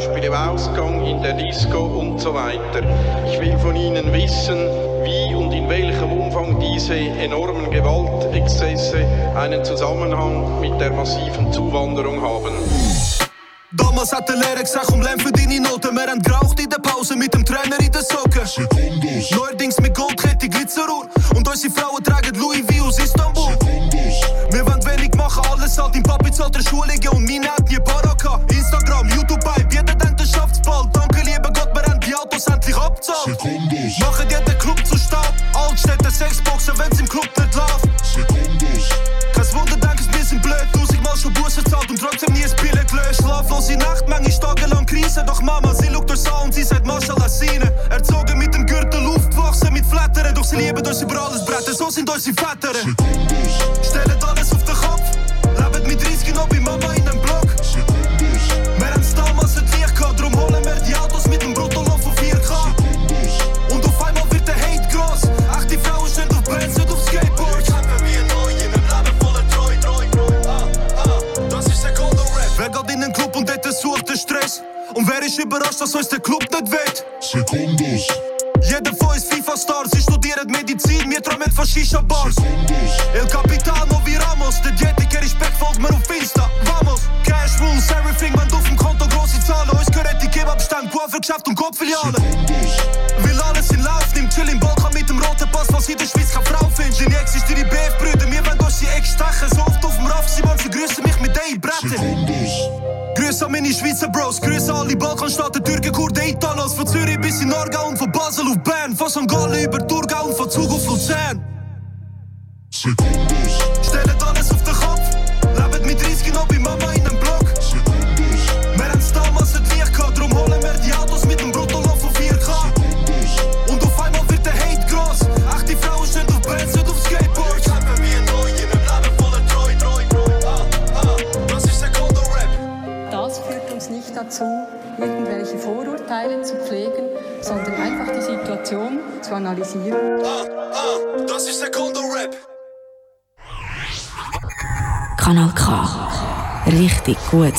[0.00, 2.80] Beispiel im Ausgang, in der Disco und so weiter.
[3.30, 4.56] Ich will von Ihnen wissen,
[5.04, 9.04] wie und in welchem Umfang diese enormen Gewaltexzesse
[9.36, 12.54] einen Zusammenhang mit der massiven Zuwanderung haben.
[13.72, 15.94] Damals hat der Lehrer gesagt, komm, lern für deine Noten.
[15.94, 18.40] Wir haben geraucht in der Pause mit dem Trainer in den Socken.
[19.36, 21.08] Neuerdings mit Goldkette, Glitzeruhr.
[21.34, 23.54] Und unsere Frauen tragen Louis V aus Istanbul.
[24.50, 25.94] Wir wollen wenig machen, alles halt.
[25.94, 27.49] Dein Papi zahlt der Schulungen und meine
[52.10, 52.82] dosi fatëre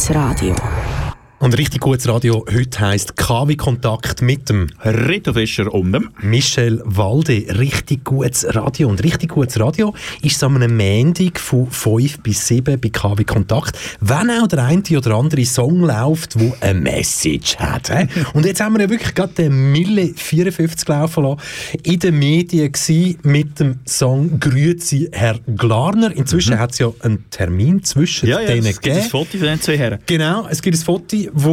[0.02, 0.56] Richtig gutes Radio.
[0.56, 0.61] Und
[1.62, 7.46] richtig gutes Radio heute heisst KW Kontakt mit dem Reto Fischer und dem Michel Walde.
[7.60, 8.90] Richtig gutes Radio.
[8.90, 9.94] Und richtig gutes Radio
[10.24, 13.78] ist so eine Montag von 5 bis 7 bei KW Kontakt.
[14.00, 17.92] Wenn auch der eine oder andere Song läuft, der eine Message hat.
[17.92, 18.08] hä?
[18.34, 21.42] Und jetzt haben wir ja wirklich gerade den Mille 54 laufen lassen.
[21.84, 22.72] In den Medien
[23.22, 26.12] mit dem Song Grüezi Herr Glarner.
[26.12, 29.42] Inzwischen hat es ja einen Termin zwischen Ja, ja, denen es gibt ein Foto von
[29.42, 30.00] den zwei Herren.
[30.08, 31.51] Genau, es gibt ein Foto, wo...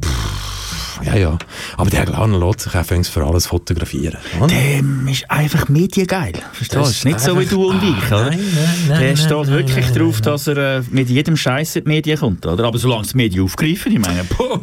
[0.00, 1.38] Pff, ja, ja.
[1.78, 4.18] Aber der Herr Glarner lässt sich auch für alles fotografieren.
[4.38, 4.48] oder?
[4.48, 6.34] Dem ist einfach mediengeil.
[6.52, 7.08] Verstehst du?
[7.08, 8.12] Nicht so wie einfach- du und ich.
[8.12, 11.84] Ah, nein, nein, Der nein, steht wirklich drauf, dass er äh, mit jedem Scheiß in
[11.84, 12.44] die Medien kommt.
[12.44, 12.64] Oder?
[12.64, 14.60] Aber solange es die Medien aufgreifen, ich meine, boah.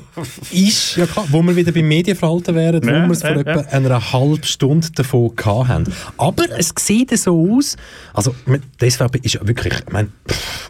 [0.51, 3.37] Ist, ja klar, wo wir wieder beim Medienverhalten wären, wo Ja, wir es vor ja,
[3.37, 3.67] etwa ja.
[3.69, 5.85] einer halben Stunde davon gehabt haben.
[6.17, 7.77] Aber es sieht so aus,
[8.13, 8.35] also
[8.79, 10.09] die SVP ist ja wirklich, ich meine,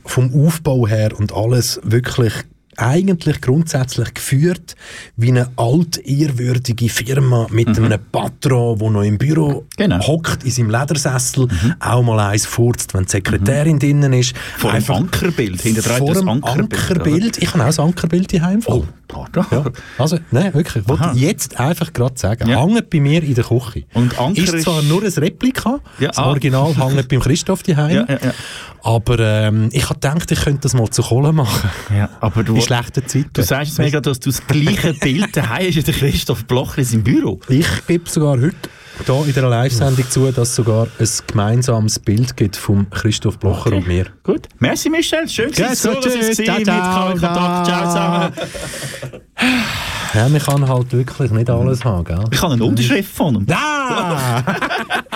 [0.05, 2.34] vom Aufbau her und alles wirklich
[2.78, 4.75] eigentlich grundsätzlich geführt
[5.15, 9.99] wie eine altehrwürdige Firma mit einem Patron, der noch im Büro Genau.
[10.05, 11.47] hockt, in seinem Ledersessel,
[11.80, 14.34] auch mal eins furzt, wenn die Sekretärin drinnen ist.
[14.57, 17.38] Vor Einfach Ankerbild, hinter vor dem Ankerbild, Ankerbild.
[17.41, 18.61] Ich habe auch das Ankerbild daheim.
[18.65, 19.45] Oh, pardon.
[19.51, 19.63] Ja,
[19.97, 20.84] also, nein, wirklich.
[20.84, 22.63] Ich wollte jetzt einfach gerade sagen, Ja.
[22.63, 23.84] hängt bei mir in der Küche.
[23.93, 26.28] Und Anker ist zwar nur ein Replika, Ja, das ah.
[26.28, 28.34] Original hängt beim Christoph daheim, Ja, ja,
[28.84, 31.69] aber ähm, ich habe gedacht, ich könnte das mal zu Kohle machen.
[31.95, 33.30] Ja, aber du, schlechten Zeiten.
[33.34, 36.45] du sagst jetzt mir gerade, dass du das gleiche Bild daheim hast wie der Christoph
[36.45, 37.39] Blocher in seinem Büro.
[37.49, 38.55] Ich gebe sogar heute
[39.05, 43.73] hier in der Live-Sendung zu, dass es sogar ein gemeinsames Bild gibt von Christoph Blocher
[43.73, 44.07] und mir.
[44.23, 44.47] Gut.
[44.59, 45.27] Merci, Michel.
[45.29, 46.39] Schön, Ja, dass so, so, dass es tschüss.
[46.39, 47.19] mit Kontakt.
[47.19, 48.33] Ciao zusammen.
[50.13, 52.23] Ja, man kann halt wirklich nicht alles haben, gell?
[52.31, 53.47] Ich habe eine Unterschrift von ihm.
[53.51, 54.43] Ah!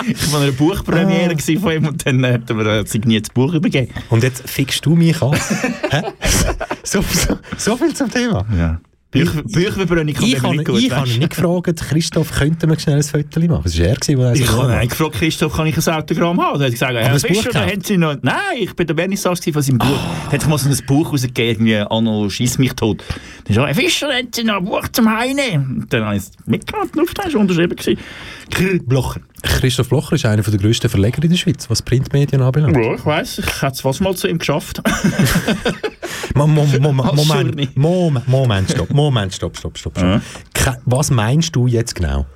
[0.04, 3.30] Ich war an einer Buchpremiere gewesen von ihm und dann hat er mir ein signiertes
[3.32, 3.92] Buch übergeben.
[4.10, 5.36] Und jetzt fickst du mich an.
[6.84, 8.44] So, so, so viel zum Thema.
[8.58, 8.80] Ja.
[9.12, 10.80] Büch, Bücherverbrennung kann Ich habe gut.
[10.80, 13.62] ich habe ihn nicht gefragt, Christoph, könnte man schnell ein Foto machen?
[13.66, 16.40] Es war er, der Ich das habe gemacht ihn gefragt, Christoph, kann ich ein Autogramm
[16.40, 16.58] haben?
[16.58, 18.16] Dann hat er gesagt, Herr das Fischer, da haben Sie noch...
[18.22, 19.86] Nein, ich bin der Vernissage von seinem Buch.
[20.26, 23.02] Da hat ich mal so ein Buch rausgegeben, irgendwie «Anno, schiess mich tot».
[23.44, 25.84] Dann ist er, Herr Fischer, haben Sie noch ein Buch zum Heine?
[25.90, 27.76] Dann habe ich es und auf ist unterschrieben.
[27.76, 27.98] gewesen.
[28.50, 29.20] Krr, Blocher.
[29.42, 32.76] Christoph Blocher ist einer der grössten Verleger in der Schweiz, was Printmedien anbelangt.
[32.76, 34.80] Ja, ich weiss, ich hätte es fast mal zu ihm geschafft.
[36.34, 39.98] Moment, Moment, Moment, stopp, Moment, stopp, stopp, stopp.
[39.98, 40.20] stopp.
[40.54, 42.26] Ke- Was meinst du jetzt genau?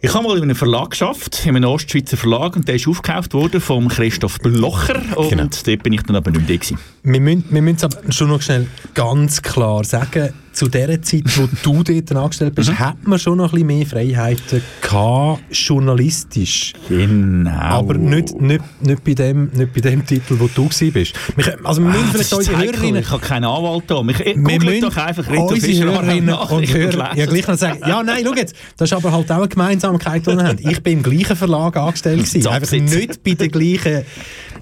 [0.00, 3.32] Ich habe mal in einem Verlag geschafft, in einem Ostschweizer Verlag, und der ist aufgekauft
[3.32, 5.00] worden vom Christoph Blocher.
[5.16, 5.44] Und Genau.
[5.44, 6.78] dort bin ich dann aber nicht mehr da gewesen.
[7.02, 11.24] Wir müssen, wir müssen es aber schon noch schnell ganz klar sagen, zu der Zeit,
[11.36, 16.72] wo du dort angestellt bist, hat man schon noch ein bisschen mehr Freiheiten gehabt, journalistisch.
[16.88, 17.50] Genau.
[17.50, 21.14] Aber nicht, nicht, nicht, bei dem, nicht bei dem Titel, wo du gewesen bist.
[21.36, 22.58] Wir, also wir müssen Ah, vielleicht unsere.
[22.58, 23.02] Hörerinnen...
[23.02, 24.00] Ich habe keinen Anwalt da.
[24.08, 27.56] Ich, Wir googelt müssen doch einfach Rito unsere Fischer Hörerinnen und Hörer ja, gleich noch
[27.58, 30.58] sagen, ja nein, schau jetzt, das ist aber halt auch eine Gemeinsamkeit, die wir haben.
[30.60, 34.02] Ich bin im gleichen Verlag angestellt gewesen, einfach nicht bei der gleichen,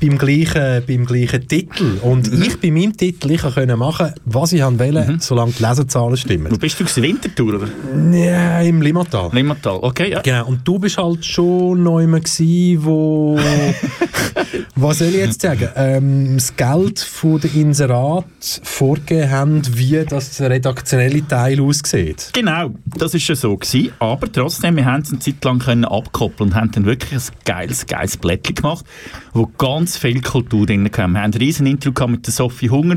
[0.00, 1.98] beim, gleichen, beim gleichen Titel.
[2.02, 2.42] Und Mhm.
[2.42, 6.52] ich bei meinem Titel, ich konnte machen, was ich wollte, solange die Leser Nusenzahlen stimmen.
[6.52, 7.02] Wo bist du gewesen?
[7.02, 7.68] Winterthur, oder?
[8.16, 9.30] Ja, im Limmatal.
[9.32, 10.20] Limmatal, okay, ja.
[10.20, 13.38] Genau, und du bist halt schon noch immer gsi, wo...
[14.76, 15.68] was soll ich jetzt sagen?
[15.76, 18.24] Ähm, das Geld von der Inserat
[18.62, 22.30] vorgegeben haben, wie das redaktionelle Teil aussieht.
[22.32, 23.56] Genau, das war schon so.
[23.56, 23.92] Gewesen.
[23.98, 27.34] Aber trotzdem, wir haben es eine Zeit lang können abkoppeln und haben dann wirklich ein
[27.44, 28.84] geiles, geiles Blättchen gemacht,
[29.32, 31.12] wo ganz viel Kultur drin kam.
[31.12, 32.96] Wir haben ein riesen Intro mit der Sophie Hunger,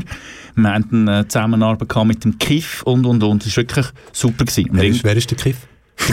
[0.56, 3.44] wir haben eine Zusammenarbeit gehabt mit dem Kiff und, und, und.
[3.46, 4.44] Das war wirklich super.
[4.44, 4.70] Gewesen.
[4.72, 5.56] Wer ist, wer ist der Kiff?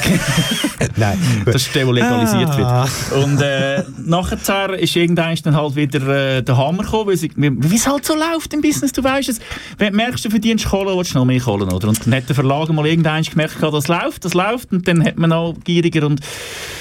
[0.95, 1.17] Nein.
[1.45, 2.87] Das ist der, der legalisiert Ah.
[3.11, 3.23] wird.
[3.23, 8.05] Und äh, nachher ist irgendwann dann halt wieder äh, der Hammer gekommen, wie es halt
[8.05, 9.39] so läuft im Business, du weißt es.
[9.77, 11.89] Wenn du merkst, du verdienst Kohle, willst du noch mehr Kohle, oder?
[11.89, 15.17] Und dann hat der Verlag mal irgendwann gemerkt, das läuft, das läuft, und dann hat
[15.17, 16.21] man auch gieriger und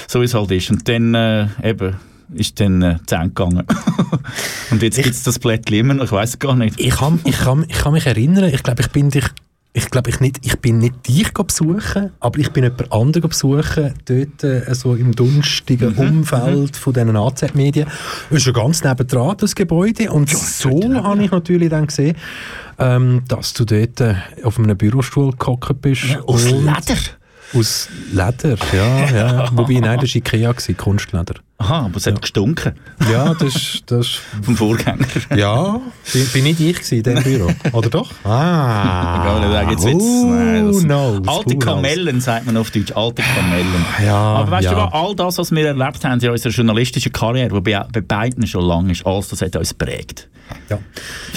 [0.07, 0.71] so wie es halt ist.
[0.71, 1.95] Und dann äh, eben
[2.35, 3.63] ist dann äh, zu Ende gegangen.
[4.71, 6.79] und jetzt gibt es das Blättchen immer noch, ich weiß es gar nicht.
[6.79, 9.25] Ich kann, ich, kann, ich kann mich erinnern, ich glaube, ich bin dich...
[9.75, 13.95] Ich glaube, ich, nicht, ich bin nicht dich besuchen, aber ich bin jemand anderen besuchen,
[14.05, 17.87] dort äh, so im dunstigen Umfeld von diesen AZ-Medien.
[18.29, 20.11] Das ist ja ganz nebendran, das Gebäude.
[20.11, 22.15] Und so habe ich natürlich dann gesehen,
[22.77, 24.13] ähm, dass du dort äh,
[24.43, 26.19] auf einem Bürostuhl gehockt bist.
[26.27, 26.99] Aus und- Leder?
[27.55, 29.09] Aus Leder, ja.
[29.15, 29.49] ja.
[29.57, 31.35] Wobei, nein, das war Ikea, gewesen, Kunstleder.
[31.59, 32.73] Aha, aber es hat gestunken
[33.11, 33.55] Ja, das
[33.87, 34.21] ist...
[34.41, 35.05] Vom Vorgänger.
[35.35, 35.79] ja,
[36.11, 38.11] bin, bin nicht ich in diesem Büro, oder doch?
[38.25, 40.23] Ah, nicht sagen, jetzt wird's-
[40.83, 41.57] Nein, das- Alte.
[41.57, 42.91] Kamellen, sagt man auf Deutsch.
[42.95, 43.85] Alte Kamellen.
[44.03, 44.71] Ja, Aber weißt ja.
[44.71, 48.01] du was, all das, was wir erlebt haben in unserer journalistischen Karriere, die bei, bei
[48.01, 50.27] beiden schon lang ist, alles das hat uns geprägt.
[50.69, 50.79] Ja.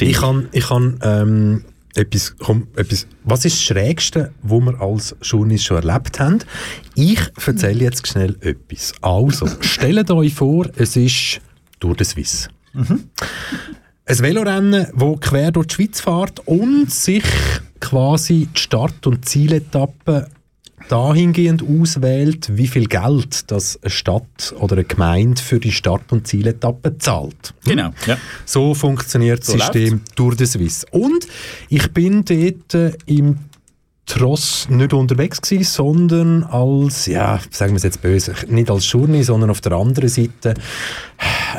[0.00, 1.64] Ich kann, ich kann ähm,
[1.96, 6.38] etwas, komm, etwas, was ist das Schrägste, was wir als Journalist schon erlebt haben?
[6.94, 8.94] Ich erzähle jetzt schnell etwas.
[9.00, 11.40] Also, stellt euch vor, es ist
[11.80, 12.48] Tour de Suisse.
[12.74, 17.24] Ein Velorennen, das quer durch die Schweiz fährt und sich
[17.80, 20.28] quasi die Start- und Zieletappe
[20.88, 26.26] dahingehend auswählt, wie viel Geld das eine Stadt oder eine Gemeinde für die Start- und
[26.26, 27.54] Zieletappe zahlt.
[27.64, 28.16] Genau, ja.
[28.44, 30.86] So funktioniert das So System Tour de Suisse.
[30.90, 31.26] Und
[31.68, 33.38] ich bin dort äh, im
[34.06, 39.24] Tross nicht unterwegs gewesen, sondern als, ja, sagen wir es jetzt böse, nicht als Journey,
[39.24, 40.54] sondern auf der anderen Seite.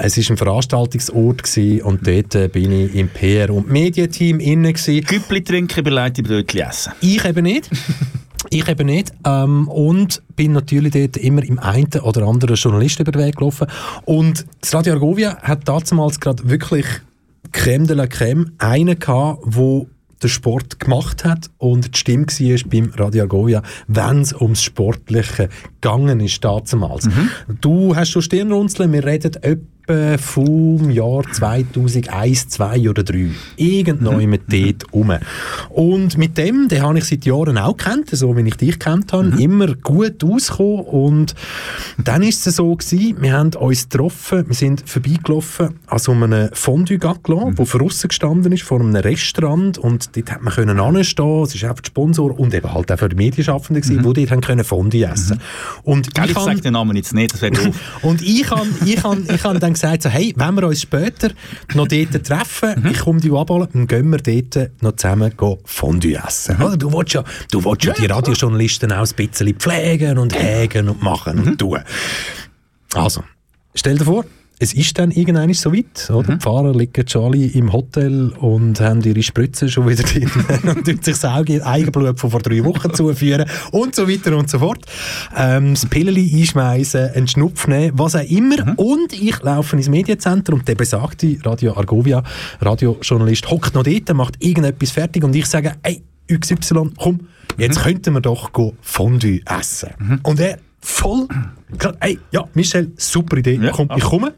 [0.01, 4.71] Es ist ein Veranstaltungsort gewesen und dort äh, bin ich im PR- und Medienteam inne
[4.71, 5.01] gewesen.
[5.01, 6.93] Güppli trinken, beleidigte Brötchen essen.
[7.01, 7.69] Ich eben nicht.
[8.49, 9.11] Ich eben nicht.
[9.25, 13.67] Ähm, und bin natürlich dort immer im einen oder anderen Journalisten über den Weg gelaufen.
[14.05, 16.85] Und das Radio Argovia hat damals gerade wirklich
[17.51, 19.87] Creme de la Creme einen gehabt, wo
[20.21, 25.49] der Sport gemacht hat und die Stimme war beim Radio Argovia, wenn es ums Sportliche
[25.79, 27.07] gegangen ist damals.
[27.61, 29.35] Du hast schon Stirnrunzeln, wir reden
[29.87, 33.29] etwa vom Jahr 2001, 2 oder 3.
[33.55, 35.13] Irgendwann mit dort rum.
[35.69, 39.13] Und mit dem, den habe ich seit Jahren auch kennt, so wie ich dich kennt
[39.13, 41.35] habe, immer gut ausgekommen und
[42.03, 46.49] dann ist es so gewesen, wir haben uns getroffen, wir sind vorbeigelaufen an so einem
[46.53, 51.43] Fondue Gaclon, wo draussen gestanden ist, vor einem Restaurant und dort hat man können anstehen,
[51.43, 54.31] es ist einfach der Sponsor und eben halt auch für die Medienschaffenden gewesen, die dort
[54.31, 55.39] haben können Fondue essen.
[55.83, 57.75] Und Gell, ich habe- sage den Namen jetzt nicht, das wäre doof.
[58.01, 61.29] und ich habe ich han, ich han dann gesagt, so, hey, wenn wir uns später
[61.73, 66.15] noch dort treffen, ich komme dich abholen, dann gehen wir dort noch zusammen go Fondue
[66.15, 66.61] essen.
[66.61, 66.77] Oder?
[66.77, 71.01] Du willst ja, du willst ja, die Radiojournalisten auch ein bisschen pflegen und hegen und
[71.01, 71.79] machen und tun.
[72.93, 73.23] Also,
[73.75, 74.25] stell dir vor,
[74.59, 76.35] es ist dann irgendwann so weit, oder?
[76.35, 80.31] Die Fahrer liegen schon alle im Hotel und haben ihre Spritzen schon wieder drin
[80.63, 84.57] und tun sich Auge- Eigenblut von vor drei Wochen zuführen und so weiter und so
[84.57, 84.83] fort.
[85.35, 88.73] Ähm, das Pilleli einschmeißen, einen Schnupf nehmen, was auch immer.
[88.77, 92.23] Und ich laufe ins Medienzentrum und der besagte Radio Argovia,
[92.59, 96.01] Radiojournalist, hockt noch dort, macht irgendetwas fertig und ich sage, ey,
[96.33, 97.27] XY, komm,
[97.57, 98.49] jetzt könnten wir doch
[98.81, 100.19] Fondue essen.
[100.23, 101.27] Und er voll,
[101.71, 104.33] gesagt, ey, ja, Michel, super Idee, Ja, komm, ich komme.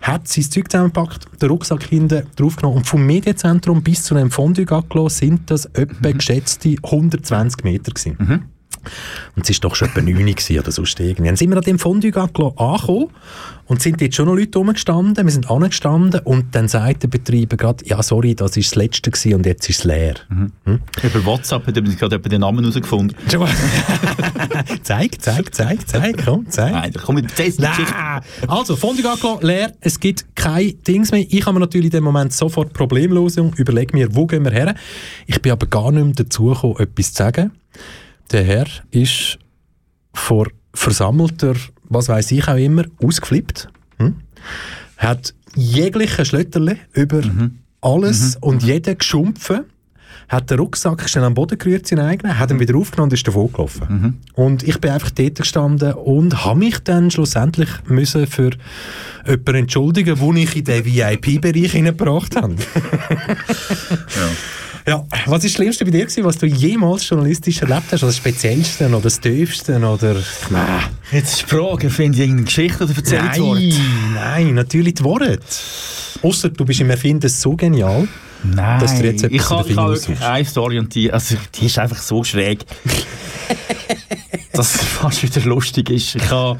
[0.00, 4.64] Hat sein Zeug zusammengepackt, den Rucksack hinten draufgenommen und vom Medienzentrum bis zu einem Fondue
[4.64, 8.50] Gaclo sind das etwa geschätzte 120 Meter gewesen.
[9.36, 11.28] Und es war doch schon etwa 9 Uhr oder sonst irgendwie.
[11.28, 13.08] Dann sind wir an dem Fondue angekommen
[13.66, 15.24] und sind dort schon noch Leute rumgestanden.
[15.24, 19.10] Wir sind angestanden und dann sagt der Betreiber gerade, ja sorry, das war das letzte
[19.10, 20.14] gewesen und jetzt ist es leer.
[20.28, 20.80] Hm?
[21.02, 23.16] Über WhatsApp hat er gerade jemand den Namen herausgefunden.
[24.82, 26.72] zeig, zeig, zeig, zeig, komm, zeig.
[26.72, 27.62] Nein, komm, Geschichte.
[27.62, 28.22] Nein.
[28.46, 31.26] Also, Fondue Gaclo, leer, es gibt kein Dings mehr.
[31.28, 34.74] Ich habe mir natürlich in dem Moment sofort Problemlösung, überlege mir, wo gehen wir her.
[35.26, 37.52] Ich bin aber gar nicht mehr dazu gekommen, etwas zu sagen.
[38.30, 39.38] Der Herr ist
[40.12, 41.54] vor versammelter,
[41.84, 43.68] was weiß ich auch immer, ausgeflippt.
[43.98, 44.16] Hm?
[44.96, 47.22] Hat jegliche Schlötterle über
[47.80, 49.64] alles und jeden geschumpfen
[50.28, 53.26] hat den Rucksack schnell am Boden gerührt, seinen eigenen, hat ihn wieder aufgenommen und ist
[53.26, 54.18] davon gelaufen.
[54.34, 58.50] Und ich bin einfach dort gestanden und habe mich dann schlussendlich müssen für
[59.26, 62.56] jemanden entschuldigen, wo ich in den VIP-Bereich hineingebracht habe.
[63.88, 64.28] Ja,
[64.92, 67.92] was war das Schlimmste bei dir, gewesen, was du jemals journalistisch erlebt hast?
[67.94, 70.16] Also das Speziellste oder das Tiefste oder...
[71.12, 73.58] Jetzt ist die Frage, finde ich irgendeine Geschichte oder erzähle ich das Wort?
[73.60, 75.38] Nein, nein, natürlich die Worte.
[76.22, 78.08] Ausser du bist im Erfinden so genial,
[78.42, 81.78] Nein, dass du jetzt etwas ich habe wirklich eine Story und die, also, die ist
[81.78, 82.64] einfach so schräg,
[84.52, 86.14] dass es fast wieder lustig ist.
[86.14, 86.58] Ich habe...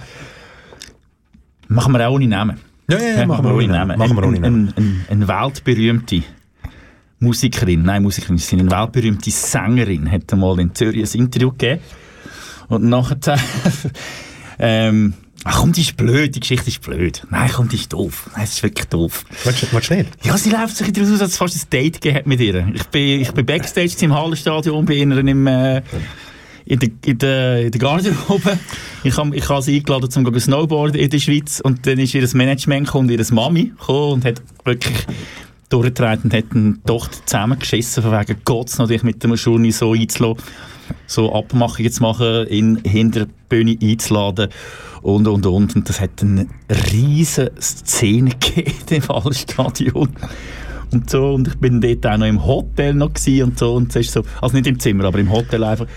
[1.68, 2.58] Machen wir auch ohne Namen.
[2.90, 3.98] Ja, ja, ja, machen wir ohne Namen.
[3.98, 4.74] Machen wir ohne Eine Namen.
[4.76, 6.22] ein, ein, ein weltberühmte
[7.20, 11.80] Musikerin, nein, Musikerin, sie ist eine weltberühmte Sängerin, hat einmal in Zürich ein Interview gegeben.
[12.68, 13.18] Und nachher,
[14.58, 17.26] ähm, ach komm, die ist blöd, die Geschichte ist blöd.
[17.30, 18.30] Nein, komm, die ist doof.
[18.34, 19.24] Nein, es ist wirklich doof.
[19.44, 20.24] Willst du nicht?
[20.24, 22.68] Ja, sie läuft sich daraus aus, dass es fast ein Date gegeben hat mit ihr.
[22.74, 25.82] Ich bin, ich bin Backstage im Hallenstadion bei ihnen im, äh,
[26.66, 28.58] in der, in der, in der Garderobe.
[29.02, 31.60] Ich habe ich hab sie eingeladen, zum zu Snowboarden in der Schweiz.
[31.60, 35.06] Und dann ist ihr Management und ihre Mami gekommen und hat wirklich
[35.68, 40.42] durchgetragen und hat eine Tochter zusammengeschissen, von wegen Gott dich mit dem Journey so einzulassen,
[41.06, 44.48] so Abmachungen zu machen, ihn hinter der Bühne einzuladen
[45.02, 45.76] und, und, und.
[45.76, 46.46] Und das hat eine
[46.92, 50.08] riesige Szene gegeben im Hallenstadion.
[50.90, 54.06] Und so, und ich bin dort auch noch im Hotel noch und so, und es
[54.06, 55.86] ist so, also nicht im Zimmer, aber im Hotel einfach.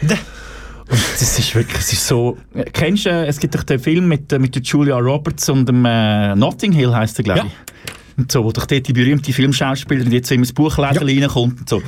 [0.92, 2.38] Und das ist wirklich, es ist so,
[2.74, 5.66] kennst du, äh, es gibt doch den Film mit, äh, mit der Julia Roberts und
[5.70, 8.01] dem äh, Notting Hill heisst der, glaube ich.
[8.22, 11.60] Und so, wo doch dort die berühmte Filmschauspielerin die jetzt so in das Buchläden reinkommt
[11.60, 11.82] und so.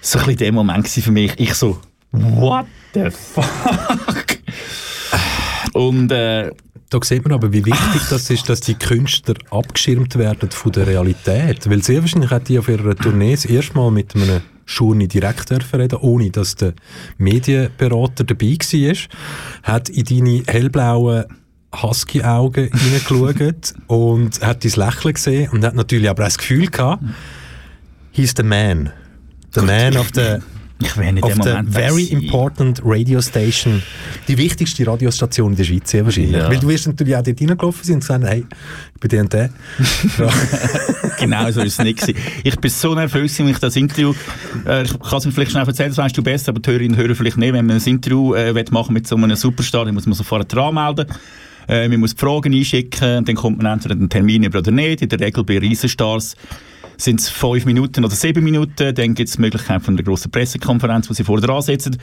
[0.00, 1.32] So ein bisschen der Moment für mich.
[1.36, 1.78] Ich so,
[2.12, 2.64] what
[2.94, 4.38] the fuck?
[5.74, 6.50] Und äh,
[6.88, 10.86] Da sieht man aber, wie wichtig das ist, dass die Künstler abgeschirmt werden von der
[10.86, 11.68] Realität.
[11.68, 15.50] Weil sehr wahrscheinlich hat die auf ihrer Tournee das erste Mal mit einem Journey direkt
[15.50, 16.72] reden, ohne dass der
[17.18, 18.94] Medienberater dabei war.
[19.62, 21.24] Hat in deine hellblauen
[21.82, 27.02] Husky-Augen hineingeschaut und hat dein Lächeln gesehen und hat natürlich aber auch das Gefühl gehabt,
[28.12, 28.90] he's the man.
[29.54, 30.38] The man of the
[30.80, 32.22] ich wäre nicht the Moment very gewesen.
[32.22, 33.82] important radio station.
[34.26, 36.32] Die wichtigste Radiostation in der Schweiz, sehr wahrscheinlich.
[36.32, 36.50] Ja.
[36.50, 38.44] Weil du wirst natürlich auch dort reingelaufen sein und gesagt, hey,
[38.94, 39.50] ich bin der und der.
[41.18, 42.18] genau so ist es nicht gewesen.
[42.42, 44.14] Ich bin so nervös, wenn ich das Interview,
[44.66, 46.98] äh, ich kann es mir vielleicht schnell erzählen, das weißt du besser, aber die Hörerinnen
[46.98, 49.94] und Hörer vielleicht nicht, wenn man ein Interview äh, machen mit so einem Superstar, dann
[49.94, 51.06] muss man sofort anmelden.
[51.68, 54.70] Äh, man muss die Fragen einschicken, und dann kommt man entweder den Termin über oder
[54.70, 55.02] nicht.
[55.02, 56.36] In der Regel bei Riesenstars
[56.96, 58.94] sind es fünf Minuten oder sieben Minuten.
[58.94, 61.96] Dann gibt es die Möglichkeit von einer grossen Pressekonferenz, die sie vorher dran setzen.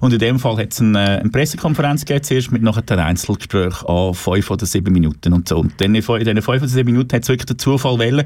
[0.00, 3.82] Und in dem Fall hat es eine, eine Pressekonferenz gegeben, zuerst mit nachher ein Einzelgespräch
[3.84, 5.58] an fünf oder sieben Minuten und so.
[5.58, 8.24] Und in diesen fünf oder sieben Minuten hat es wirklich den Zufall wollen,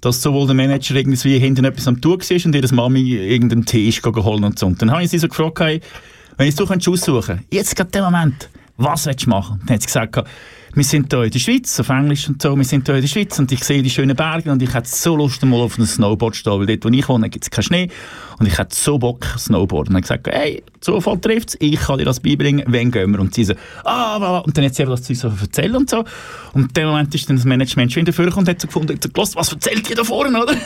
[0.00, 3.88] dass sowohl der Manager irgendwie hinten etwas am Tun war und ihre Mami irgendeinen Tee
[3.88, 4.66] ist geholt und so.
[4.66, 5.80] Und dann habe ich sie so gefragt, hey,
[6.36, 9.60] wenn ich könntest aussuchen jetzt gerade den Moment, was willst du machen?
[9.66, 10.24] Dann hat sie gesagt,
[10.76, 13.08] wir sind hier in der Schweiz, auf Englisch und so, wir sind hier in der
[13.08, 15.86] Schweiz und ich sehe die schönen Berge und ich hätte so Lust, mal auf einem
[15.86, 17.88] Snowboard zu stehen, weil dort, wo ich wohne, gibt es keinen Schnee
[18.40, 19.88] und ich hätte so Bock, Snowboard.
[19.88, 22.90] Und dann habe ich gesagt, hey, Zufall trifft es, ich kann dir das beibringen, wann
[22.90, 23.20] gehen wir?
[23.20, 23.54] Und sie so,
[23.84, 24.38] ah, wa.
[24.38, 26.04] und dann hat sie eben das Zeug so erzählt und so.
[26.54, 28.94] Und in dem Moment ist dann das Management schon wieder vorgekommen und hat so gefunden,
[28.94, 30.56] hat so gehört, was erzählt ihr da vorne, oder?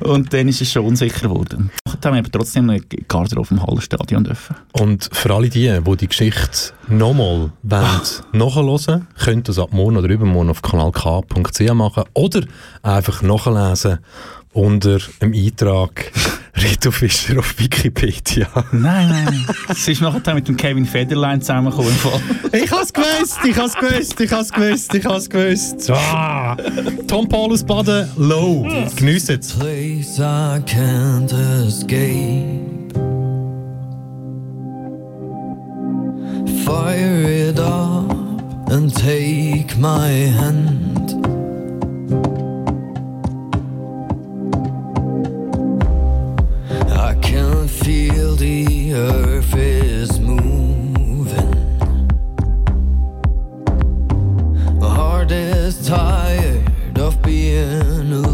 [0.08, 1.70] und dann ist es schon unsicher geworden.
[1.84, 4.54] Dann haben wir aber trotzdem eine Garderobe im Hallenstadion dürfen.
[4.72, 8.00] Und für alle die, die die Geschichte nochmal wollen
[8.32, 12.42] nachhören können das ab morgen oder übermorgen auf kanalk.ch machen oder
[12.82, 13.98] einfach nachlesen
[14.52, 16.10] unter dem Eintrag
[16.56, 18.48] Rito Fischer auf Wikipedia.
[18.72, 19.46] Nein, nein.
[19.68, 21.92] Es ist nachher mit dem Kevin Federline zusammengekommen.
[22.52, 25.90] Ich has gewusst, ich has gewusst, ich has gewusst, ich has gewusst.
[25.90, 26.56] Ah.
[27.06, 28.66] Tom Paulus Baden, Low.
[28.96, 29.52] Geniessen es.
[29.52, 32.87] place I can't escape.
[36.68, 38.10] Fire it up
[38.70, 41.08] and take my hand.
[46.92, 51.54] I can feel the earth is moving.
[54.78, 58.27] My heart is tired of being alone.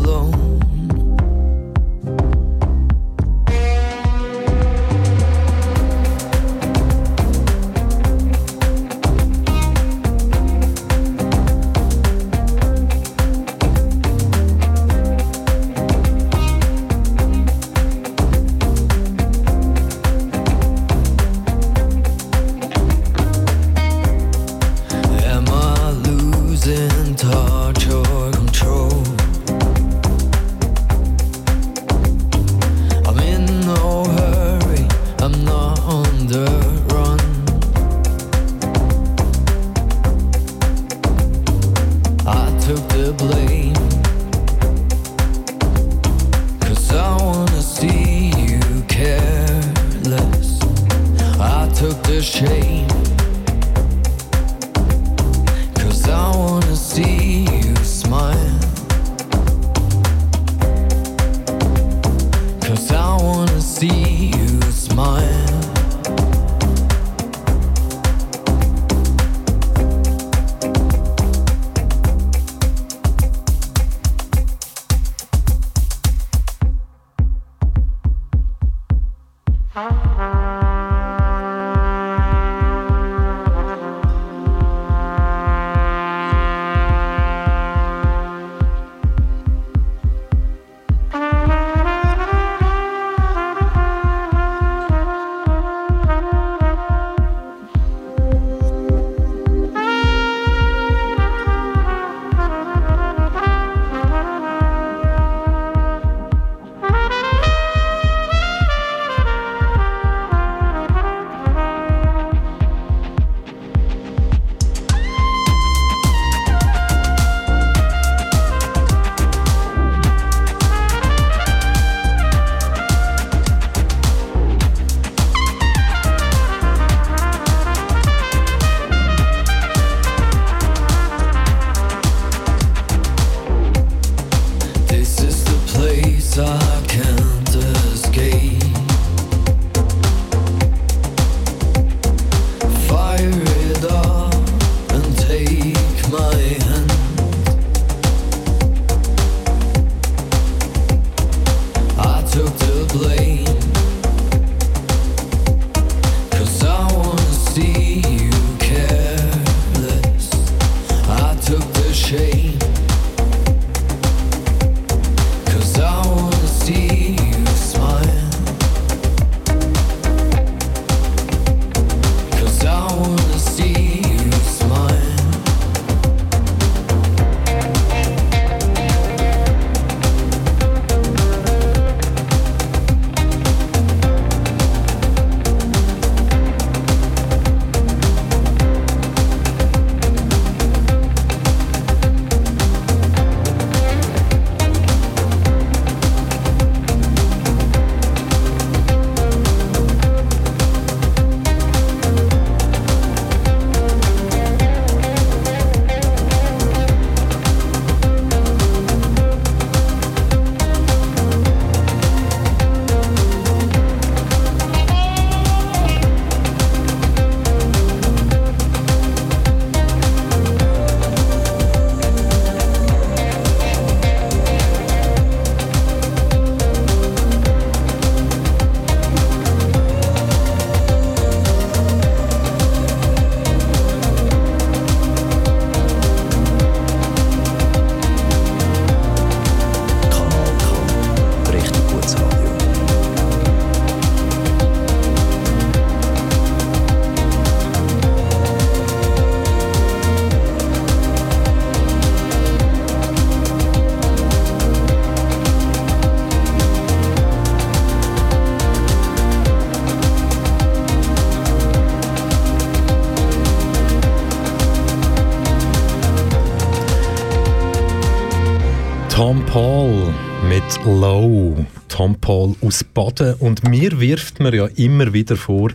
[270.85, 271.65] Low.
[271.89, 273.35] Tom Paul aus Baden.
[273.39, 275.71] Und mir wirft man ja immer wieder vor,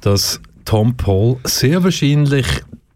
[0.00, 2.46] dass Tom Paul sehr wahrscheinlich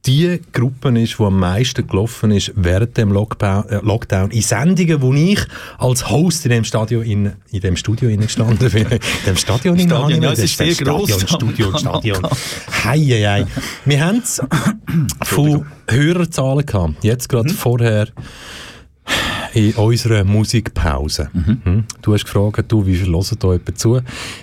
[0.06, 5.02] die Gruppe ist, die am meisten gelaufen ist während dem Lockdown, äh, Lockdown in Sendungen,
[5.02, 5.40] wo ich
[5.78, 8.86] als Host in dem Stadion in, in dem Studio gestanden bin.
[8.90, 11.22] in dem Stadion in Stadion, ja, es ist sehr Stadion, gross.
[11.22, 12.22] Studio, Stadion.
[12.84, 13.46] Hei, hei, hei.
[13.84, 14.40] Wir haben es
[15.24, 17.02] von Hörerzahlen gehabt.
[17.02, 18.06] Jetzt gerade vorher
[19.56, 21.30] in unserer Musikpause.
[21.32, 21.84] Mhm.
[22.02, 24.00] Du hast gefragt, du, wie viel hören da jemand zu?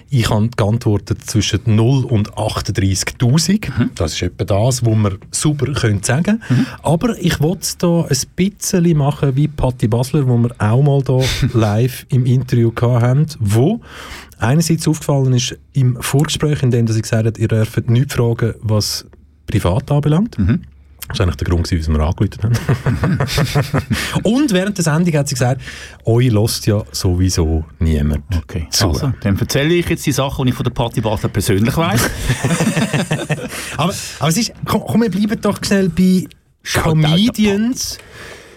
[0.09, 3.69] Ich habe geantwortet zwischen 0 und 38'000.
[3.93, 6.41] Das ist etwa das, was man super können sagen
[6.81, 11.03] Aber ich wollte es da ein bisschen machen wie Patti Basler, wo wir auch mal
[11.03, 11.19] da
[11.53, 13.81] live im Interview hatten, wo
[14.39, 19.05] einerseits aufgefallen ist im Vorgespräch, in dem ich gesagt habe, ihr dürft nichts fragen, was
[19.45, 20.39] privat anbelangt.
[21.09, 22.39] Das war eigentlich der Grund, wieso wir angerufen
[23.01, 23.19] haben.
[24.23, 25.61] Und während der Sendung hat sie gesagt,
[26.05, 28.89] euch lässt ja sowieso niemand Okay, zu.
[28.89, 32.01] also, dann erzähle ich jetzt die Sachen, die ich von der Party Basler persönlich weiss.
[33.77, 36.25] aber, aber es ist, komm, komm, wir bleiben doch schnell bei
[36.81, 37.97] Comedians,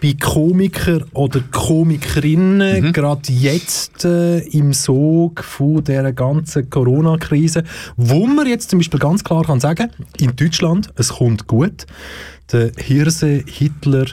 [0.06, 7.64] bei Komikern oder Komikerinnen, gerade jetzt äh, im Sog von dieser ganzen Corona-Krise,
[7.96, 9.90] wo man jetzt zum Beispiel ganz klar kann sagen,
[10.20, 11.86] in Deutschland, es kommt gut.
[12.52, 14.06] Der Hirse Hitler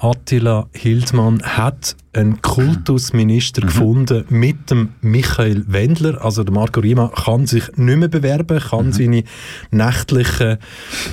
[0.00, 6.22] Attila Hildmann hat einen Kultusminister gefunden mit dem Michael Wendler.
[6.24, 9.24] Also der Marco Rima kann sich nicht mehr bewerben, kann seine
[9.70, 10.58] nächtlichen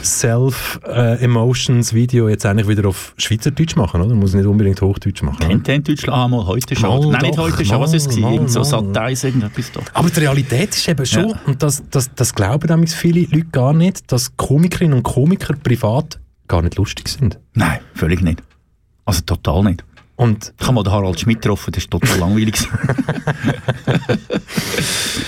[0.03, 4.13] Self-Emotions-Video jetzt eigentlich wieder auf Schweizerdeutsch machen, oder?
[4.13, 5.39] Muss nicht unbedingt Hochdeutsch machen.
[5.39, 6.33] Kennt ihr in Deutschland?
[6.33, 7.11] Ah, heute schon.
[7.11, 7.81] Nein, nicht doch, heute schon.
[7.81, 8.17] Was ist es?
[8.17, 9.81] mal, so irgendetwas da.
[9.93, 13.73] Aber die Realität ist eben schon, und das, das, das glauben nämlich viele Leute gar
[13.73, 17.39] nicht, dass Komikerinnen und Komiker privat gar nicht lustig sind.
[17.53, 18.43] Nein, völlig nicht.
[19.11, 19.83] Also total nicht.
[20.15, 22.55] Und ich habe mal den Harald Schmidt getroffen, das war total langweilig.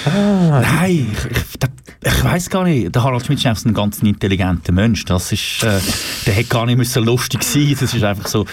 [0.06, 1.70] Nein, ich, ich, der-
[2.06, 2.94] ich weiß gar nicht.
[2.96, 5.04] Der Harald Schmidt ist einfach ein ganz intelligenter Mensch.
[5.06, 5.80] Das ist, äh,
[6.26, 7.76] der hätte gar nicht müssen lustig sein.
[7.80, 8.46] Das ist einfach so.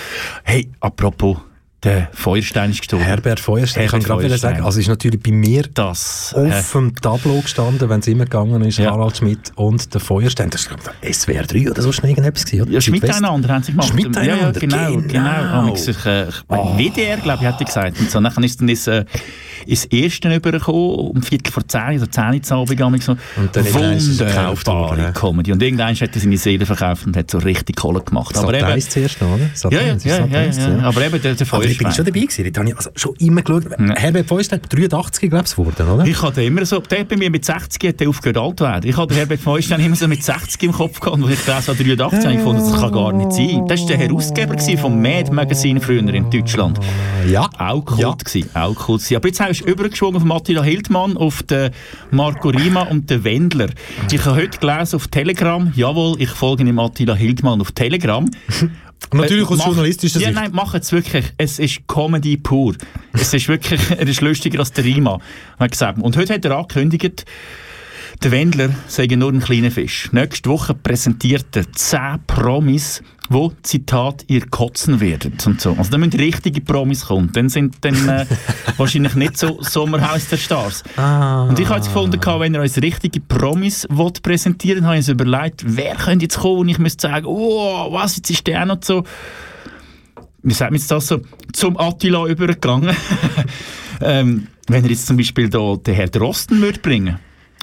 [0.42, 1.36] Hey, apropos,
[1.82, 3.04] der Feuerstein ist gestorben.
[3.04, 6.94] Herbert Feuerstein, ich kann Herbert gerade sagen, also ist natürlich bei mir das auf dem
[6.94, 10.50] Tableau gestanden, wenn es immer gegangen ist, Harald Schmidt und der Feuerstein.
[10.50, 10.78] Das war
[11.12, 12.70] SWR 3 oder so schnell irgendetwas gewesen?
[12.70, 13.88] Ja, Schmidt einander haben sie gemacht.
[13.88, 15.02] Schmidt ja, ja, einander, genau, genau.
[15.06, 15.72] genau.
[15.72, 15.74] genau.
[15.74, 17.98] Ich, äh, ich, WDR, glaube ich, hat er gesagt.
[17.98, 19.04] Und so, nachher ist dann ins, äh,
[19.66, 22.80] ins Erste übergekommen, um Viertel vor zehn oder zehn Uhr Abend.
[22.80, 23.12] Und so.
[23.36, 25.12] Und dann Wunderbare ja.
[25.12, 25.52] Comedy.
[25.52, 28.36] Und irgendwann hat er seine Seele verkauft und hat so richtig Kohle gemacht.
[28.36, 28.62] Aber Sat.
[28.62, 29.50] eben, 1 zuerst noch, oder?
[29.54, 29.72] Sat.
[29.72, 32.06] ja, ja, 1, ja, ja, 1, ja, Aber eben der, der Aber ich bin Feuerstein.
[32.06, 32.52] schon dabei gewesen.
[32.52, 33.64] Da habe ich also schon immer geschaut.
[33.96, 36.06] Herbert Feuerstein, 83, glaube ich, geworden, oder?
[36.06, 38.88] Ich hatte immer so, der bei mir mit 60 hat aufgehört alt zu werden.
[38.88, 41.68] Ich hatte Herbert Feuerstein immer so mit 60 im Kopf gehabt, und als ich gelesen
[41.68, 43.66] habe, 83, habe ich gefunden, das kann gar nicht sein.
[43.66, 46.78] Das war der Herausgeber vom Mad Magazine früher in Deutschland.
[47.28, 47.48] Ja.
[47.58, 49.16] Auch gewesen, auch Kult gewesen.
[49.16, 51.70] Aber jetzt hast du übergeschwungen von Attila Hildmann auf den
[52.10, 53.68] Marco Rima und den Wendler.
[54.10, 58.28] Ich habe heute gelesen auf Telegram, jawohl, ich folge dem Attila Hildmann auf Telegram.
[59.12, 60.38] Natürlich Äh, aus journalistischer ja, Sicht.
[60.38, 61.24] Nein, mach es wirklich.
[61.36, 62.74] Es ist Comedy pur.
[63.12, 65.18] es ist wirklich, er ist lustiger als der Rima.
[65.58, 66.00] hat gesagt.
[66.00, 67.24] Und heute hat er angekündigt,
[68.22, 70.10] der Wendler sei nur ein kleiner Fisch.
[70.12, 75.74] Nächste Woche präsentiert er 10 Promis, wo Zitat ihr kotzen werden und so.
[75.78, 77.30] Also da müssen richtige Promis kommen.
[77.32, 78.26] Dann sind dann äh,
[78.76, 80.82] wahrscheinlich nicht so Sommerhaus der Stars.
[80.96, 81.44] Ah.
[81.44, 85.08] Und ich habe jetzt gefunden, wenn er uns richtige Promis will präsentieren habe ich uns
[85.08, 88.78] überlegt, wer könnte jetzt kommen und ich müsste sagen, oh, was, jetzt ist der noch
[88.82, 89.04] so
[90.42, 91.20] wie sagt man jetzt das so,
[91.52, 92.96] zum Attila übergegangen.
[94.00, 97.18] ähm, wenn er jetzt zum Beispiel da den Herrn Drosten würde bringen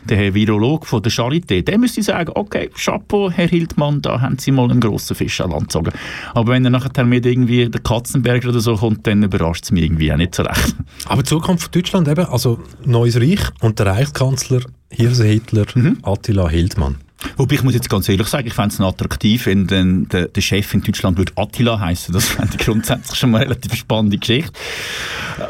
[0.08, 4.38] der Herr Virolog von der Charité, der müsste sagen, okay, Chapeau, Herr Hildmann, da haben
[4.38, 5.92] Sie mal einen grossen Fisch an Land gezogen.
[6.34, 9.84] Aber wenn er nachher mit irgendwie der Katzenberger oder so kommt, dann überrascht es mich
[9.84, 10.76] irgendwie auch nicht so recht.
[11.08, 15.98] Aber die Zukunft von Deutschland eben, also Neues Reich und der Reichskanzler Hirse Hitler, Mhm.
[16.04, 16.96] Attila Hildmann.
[17.36, 20.42] Wobei, ich muss jetzt ganz ehrlich sagen, ich fände es attraktiv, wenn dann der, der
[20.42, 22.14] Chef in Deutschland würde Attila heißen.
[22.14, 24.52] Das fände ich grundsätzlich schon mal eine relativ spannende Geschichte.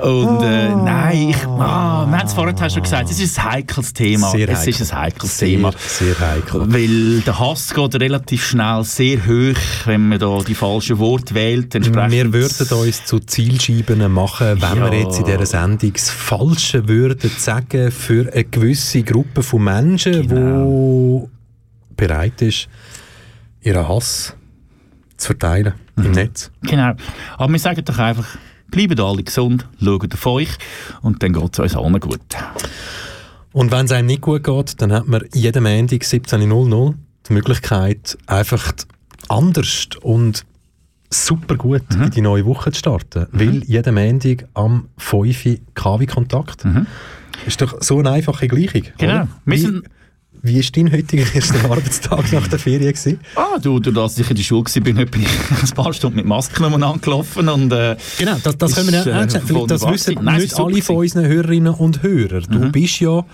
[0.03, 3.93] Und äh, nein, ich, ah, wir haben es vorher schon gesagt, es ist ein heikles
[3.93, 4.31] Thema.
[4.31, 4.73] Sehr es heikel.
[4.81, 5.71] ist ein heikles Sehr, Thema.
[5.87, 6.61] sehr heikel.
[6.73, 11.73] Weil der Hass geht relativ schnell sehr hoch, wenn man da die falschen Worte wählt.
[11.73, 14.91] Wir würden uns zu Zielscheiben machen, wenn Ja.
[14.91, 20.27] wir jetzt in dieser Sendung das Falsche würden sagen für eine gewisse Gruppe von Menschen,
[20.27, 21.29] Genau.
[21.29, 21.36] die
[21.97, 22.69] bereit ist,
[23.61, 24.35] ihren Hass
[25.17, 26.05] zu verteilen Mhm.
[26.05, 26.51] im Netz.
[26.61, 26.93] Genau.
[27.37, 28.27] Aber wir sagen doch einfach,
[28.69, 30.49] bleibt alle gesund, schaut auf euch
[31.01, 32.19] und dann geht es uns allen gut.
[33.51, 36.93] Und wenn es einem nicht gut geht, dann hat man jeden Montag 17.00
[37.27, 38.71] die Möglichkeit, einfach
[39.29, 40.45] anders und
[41.09, 42.03] super gut Mhm.
[42.03, 43.25] in die neue Woche zu starten.
[43.31, 46.63] Weil jeden Montag am 5 Uhr KW-Kontakt.
[47.45, 48.81] Ist doch so eine einfache Gleichung.
[48.83, 48.97] Mhm.
[48.97, 49.13] Genau.
[49.13, 49.27] Oder?
[49.45, 49.89] Wir Wie, sind-
[50.41, 53.19] wie ist dein heutiger erster Arbeitstag nach der Ferien gewesen?
[53.35, 56.25] Ah, du, du, als ich in der Schule war, bin ich ein paar Stunden mit
[56.25, 60.17] Masken umeinander gelaufen und äh, Genau, das, das können wir ja äh, Vielleicht Das wissen.
[60.21, 62.45] Nein, nicht alle von unseren Hörerinnen und Hörern.
[62.49, 63.25] Du bist ja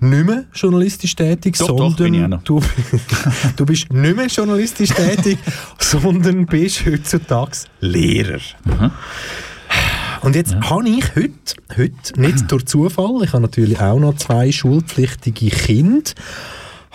[0.00, 2.42] nicht mehr journalistisch tätig, Doch, doch, sondern bin ich auch noch.
[2.42, 2.60] Du,
[3.56, 5.38] du bist nicht mehr journalistisch tätig,
[5.78, 8.40] sondern bist heutzutage Lehrer.
[10.26, 11.30] Und jetzt habe ich heute,
[11.76, 16.10] heute, nicht durch Zufall, ich habe natürlich auch noch zwei schulpflichtige Kinder,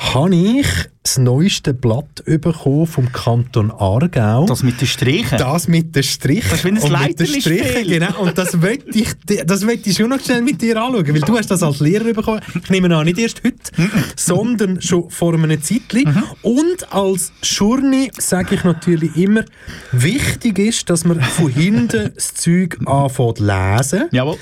[0.01, 0.67] habe ich
[1.03, 4.45] das neueste Blatt bekommen vom Kanton Aargau.
[4.45, 5.37] das mit den Strichen.
[5.37, 6.49] Das mit den Strichen.
[6.49, 7.41] Das ist wie ein und mit den.
[7.41, 8.21] Strichen, genau.
[8.21, 9.09] Und das möchte ich,
[9.45, 12.13] das möchte ich schon noch schnell mit dir anschauen, weil du hast das als Lehrer
[12.13, 12.41] bekommen.
[12.63, 13.57] Ich nehme an, nicht erst heute,
[14.15, 16.23] sondern schon vor einem Zeitchen.
[16.41, 19.43] Und als Journey sage ich natürlich immer,
[19.91, 24.03] wichtig ist, dass man von hinten das Zeug anfängt zu lesen.
[24.11, 24.37] Jawohl.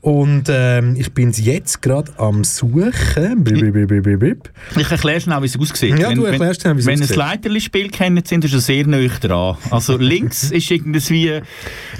[0.00, 3.42] Und ähm, ich bin jetzt gerade am Suchen.
[3.42, 4.50] Blib, blib, blib.
[4.78, 5.98] Ich erkläre schnell, wie es aussieht.
[5.98, 7.18] Ja, du erklärst schnell, wie es Wenn aussieht.
[7.18, 9.56] ein Leiterli-Spiel kennt, sind wir schon sehr nah dran.
[9.70, 11.40] Also links ist irgendwie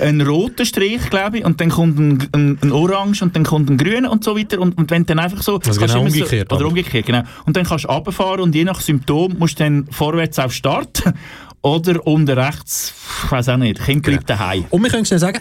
[0.00, 3.68] ein roter Strich, glaube ich, und dann kommt ein, ein, ein orange und dann kommt
[3.68, 4.60] ein grüner und so weiter.
[4.60, 5.56] Und, und wenn dann einfach so...
[5.58, 7.22] Also kannst genau umgekehrt, So, oder umgekehrt, genau.
[7.46, 11.02] Und dann kannst du runterfahren und je nach Symptom musst du dann vorwärts auf Start
[11.62, 12.94] oder unten rechts,
[13.24, 14.18] ich weiß auch nicht, Kind Genau.
[14.18, 14.66] bleibt daheim.
[14.70, 15.40] Und wir können schnell sagen,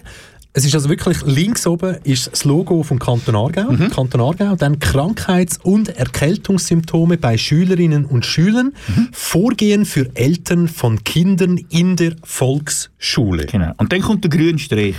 [0.58, 3.72] es ist also wirklich links oben ist das Logo vom Kanton Aargau.
[3.72, 3.92] Mhm.
[3.92, 4.56] Kanton Aargau.
[4.56, 8.74] Dann Krankheits- und Erkältungssymptome bei Schülerinnen und Schülern.
[8.88, 9.10] Mhm.
[9.12, 13.46] Vorgehen für Eltern von Kindern in der Volksschule.
[13.46, 13.74] Genau.
[13.78, 14.96] Und dann kommt der grüne Strich.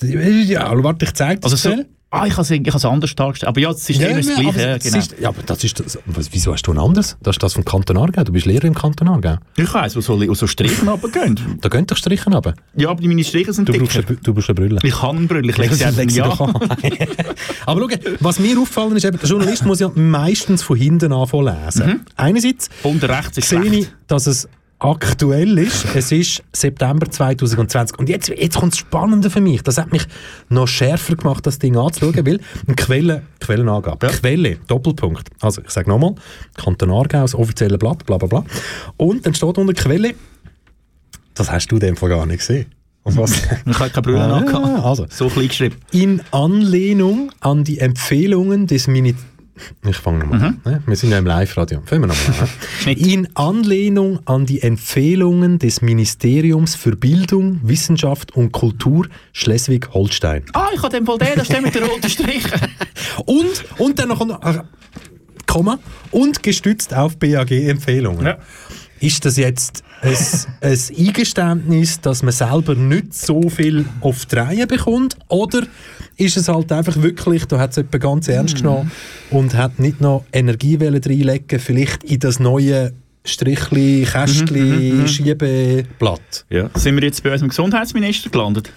[0.00, 1.84] Ja, warte, ich zeige das Also so.
[2.20, 3.48] Ah, ich habe es ich has anders dargestellt.
[3.48, 4.60] Aber ja, es ist immer das Gleiche.
[4.60, 4.98] Ja, genau.
[4.98, 5.98] ist, ja, aber das ist das,
[6.30, 7.16] wieso hast du ein anderes?
[7.22, 8.24] Das ist das vom Kanton Aargau.
[8.24, 9.36] Du bist Lehrer im Kanton Aargau.
[9.56, 11.58] Ich weiss, wo so, wo so Strichen runtergehen.
[11.60, 12.54] Da gehen doch Strichen runter.
[12.76, 13.84] Ja, aber meine Striche sind Du dicker.
[13.84, 14.78] brauchst, eine- du brauchst eine Brille.
[14.82, 16.26] Ich kann einen Brille, ich lege sie ja.
[16.28, 16.54] doch an.
[17.66, 21.46] Aber schau, was mir auffallen ist, eben, der Journalist muss ja meistens von hinten anfangen
[21.64, 22.06] lesen.
[22.16, 24.48] Einerseits Unten rechts ist sehe ich, dass es
[24.78, 25.86] aktuell ist.
[25.94, 27.98] Es ist September 2020.
[27.98, 29.62] Und jetzt, jetzt kommt das Spannende für mich.
[29.62, 30.06] Das hat mich
[30.48, 34.08] noch schärfer gemacht, das Ding anzuschauen, weil eine Quelle, Quellenangabe.
[34.08, 35.28] Quelle, Doppelpunkt.
[35.40, 36.14] Also, ich sage nochmal,
[36.56, 38.44] Kanton Aargau, das offizielle Blatt, bla bla bla.
[38.96, 40.14] Und dann steht unter Quelle,
[41.34, 42.66] das hast du in dem Fall gar nicht gesehen.
[43.02, 43.40] Und was?
[43.66, 45.06] Ich habe keine Brille Ah, also.
[45.08, 45.76] So klein geschrieben.
[45.92, 49.14] In Anlehnung an die Empfehlungen des Mini
[49.88, 50.60] ich fange nochmal an.
[50.64, 50.82] ne?
[50.86, 51.80] Wir sind ja im Live-Radio.
[51.84, 52.48] Fangen wir nochmal
[52.86, 52.92] an.
[52.96, 60.44] In Anlehnung an die Empfehlungen des Ministeriums für Bildung, Wissenschaft und Kultur Schleswig-Holstein.
[60.52, 62.44] Ah, ich habe den Fall den, da steht mit der roten Strich.
[63.24, 64.62] Und, und dann noch ein äh,
[65.46, 65.78] Komma,
[66.10, 68.26] und gestützt auf BAG-Empfehlungen.
[68.26, 68.38] Ja.
[69.00, 70.16] Ist das jetzt ein,
[70.60, 75.16] ein Eingeständnis, dass man selber nicht so viel auf die Reihe bekommt?
[75.28, 75.62] Oder
[76.16, 78.90] ist es halt einfach wirklich, da hat es jemand ganz ernst genommen
[79.30, 82.92] und hat nicht noch Energie reinlegen, vielleicht in das neue
[83.24, 86.46] Strichli, Kästli, Schiebeblatt?
[86.48, 86.70] Ja.
[86.74, 88.72] Sind wir jetzt bei unserem Gesundheitsminister gelandet?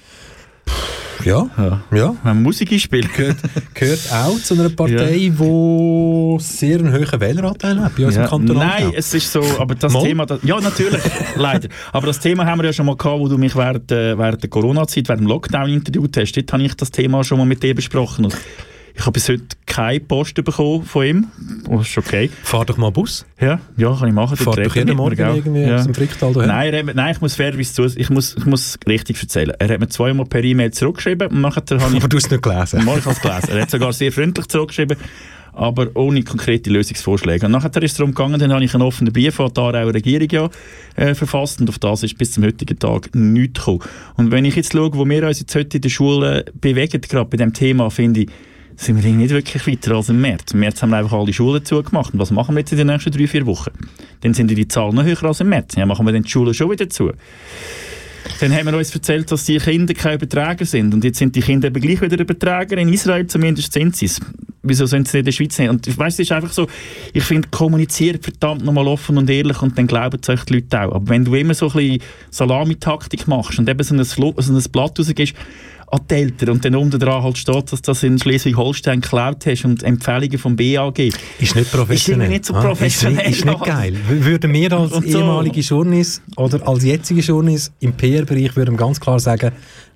[1.26, 1.82] Ja, Ja.
[1.96, 2.08] ja.
[2.24, 3.14] Wenn man Musik einspielt.
[3.14, 3.38] Gehört,
[3.74, 8.28] gehört auch zu einer Partei, die sehr einen hohen Wähleranteil hat bei uns im Ja,
[8.28, 8.92] Kanton Nein, Aargau.
[8.96, 10.04] es ist so, aber das Mal?
[10.04, 11.02] Thema, das, ja natürlich,
[11.36, 11.70] leider.
[11.92, 14.42] Aber das Thema haben wir ja schon mal gehabt, wo du mich während, äh, während
[14.42, 16.32] der Corona-Zeit, während dem Lockdown interviewt hast.
[16.34, 18.28] Dort habe ich das Thema schon mal mit dir besprochen.
[19.00, 21.28] Ich habe bis heute keine Post bekommen von ihm.
[21.70, 22.30] Das ist okay.
[22.44, 23.26] Fahr doch mal Bus.
[23.40, 24.38] Ja, ja, kann ich machen.
[24.44, 25.78] Dort doch jeden mir, Morgen irgendwie ja.
[25.78, 26.48] aus dem Fricktal daher.
[26.48, 29.54] Nein, er nein, ich muss fairerweise zu, ich muss, ich muss richtig erzählen.
[29.58, 32.32] Er hat mir zweimal per E-Mail zurückgeschrieben und nachher habe ich Aber du hast es
[32.32, 32.84] nicht gelesen.
[32.84, 33.50] Mal, ich habe es gelesen.
[33.52, 34.98] Er hat sogar sehr freundlich zurückgeschrieben,
[35.54, 37.46] aber ohne konkrete Lösungsvorschläge.
[37.46, 39.94] Und nachher ist es darum gegangen, dann habe ich einen offenen Brief von der Aarauer
[39.94, 40.50] Regierung ja,
[40.98, 43.80] äh, verfasst und auf das ist bis zum heutigen Tag nichts gekommen.
[44.18, 47.30] Und wenn ich jetzt schaue, wo wir uns jetzt heute in der Schule bewegen, gerade
[47.30, 48.30] bei diesem Thema, finde ich,
[48.80, 50.54] sind wir nicht wirklich weiter als im März.
[50.54, 52.14] Im März haben wir einfach alle Schulen zugemacht.
[52.14, 53.72] Und was machen wir jetzt in den nächsten drei, vier Wochen?
[54.22, 55.76] Dann sind die Zahlen noch höher als im März.
[55.76, 57.12] Ja, machen wir dann die Schulen schon wieder zu.
[58.40, 60.94] Dann haben wir uns erzählt, dass die Kinder keine Überträger sind.
[60.94, 62.78] Und jetzt sind die Kinder eben gleich wieder Überträger.
[62.78, 64.22] In Israel zumindest sind sie es.
[64.64, 65.70] Wieso sind sie nicht in der Schweiz nicht?
[65.70, 66.68] Und ich weiss, es ist einfach so,
[67.14, 70.82] ich finde, kommuniziert verdammt nochmal offen und ehrlich und dann glauben es euch die Leute
[70.82, 70.96] auch.
[70.96, 74.72] Aber wenn du immer so ein bisschen Salamitaktik machst und eben so ein, so ein
[74.72, 75.34] Blatt rausgibst,
[75.92, 79.46] an die Eltern und dann unten dran halt steht, dass du das in Schleswig-Holstein geklaut
[79.46, 81.00] hast und Empfehlungen vom BAG.
[81.40, 82.28] Ist nicht professionell.
[82.28, 83.20] Ist nicht so Ah, professionell.
[83.22, 83.96] ist, nicht, ist nicht geil.
[84.08, 85.02] Würden wir als so.
[85.02, 89.52] ehemalige Journeys oder als jetzige Journeys im PR-Bereich würden ganz klar sagen,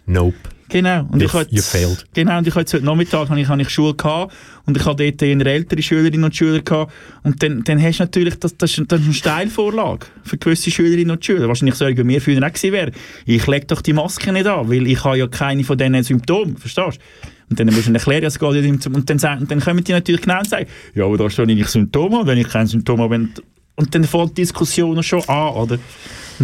[0.05, 0.35] nope.
[0.73, 1.07] Genau.
[1.11, 2.03] Und ich hatte, you failed.
[2.15, 4.33] Genau, und ich hatte heute Nachmittag habe ich, habe ich Schule gehabt
[4.65, 6.91] und ich hatte dort eher ältere Schülerinnen und Schüler gehabt
[7.21, 11.11] und dann, dann hast du natürlich, das, das, das ist eine Steilvorlage für gewisse Schülerinnen
[11.11, 11.47] und Schüler.
[11.47, 12.91] Wahrscheinlich so, wie mir früher auch gewesen wäre.
[13.27, 16.57] Ich lege doch die Maske nicht an, weil ich habe ja keine von diesen Symptomen,
[16.57, 17.29] verstehst du?
[17.51, 20.21] Und dann musst du erklären, es geht nicht und dann, sagen, dann kommen die natürlich
[20.21, 23.03] genau und sagen, ja, aber da ist schon nicht Symptome, und wenn ich keine Symptome
[23.03, 23.27] habe,
[23.75, 25.77] und dann fängt die Diskussion schon an, oder?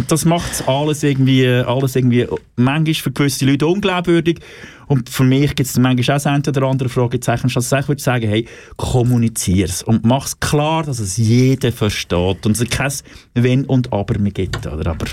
[0.08, 2.26] Das macht alles irgendwie, alles irgendwie
[2.56, 4.40] manchmal für gewisse Leute unglaubwürdig.
[4.86, 7.50] Und für mich gibt es manchmal auch das eine oder andere Fragezeichen.
[7.54, 8.46] Also ich würde sagen, hey,
[8.76, 12.92] kommunizier es und mach es klar, dass es jeder versteht und es kein
[13.34, 14.66] Wenn und Aber mehr gibt.
[14.66, 14.90] Oder?
[14.90, 15.06] Aber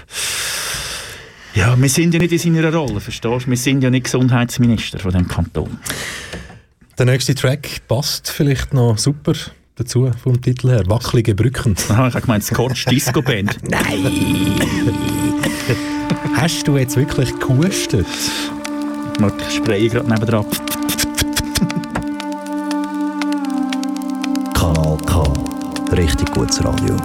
[1.54, 3.50] ja, wir sind ja nicht in seiner Rolle, verstehst du?
[3.50, 5.78] Wir sind ja nicht Gesundheitsminister von dem Kanton.
[6.98, 9.34] Der nächste Track passt vielleicht noch super
[9.78, 10.84] dazu vom Titel her.
[10.88, 11.76] Wackelige Brücken.
[11.90, 13.58] Aha, ich habe gemeint, Scotch Disco Band.
[16.34, 18.06] Hast du jetzt wirklich gehustet?
[19.50, 20.46] Ich spreche gerade nebendran.
[24.54, 25.24] Kanal K.
[25.96, 26.96] Richtig gutes Radio.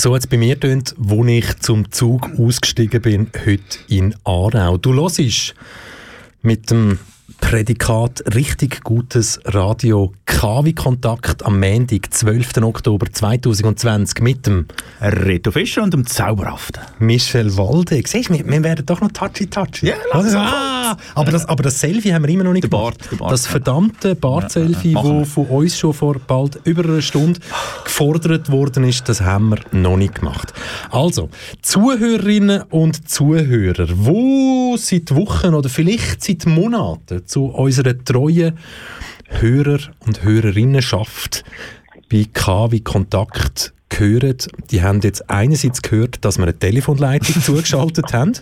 [0.00, 4.78] So hat es bei mir tönt, wo ich zum Zug ausgestiegen bin, heute in Aarau.
[4.78, 5.54] Du hörst
[6.40, 6.98] mit dem
[7.38, 12.62] Prädikat richtig gutes Radio KW Kontakt am Montag, 12.
[12.62, 14.68] Oktober 2020 mit dem
[15.02, 16.80] Reto Fischer und dem Zauberhaften.
[17.00, 18.02] Michel Walde.
[18.06, 19.88] Siehst du, wir, wir werden doch noch touchy-touchy.
[19.88, 22.98] Ja, also, ah, aber, das, aber das Selfie haben wir immer noch nicht gemacht.
[22.98, 27.02] Bart, Bart, das verdammte Bart-Selfie, Ja, ja, das von uns schon vor bald über einer
[27.02, 27.40] Stunde
[27.84, 30.52] gefordert worden ist, das haben wir noch nicht gemacht.
[30.90, 31.30] Also,
[31.62, 38.58] Zuhörerinnen und Zuhörer, wo seit Wochen oder vielleicht seit Monaten zu unserer treuen
[39.28, 41.44] Hörer- und Hörerinnenschaft
[42.10, 44.36] bei KW Kontakt gehören,
[44.70, 48.32] die haben jetzt einerseits gehört, dass wir eine Telefonleitung zugeschaltet haben.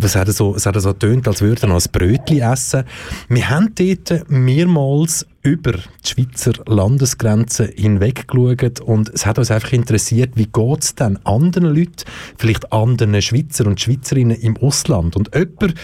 [0.00, 2.84] Es hat so, es hat so getönt, als würden wir noch ein Brötchen essen.
[3.28, 9.72] Wir haben dort mehrmals über die Schweizer Landesgrenzen hinweg geschaut und es hat uns einfach
[9.72, 12.04] interessiert, wie geht es denn anderen Leuten,
[12.36, 15.74] vielleicht anderen Schweizer und Schweizerinnen im Ausland und jemand,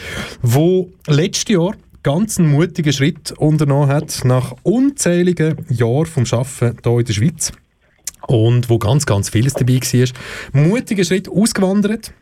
[0.43, 6.99] wo letztes Jahr ganz einen mutigen Schritt unternommen hat, nach unzähligen Jahren vom Arbeiten hier
[6.99, 7.53] in der Schweiz
[8.29, 10.09] und wo ganz, ganz vieles dabei war.
[10.53, 12.13] Mutiger Schritt ausgewandert,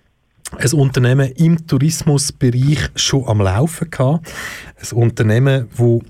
[0.57, 4.33] ein Unternehmen im Tourismusbereich schon am Laufen gehabt.
[4.81, 6.03] Ein Unternehmen, wo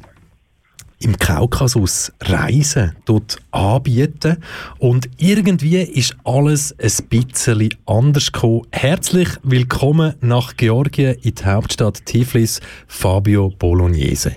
[1.01, 4.39] im Kaukasus Reisen dort anbieten
[4.78, 8.62] und irgendwie ist alles ein bisschen anders gekommen.
[8.73, 14.36] Herzlich willkommen nach Georgien in die Hauptstadt Tiflis, Fabio Bolognese.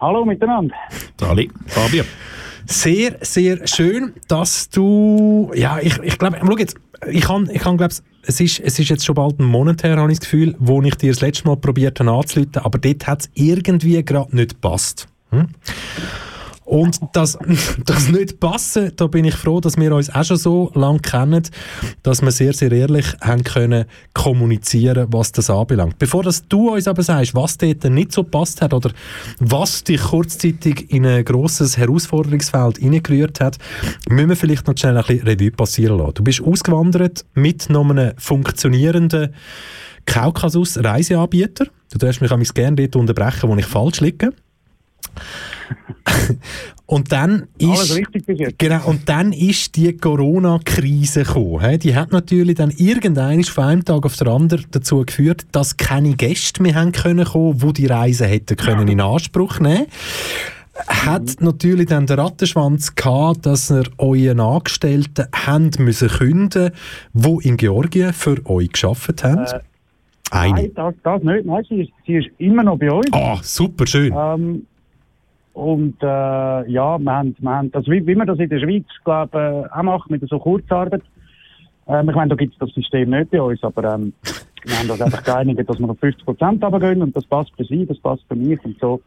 [0.00, 0.74] Hallo miteinander.
[1.18, 2.04] Sali, Fabio.
[2.70, 6.76] Sehr, sehr schön, dass du, ja, ich, ich glaube, schau jetzt,
[7.10, 7.92] ich kann, ich kann glaube,
[8.22, 10.80] es ist, es ist jetzt schon bald ein Monat her, habe ich das Gefühl, wo
[10.80, 14.50] ich dir das letzte Mal probiert habe anzuleiten, aber dort hat es irgendwie gerade nicht
[14.50, 15.08] gepasst.
[15.30, 15.48] Hm?
[16.70, 17.36] Und das,
[17.84, 21.42] das nicht passen, da bin ich froh, dass wir uns auch schon so lange kennen,
[22.04, 25.98] dass wir sehr, sehr ehrlich haben können kommunizieren, was das anbelangt.
[25.98, 28.92] Bevor das du uns aber sagst, was dort nicht so passt hat oder
[29.40, 33.58] was dich kurzzeitig in ein grosses Herausforderungsfeld hineingerührt hat,
[34.08, 36.14] müssen wir vielleicht noch schnell ein bisschen Revue passieren lassen.
[36.14, 39.34] Du bist ausgewandert mit noch einem funktionierenden
[40.06, 41.66] Kaukasus-Reiseanbieter.
[41.90, 44.32] Du darfst mich mich gerne dort unterbrechen, wo ich falsch liege.
[46.86, 48.00] Und dann ist
[48.58, 51.78] genau und dann ist die Corona-Krise gekommen.
[51.78, 56.14] Die hat natürlich dann irgendwann von einem Tag auf den anderen dazu geführt, dass keine
[56.14, 59.86] Gäste mehr haben können kommen, wo die Reise hätten können in Anspruch nehmen.
[60.86, 66.70] Hat natürlich dann den Rattenschwanz gehabt, dass ihr euren Angestellten haben müssen künden,
[67.12, 69.44] wo in Georgien für euch geschafft haben.
[69.44, 69.60] Äh,
[70.30, 70.54] Eine.
[70.54, 71.44] Nein, das, das nicht.
[71.44, 73.06] Nein, sie ist, sie ist immer noch bei uns.
[73.12, 74.14] Ah, super schön.
[74.16, 74.66] Ähm,
[75.60, 76.06] und äh,
[76.70, 79.78] ja, wir haben, wir haben das, wie, wie man das in der Schweiz glaube äh,
[79.78, 81.02] auch macht, mit so Kurzarbeit.
[81.86, 84.14] Ähm, ich meine, da gibt es das System nicht bei uns, aber ähm,
[84.64, 87.64] wir haben das einfach geeinigt, dass wir auf 50 Prozent runtergehen und das passt für
[87.64, 89.02] sie, das passt für mich und so.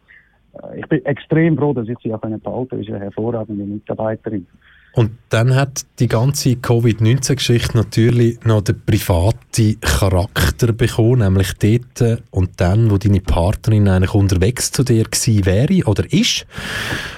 [0.61, 2.75] Äh, ich bin extrem froh, dass ich sie auch behalten konnte.
[2.75, 4.45] Ist eine hervorragende Mitarbeiterin.
[4.95, 12.61] Und dann hat die ganze Covid-19-Geschichte natürlich noch den privaten Charakter bekommen, nämlich dort und
[12.61, 16.45] dann, wo deine Partnerin eigentlich unterwegs zu dir gewesen wäre oder ist.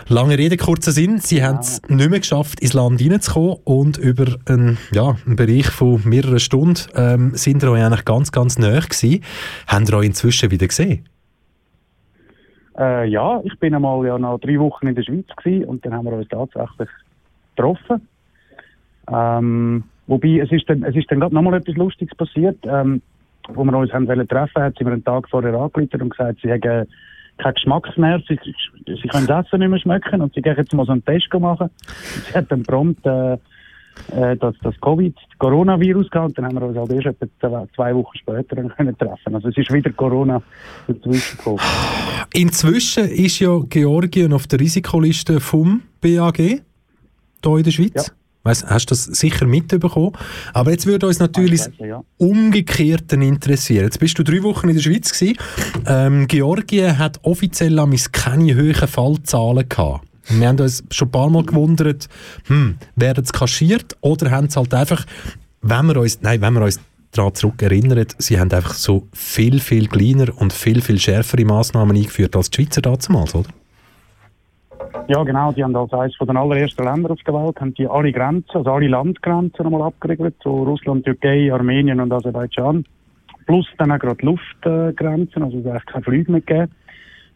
[0.08, 4.38] Lange Rede, kurzer Sinn, sie haben es nicht mehr geschafft, ins Land hineinzukommen und über
[4.46, 8.80] einen, ja, einen Bereich von mehreren Stunden ähm, sind ihr euch eigentlich ganz, ganz nahe
[8.82, 9.22] gewesen.
[9.68, 11.10] Haben ihr euch inzwischen wieder gesehen?
[12.78, 15.94] Äh, ja, ich bin einmal ja noch drei Wochen in der Schweiz gewesen und dann
[15.94, 16.90] haben wir uns tatsächlich
[17.56, 18.08] getroffen.
[19.12, 22.58] Ähm, wobei, es ist dann, es ist dann gerade nochmal etwas Lustiges passiert.
[22.66, 23.02] Ähm,
[23.50, 26.40] wo wir uns haben wollen treffen, hat sie mir einen Tag vorher angerufen und gesagt,
[26.42, 26.88] sie hätten
[27.38, 28.40] keinen Geschmack mehr, sie,
[28.86, 31.28] sie können das Essen nicht mehr schmecken und sie gehen jetzt mal so einen Test
[31.40, 31.70] machen.
[32.28, 36.56] Sie hat dann prompt äh, äh, das, das Covid, das Coronavirus gehabt und dann haben
[36.56, 39.36] wir uns halt erst etwa zwei- zwei Wochen später dann können treffen.
[39.36, 40.42] Also es ist wieder Corona
[40.88, 41.60] dazwischen gekommen.
[42.34, 46.62] Inzwischen ist ja Georgien auf der Risikoliste vom BAG
[47.50, 48.12] hier in der Schweiz.
[48.44, 50.12] Weiss, hast du das sicher mitbekommen?
[50.54, 52.04] Aber jetzt würde uns natürlich das ja.
[52.18, 53.86] Umgekehrte interessieren.
[53.86, 55.38] Jetzt bist du drei Wochen in der Schweiz gewesen.
[55.88, 57.76] Ähm, Georgien hat offiziell
[58.12, 60.08] keine hohen Fallzahlen gehabt.
[60.30, 62.08] Wir haben uns schon ein paar Mal gewundert,
[62.48, 65.06] hm, werden es kaschiert oder haben es halt einfach,
[65.62, 66.80] wenn wir uns, nein, wenn wir uns
[67.12, 71.96] daran zurück erinnern, sie haben einfach so viel, viel kleiner und viel, viel schärfere Massnahmen
[71.96, 73.50] eingeführt als die Schweizer damals, oder?
[75.08, 75.52] Ja, genau.
[75.52, 78.58] Die haben als eines von den allerersten Ländern auf der Welt haben die alle Grenzen,
[78.58, 82.86] also alle Landgrenzen nochmal abgeregelt, so Russland, Türkei, Armenien und Aserbaidschan.
[83.46, 86.72] Plus dann auch gerade Luftgrenzen, also es hat eigentlich keine Flüge mehr gegeben,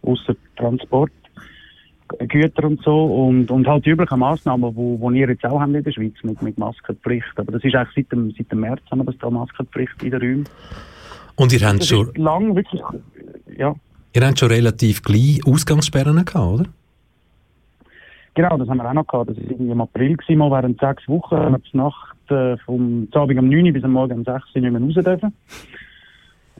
[0.01, 1.11] außer Transport.
[2.27, 5.73] Güter und so und, und halt die üblichen Massnahmen, wo, wo ihr jetzt auch habt
[5.73, 7.37] in der Schweiz mit, mit Maskenpflicht.
[7.37, 10.19] Aber das ist eigentlich seit dem, seit dem März haben wir da Maskenpflicht in den
[10.19, 10.49] Räumen.
[11.35, 12.81] Und ihr habt Das schon, lang wirklich,
[13.55, 13.75] ja.
[14.13, 16.65] ihr habt schon relativ gleich Ausgangssperren gehabt, oder?
[18.35, 19.29] Genau, das haben wir auch noch gehabt.
[19.31, 21.35] Das war im April, gewesen, mal während sechs Wochen.
[21.35, 24.61] Wir haben Nacht äh, vom Abend um 9 Uhr bis am Morgen um 6 Uhr
[24.61, 25.33] nicht mehr raus dürfen.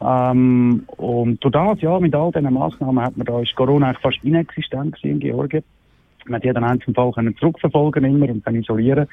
[0.01, 4.23] Ähm, und durch das, ja, mit all diesen Massnahmen hat man da, ist Corona fast
[4.23, 5.63] inexistent gewesen in Georgien.
[6.25, 9.07] Man hat jeden einzelnen Fall können zurückverfolgen immer und dann isolieren.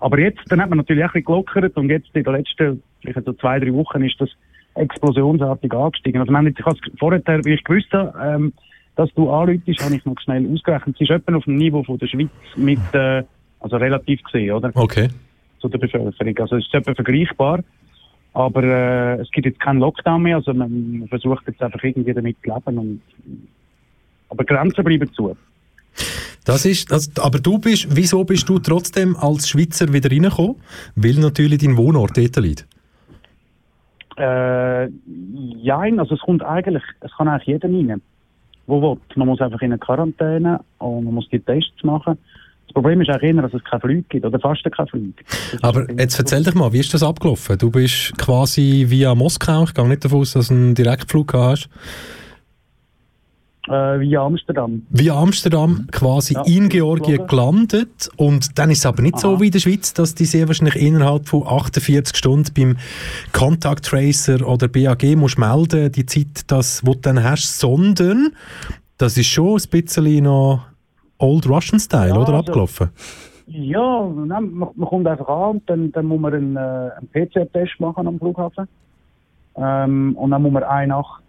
[0.00, 2.82] Aber jetzt, dann hat man natürlich auch ein bisschen gelockert und jetzt in den letzten,
[3.00, 4.30] vielleicht so zwei, drei Wochen ist das
[4.74, 6.20] explosionsartig angestiegen.
[6.20, 8.52] Also, wir haben jetzt, ich vorher, wie ich gewusst habe, ähm,
[8.96, 10.96] dass du anrufst, habe ich noch schnell ausgerechnet.
[10.96, 13.24] Es ist etwa auf dem Niveau von der Schweiz mit, äh,
[13.60, 14.70] also relativ gesehen, oder?
[14.74, 15.08] Okay.
[15.60, 16.38] Zu der Bevölkerung.
[16.38, 17.60] Also es ist etwa vergleichbar.
[18.34, 22.36] Aber äh, es gibt jetzt keinen Lockdown mehr, also man, versucht jetzt einfach irgendwie damit
[22.42, 22.78] zu leben.
[22.78, 23.00] Und,
[24.28, 25.36] aber Grenzen bleiben zu.
[26.44, 30.56] Das ist, das, aber du bist, wieso bist du trotzdem als Schweizer wieder reingekommen?
[30.96, 32.66] Weil natürlich dein Wohnort dort liegt.
[34.16, 34.88] Äh,
[35.62, 38.02] jein, also es kommt eigentlich, es kann eigentlich jeder rein,
[38.66, 38.98] wo will.
[39.16, 42.18] Man muss einfach in eine Quarantäne und man muss die Tests machen.
[42.66, 45.14] Das Problem ist eigentlich eher, dass es keine Flüge gibt, oder fast keine Flüge.
[45.62, 47.58] Aber jetzt erzähl dich mal, wie ist das abgelaufen?
[47.58, 51.68] Du bist quasi via Moskau, ich gehe nicht davon aus, dass du einen Direktflug hast,
[53.66, 54.82] Äh, via Amsterdam.
[54.90, 59.40] via Amsterdam quasi Ja, in Georgien gelandet und dann ist es aber nicht so Aha.
[59.40, 62.76] wie in der Schweiz, dass die sehr wahrscheinlich innerhalb von 48 Stunden beim
[63.32, 68.32] Contact Tracer oder BAG musst melden, die Zeit, das, wo du dann hast, sondern
[68.98, 70.66] das ist schon ein bisschen noch
[71.18, 72.90] Old Russian Style, Ja, oder also- abgelaufen?
[73.46, 77.08] Ja, nein, man, man kommt einfach an und dann, dann muss man einen, äh, einen
[77.12, 78.66] PCR-Test machen am Flughafen.
[79.56, 81.22] Ähm, und dann muss man eine Nacht,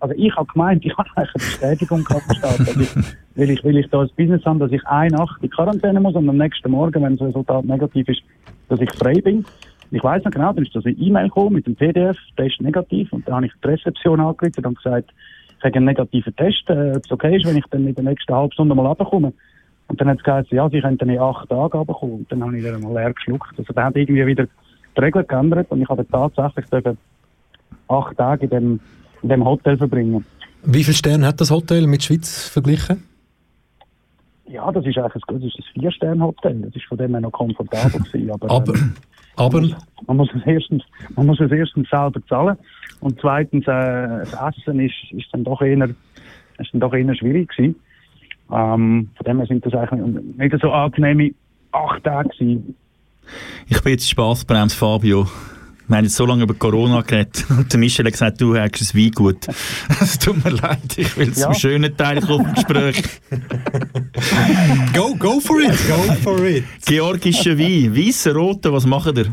[0.00, 1.44] also ich habe gemeint, ich habe eigentlich eine
[1.74, 2.26] Bestätigung gehabt
[3.36, 6.14] weil ich, weil ich da ein Business habe, dass ich eine Nacht in Quarantäne muss
[6.14, 8.22] und am nächsten Morgen, wenn das Resultat negativ ist,
[8.68, 9.44] dass ich frei bin.
[9.90, 13.12] Ich weiß noch genau, dann ist das eine E-Mail gekommen mit dem PDF, Test negativ
[13.12, 15.12] und dann habe ich die Rezeption angerufen und gesagt,
[15.58, 18.04] ich habe einen negativen Test, äh, ob es okay ist, wenn ich dann in der
[18.04, 19.32] nächsten halben Stunde mal runterkomme.
[19.86, 22.16] Und dann hat es geheißen, ja, sie könnten in acht Tagen runterkommen.
[22.16, 23.58] Und dann habe ich dann mal leer geschluckt.
[23.58, 24.46] Also dann hat irgendwie wieder
[24.96, 26.96] die Regeln geändert und ich habe tatsächlich
[27.88, 28.80] acht Tage in dem,
[29.24, 30.24] in dem Hotel verbringen.
[30.64, 33.02] Wie viele Sterne hat das Hotel mit Schweiz verglichen?
[34.46, 36.60] Ja, das ist eigentlich ein, das ist ein Vier-Sterne-Hotel.
[36.60, 38.30] Das ist von dem her noch komfortabel gewesen.
[38.30, 38.94] Aber, Aber, ähm,
[39.36, 39.60] aber
[40.06, 40.82] man muss es erstens,
[41.16, 42.56] man muss es erstens selber zahlen
[43.00, 45.88] und zweitens äh, das Essen ist, ist dann doch eher,
[46.58, 47.76] ist dann doch eher schwierig gewesen.
[48.52, 51.30] Ähm, von dem her sind das eigentlich nicht so angenehme
[51.72, 52.76] acht Tage gewesen.
[53.68, 55.26] Ich bin jetzt Spaßbremse, Fabio.
[55.86, 58.94] Wir haben jetzt so lange über Corona geredet und der Michel hat gesagt, du hast
[58.94, 59.46] ein Weingut.
[60.00, 61.54] Es tut mir leid, ich will zum Ja.
[61.58, 63.02] schönen Teil kommen vom Gespräch.
[64.94, 66.64] go, go for it, go for it.
[66.86, 69.26] Georgischer Wein, weißer, roter, was macht ihr?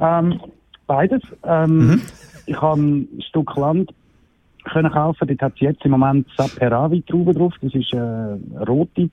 [0.00, 0.40] Ähm,
[0.86, 1.22] beides.
[1.44, 2.02] Ähm,
[2.46, 3.90] Ich habe ein Stück Land
[4.64, 5.26] können kaufen.
[5.28, 7.52] Dort hat es jetzt im Moment Saperavi Trauben drauf.
[7.60, 9.10] Das ist äh, eine rote, äh,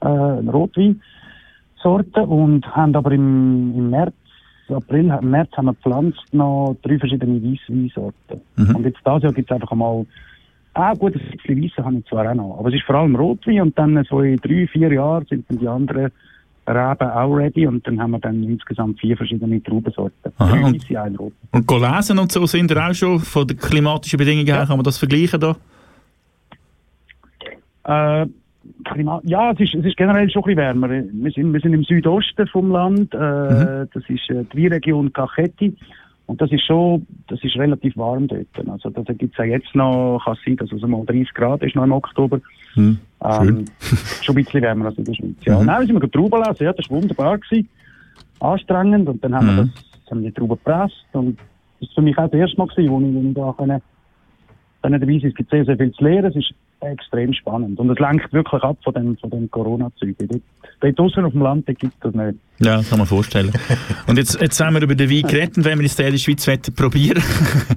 [0.00, 4.14] eine Rotweinsorte und haben aber im, im März,
[4.70, 8.40] April, März haben wir gepflanzt noch drei verschiedene Weissweinsorten.
[8.56, 10.06] Und jetzt dieses Jahr gibt es einfach mal
[10.72, 13.16] Ah, gut, ein bisschen Weisse habe ich zwar auch noch, aber es ist vor allem
[13.16, 16.12] Rotwein und dann so in drei, vier Jahren sind dann die anderen
[16.68, 20.32] Reben auch ready und dann haben wir dann insgesamt vier verschiedene Traubensorten.
[20.38, 21.32] Aha, und- ein Rot.
[21.50, 24.84] Und Golesen und so sind ihr auch schon von den klimatischen Bedingungen her, kann man
[24.84, 25.56] das vergleichen da?
[28.22, 28.26] Äh,
[29.24, 30.90] ja, es ist, es ist generell schon ein bisschen wärmer.
[30.90, 33.14] Wir sind, wir sind im Südosten vom Land.
[33.14, 35.74] Äh, Das ist äh, die Weinregion Kachetti.
[36.26, 38.46] Und das ist schon, das ist relativ warm dort.
[38.68, 41.62] Also da gibt es auch jetzt noch, kann es sein, dass es mal 30 Grad
[41.62, 42.40] ist noch im Oktober.
[42.74, 43.64] Hm, Ähm,
[44.22, 45.34] schon ein bisschen wärmer als in der Schweiz.
[45.44, 45.60] Ja.
[45.62, 47.38] Nein, wir sind wir Trauben lesen, ja, das war wunderbar.
[47.38, 47.68] Gewesen.
[48.38, 49.08] Anstrengend.
[49.08, 49.72] Und dann haben wir Mhm.
[49.74, 51.04] das, haben wir die Trauben gepresst.
[51.12, 51.38] Und
[51.80, 53.82] das war für mich auch das erste Mal, gewesen, wo ich, wo ich da können,
[54.82, 56.26] können dabei sein Es gibt sehr, sehr viel zu lernen.
[56.26, 57.78] Es ist extrem spannend.
[57.78, 60.16] Und es lenkt wirklich ab von dem, von dem Corona-Zeug.
[60.18, 60.42] Dort,
[60.80, 62.38] dort draussen auf dem Land gibt es das nicht.
[62.60, 63.52] Ja, das kann man vorstellen.
[64.06, 66.46] Und jetzt, jetzt haben wir über den Wein geredet wenn wir es in der Schweiz
[66.74, 67.22] probieren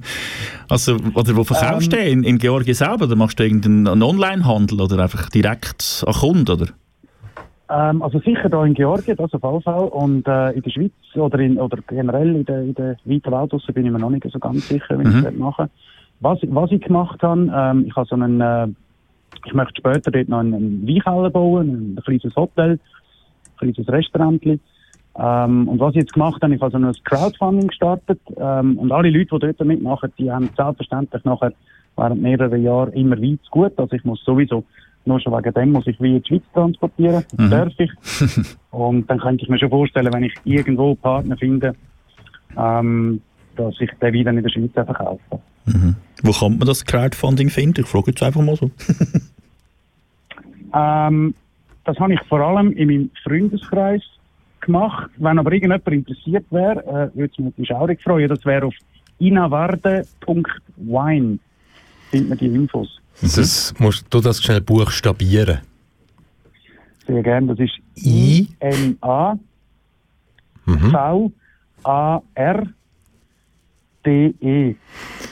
[0.68, 2.20] Also, oder wo verkaufst du den?
[2.20, 3.04] In, in Georgien selber?
[3.04, 6.66] Oder machst du irgendeinen Online-Handel oder einfach direkt an Kunden, oder?
[7.70, 9.84] Ähm, also sicher da in Georgien, das auf jeden Fall.
[9.88, 13.52] Und äh, in der Schweiz oder, in, oder generell in der, in der weiten Welt
[13.52, 15.24] draussen bin ich mir noch nicht so ganz sicher, wie ich Mhm.
[15.24, 15.70] das machen
[16.20, 18.68] was, ich- was ich gemacht habe, ähm, ich habe so einen, äh,
[19.44, 22.78] ich möchte später dort noch einen, Weinkeller bauen, ein kleines Hotel,
[23.60, 24.42] ein kleines Restaurant.
[25.16, 28.90] Ähm, und was ich jetzt gemacht habe, ich habe so ein Crowdfunding gestartet ähm, und
[28.90, 31.52] alle Leute, die dort mitmachen, die haben selbstverständlich nachher
[31.96, 33.72] während mehrerer Jahre immer weit zu gut.
[33.78, 34.64] Also ich muss sowieso,
[35.04, 37.50] nur schon wegen dem muss ich wie in die Schweiz transportieren, Mhm.
[37.50, 37.90] darf ich.
[38.70, 41.74] Und dann könnte ich mir schon vorstellen, wenn ich irgendwo Partner finde,
[42.56, 43.20] ähm,
[43.56, 44.98] dass ich den wieder in der Schweiz einfach
[45.66, 45.96] kaufe.
[46.22, 47.82] Wo kann man das Crowdfunding finden?
[47.82, 48.70] Ich frage jetzt einfach mal so.
[50.74, 51.34] Ähm,
[51.84, 54.02] das habe ich vor allem in meinem Freundeskreis
[54.60, 55.08] gemacht.
[55.18, 58.28] Wenn aber irgendjemand interessiert wäre, äh, würde es mich natürlich auch freuen.
[58.28, 58.74] Das wäre auf
[59.20, 61.38] inavarde.wine.
[62.10, 63.00] Findet man die Infos.
[63.20, 65.60] Das musst du das schnell buchstabieren.
[67.06, 67.54] Sehr gerne.
[67.54, 68.48] Das ist I.
[74.04, 74.04] I-N-A.
[74.04, 74.76] V-A-R D-E.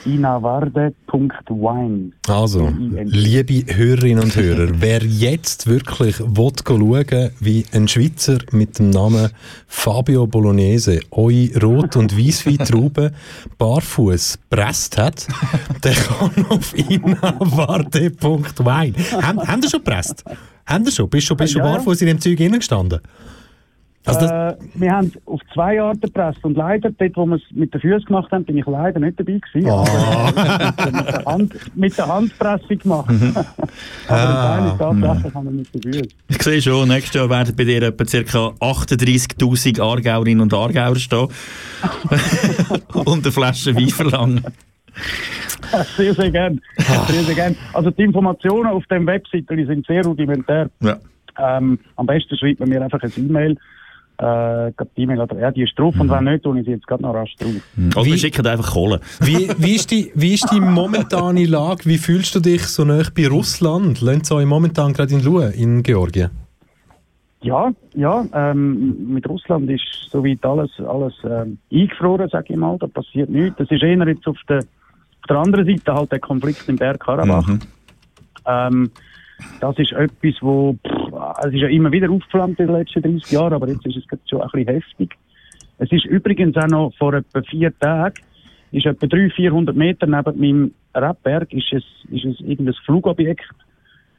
[0.05, 2.11] inavarde.wine.
[2.27, 2.71] Also,
[3.03, 9.29] liebe Hörerinnen und Hörer, wer jetzt wirklich will schauen wie ein Schweizer mit dem Namen
[9.67, 13.11] Fabio Bolognese eure Rot- und Weissweintrauben
[13.57, 15.27] barfuß presst hat,
[15.83, 18.93] der kann auf inavarde.wine.
[19.21, 20.23] Haben, haben ihr schon presst?
[20.65, 21.09] Haben ihr schon?
[21.09, 21.65] Bist du schon, bist du Ja.
[21.65, 22.99] barfuß in dem Zeug gestanden?
[24.05, 27.35] Also das, äh, wir haben es auf zwei Arten gepresst und leider, dort wo wir
[27.35, 29.69] es mit den Füßen gemacht haben, bin ich leider nicht dabei gewesen.
[29.69, 30.27] Ah.
[30.27, 33.09] Aber, äh, mit, der Hand, mit der Handpressung gemacht.
[33.11, 33.33] Mhm.
[34.07, 34.55] Aber Ah.
[34.55, 36.07] ein Teil ist tatsächlich haben wir mit den Füßen.
[36.27, 38.53] Ich sehe schon, nächstes Jahr werden bei dir etwa ca.
[38.59, 41.27] 38'000 Aargauerinnen und Aargauer stehen
[42.93, 44.43] und eine Flasche Wein verlangen.
[45.97, 46.61] Sehr, sehr gern.
[47.07, 47.55] Sehr, sehr gern.
[47.73, 50.69] Also die Informationen auf dem Webseite die sind sehr rudimentär.
[50.81, 50.97] Ja.
[51.39, 53.57] Ähm, am besten schreibt man mir einfach ein E-Mail.
[54.17, 56.85] Äh, die E-Mail oder ja, die ist drauf und wenn nicht, tue ich sie jetzt
[56.85, 57.49] gerade noch rasch drauf.
[57.95, 58.99] Also wir schicken einfach Kohle.
[59.21, 61.85] wie, wie, ist die, wie ist die momentane Lage?
[61.85, 64.01] Wie fühlst du dich so nah bei Russland?
[64.01, 66.29] Lernt euch momentan gerade in Lue, in Georgien?
[67.41, 72.77] Ja, ja, ähm, mit Russland ist soweit alles, alles ähm, eingefroren, sage ich mal.
[72.77, 73.57] Da passiert nichts.
[73.57, 77.49] Das ist eher jetzt auf der, auf der anderen Seite halt der Konflikt im Bergkarabach.
[78.45, 78.91] Ähm,
[79.59, 80.92] das ist etwas, wo pff,
[81.39, 84.03] es ist ja immer wieder aufgeflammt in den letzten 30 Jahren, aber jetzt ist es
[84.29, 85.15] schon ein bisschen heftig.
[85.77, 88.21] Es ist übrigens auch noch vor etwa vier Tagen,
[88.71, 93.45] ist etwa 300, 400 Meter neben meinem Rebberg, ist es, ist es irgendein Flugobjekt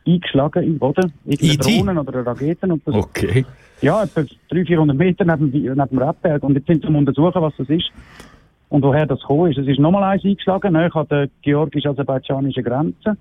[0.06, 1.12] eingeschlagen im Boden.
[1.24, 1.64] Irgendeine IT?
[1.64, 2.72] Drohnen oder eine Raketen.
[2.72, 3.44] Und das, Okay.
[3.80, 6.42] ja, etwa 300, 400 Meter neben, neben dem Rebberg.
[6.42, 7.90] Und jetzt sind sie am Untersuchen, was das ist
[8.68, 9.58] und woher das gekommen ist.
[9.58, 13.16] Es ist nochmal eins eingeschlagen, nahe an der georgisch-aserbaidschanischen Grenze.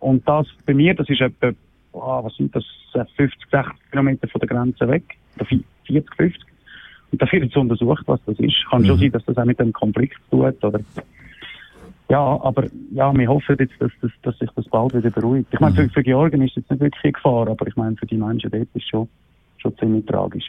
[0.00, 1.52] Und das bei mir, das ist etwa,
[1.94, 5.04] ah, was sind das, 50, 60 Kilometer von der Grenze weg.
[5.36, 5.46] Oder
[5.86, 6.42] 40, 50.
[7.10, 8.66] Und da wird untersucht, was das ist.
[8.70, 10.80] Kann schon sein, dass das auch mit dem Konflikt tut, oder?
[12.10, 15.48] Ja, aber ja, wir hoffen jetzt, dass, dass, dass sich das bald wieder beruhigt.
[15.52, 17.96] Ich meine, für, für Georgien ist es jetzt nicht wirklich eine Gefahr, aber ich meine,
[17.96, 19.08] für die Menschen dort ist es schon,
[19.58, 20.48] schon ziemlich tragisch.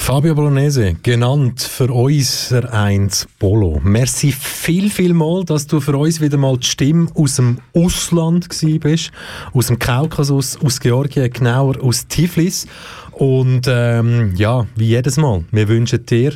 [0.00, 3.80] Fabio Bolognese, genannt für uns der 1 Polo.
[3.84, 8.48] Merci viel, viel mal, dass du für uns wieder mal die Stimme aus dem Ausland
[8.48, 9.12] gsi bist,
[9.52, 12.66] aus dem Kaukasus, aus Georgien, genauer aus Tiflis.
[13.12, 16.32] Und ähm, ja, wie jedes Mal, wir wünschen dir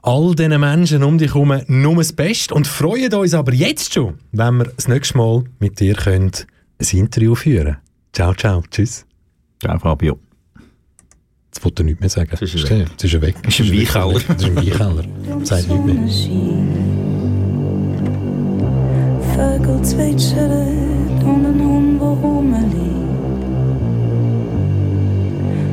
[0.00, 4.14] all diesen Menschen um dich herum nur das Beste und freuen uns aber jetzt schon,
[4.32, 6.30] wenn wir das nächste Mal mit dir können
[6.80, 7.76] ein Interview führen
[8.12, 9.04] Ciao, ciao, tschüss.
[9.60, 10.27] Ciao, Fabio.
[11.58, 12.28] Jetzt wollte er nichts mehr sagen.
[12.30, 12.88] Jetzt ist er Stell, weg.
[12.92, 13.34] Jetzt ist er weg.
[13.48, 14.14] Ist im Jetzt er Weinkeller.
[14.14, 14.24] weg.
[14.28, 15.04] Jetzt ist er im Weinkeller.
[15.44, 16.38] Sagt nichts mehr.
[19.34, 22.76] Vögel zwitschern und ein Hund, der rumliegt.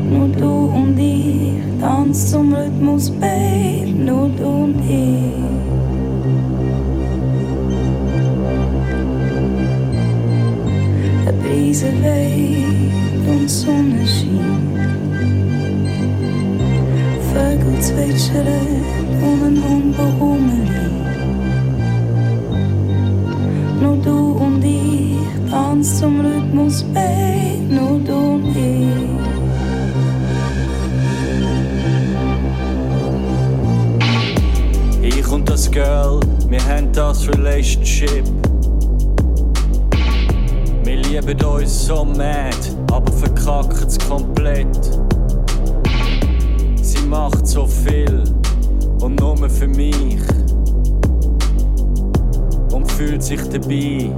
[0.10, 5.36] Nur du und ich tanzt zum Rhythmus, Babe, nur du und ich.
[11.28, 14.75] Der Brise weht und Sonne schien.
[17.36, 18.80] Vögel zwitschern
[19.22, 20.72] und ein Hund, der rumliegt.
[23.82, 25.18] Nur du und ich
[25.52, 28.88] tanzt zum Rhythmus, Babe, nur du und ich.
[35.18, 38.24] Ich und das Girl, wir haben das Relationship.
[40.86, 42.56] Wir lieben uns so mad,
[42.94, 44.70] aber verkacken es komplett.
[47.10, 48.24] Macht so viel
[49.00, 50.20] und nur für mich.
[52.72, 54.12] Und fühlt sich dabei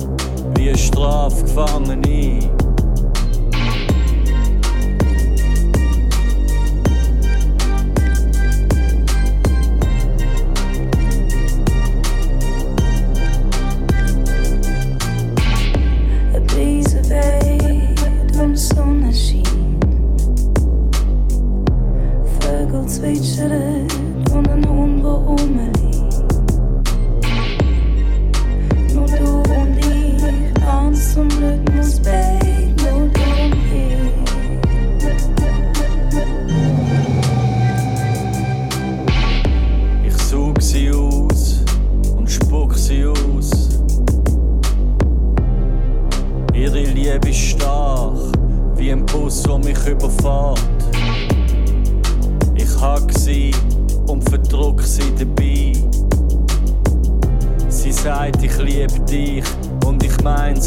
[0.56, 2.40] wie ein Strafgefangene.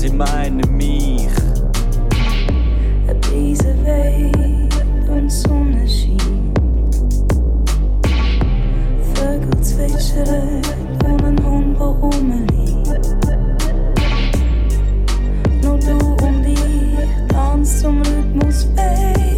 [0.01, 1.29] Sie meinen mich.
[3.07, 6.97] Ein Brise weht und Sonne scheint.
[9.15, 10.63] Vögel zwitschern
[11.05, 13.11] und ein Hund, der rumliegt.
[15.63, 19.30] Nur du und ich tanzen zum Rhythmus, babe.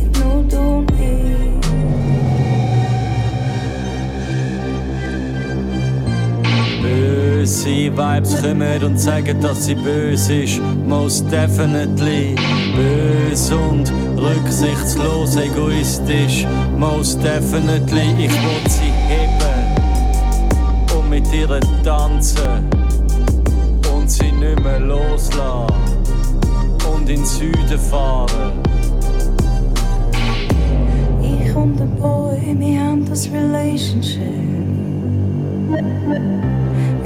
[7.42, 10.60] Böse Vibes kommen und sagen, dass sie böse ist.
[10.86, 12.36] Most definitely.
[12.76, 16.46] Böse und rücksichtslos, egoistisch.
[16.78, 18.26] Most definitely.
[18.26, 19.66] Ich will sie heben
[20.96, 21.48] und mit ihr
[21.82, 22.70] tanzen.
[23.92, 25.66] Und sie nicht mehr loslassen.
[26.94, 28.52] Und in den Süden fahren.
[31.20, 34.42] Ich und der Boy, wir haben das Relationship.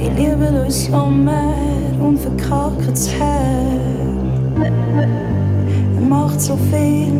[0.07, 4.71] Wir lieben uns so mehr und verkacken das Herz.
[5.95, 7.11] Er macht so viel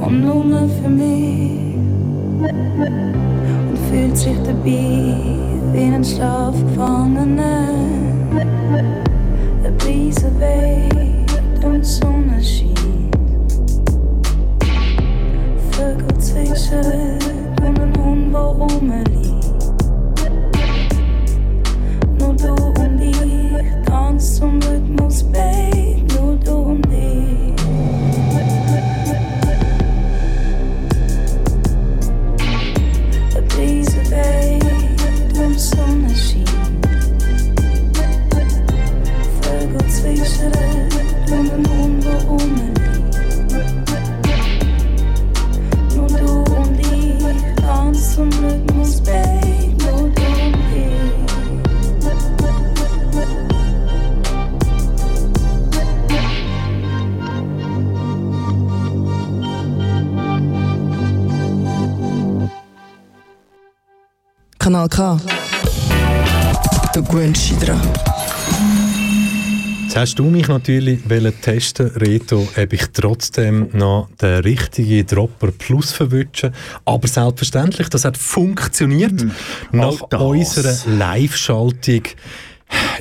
[0.00, 1.74] und nur für mich.
[3.68, 5.16] Und fühlt sich dabei
[5.72, 7.68] wie ein Schlafgefangener.
[9.58, 12.78] Eine Brise weht und Sonne scheint.
[15.72, 17.18] Vögel zwitschern
[17.66, 19.17] und ein Hund, der rumliegt.
[24.38, 25.24] Tanzen zum Rhythmus,
[64.68, 65.16] Kanal K.
[66.92, 67.80] Du gewöhnst dich dran.
[69.84, 75.52] Jetzt hast du mich natürlich wollen testen, Reto, ob ich trotzdem noch den richtigen Dropper
[75.52, 76.52] Plus verwünsche.
[76.84, 79.24] Aber selbstverständlich, das hat funktioniert.
[79.72, 80.20] Nach All das.
[80.20, 82.02] unserer Live-Schaltung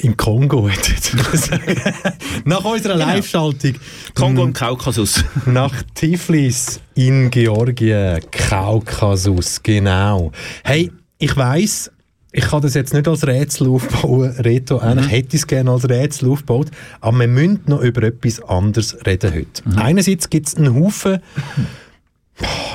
[0.03, 1.81] im Kongo, hätte ich jetzt sagen.
[2.45, 3.73] Nach unserer Live-Schaltung.
[4.15, 5.21] Kongo m, im Kaukasus.
[5.45, 10.31] Nach Tiflis in Georgien, Kaukasus, genau.
[10.63, 11.91] Hey, ich weiss,
[12.31, 14.77] ich kann das jetzt nicht als Rätsel aufbauen, Reto.
[14.77, 16.67] Eigentlich hätte ich es gerne als Rätsel aufgebaut.
[16.99, 19.63] Aber wir müssen noch über etwas anderes reden heute.
[19.77, 21.19] Einerseits gibt es einen Haufen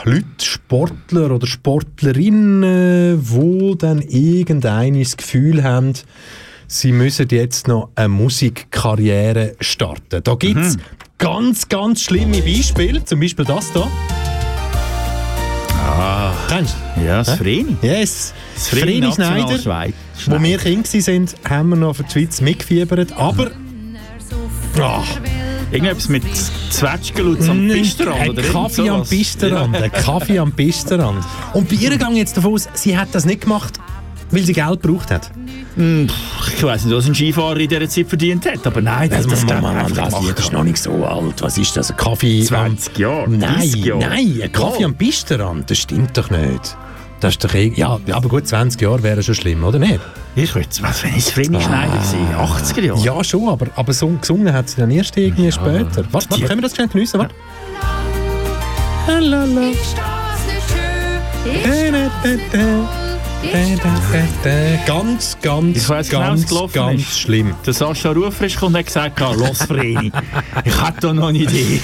[0.05, 5.93] Leute, Sportler oder Sportlerinnen, die dann irgendein das Gefühl haben,
[6.66, 10.23] sie müssen jetzt noch eine Musikkarriere starten.
[10.24, 10.77] Da gibt es
[11.19, 13.05] ganz, ganz schlimme Beispiele.
[13.05, 13.89] Zum Beispiel das hier.
[15.93, 16.32] Ah.
[16.48, 17.02] Kennst du?
[17.02, 17.39] Ja, das?
[17.39, 17.77] Vreni.
[17.82, 18.32] Yes.
[18.55, 19.94] Das Vreni Schneider, Nationalschweiz.
[20.27, 23.12] wo wir Kinder waren, haben wir noch für die Schweiz mitgefiebert.
[23.16, 23.51] Aber...
[24.81, 25.02] Ah,
[25.70, 26.23] Irgendetwas mit
[26.70, 29.02] Zwetschgenlutz am Pisterrand Ein oder Kaffee am.
[29.06, 29.74] Pisterrand.
[29.74, 29.82] Ja.
[29.82, 31.24] Ein Kaffee am Pisterrand.
[31.55, 33.78] Und bei ihr ich jetzt davon aus, sie hat das nicht gemacht,
[34.31, 35.31] weil sie Geld gebraucht hat.
[35.77, 36.09] Hm,
[36.57, 39.40] Ich weiß nicht, was ein Skifahrer in dieser Zeit verdient hat, aber nein, das, das,
[39.44, 41.40] Mann, kann Mann, man das, das ist noch nicht so alt.
[41.40, 41.90] Was ist das?
[41.90, 44.01] Ein Kaffee 20 Jahre, Nein, 30 Jahre.
[44.01, 44.86] nein, ein Kaffee Ja.
[44.89, 46.77] am Pisterrand, das stimmt doch nicht.
[47.20, 50.01] Das ist doch eh, ja, aber gut, 20 Jahre wäre schon schlimm, oder nicht?
[50.35, 53.01] Ich würde, was, wenn ich Vreni Schneider gewesen, 80er Jahre?
[53.01, 56.05] Ja, schon, aber, aber so, gesungen hat sie dann erst irgendwie später.
[56.11, 57.20] Warte, warte, können wir das schnell geniessen?
[57.20, 57.35] Warte.
[59.07, 59.61] Halala.
[59.61, 63.02] Ganz, ganz, Ich weiss genau, was
[66.10, 67.20] ganz, gelaufen ganz ist.
[67.20, 67.55] schlimm.
[67.66, 70.12] Der Sascha Rufrisch kommt und hat gesagt, «Ah, los Vreni,
[70.64, 71.81] ich hatte da noch eine Idee.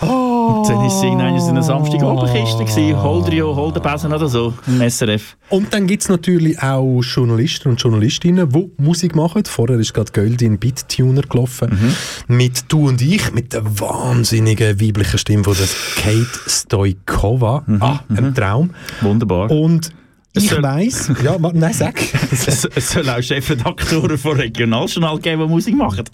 [0.00, 5.36] Und dann ist sie irgendwann in einer Samstagabendkiste gewesen, Holdrio, Holdebesen oder so, im SRF.
[5.48, 9.44] Und dann gibt es natürlich auch Journalisten und Journalistinnen, die Musik machen.
[9.46, 11.94] Vorher ist gerade Göldin Beat-Tuner gelaufen.
[12.28, 15.68] Mit «Du und ich», mit der wahnsinnigen weiblichen Stimme von der
[16.02, 17.64] Kate Stoikova.
[17.80, 18.70] Ah, ein Traum.
[19.00, 19.50] Wunderbar.
[19.50, 19.92] Und Es
[20.36, 21.10] ich soll- weiss...
[21.22, 22.00] Ja, nein, sag.
[22.30, 26.04] Es, es soll auch Chefredaktoren von Regionaljournal geben, die Musik machen.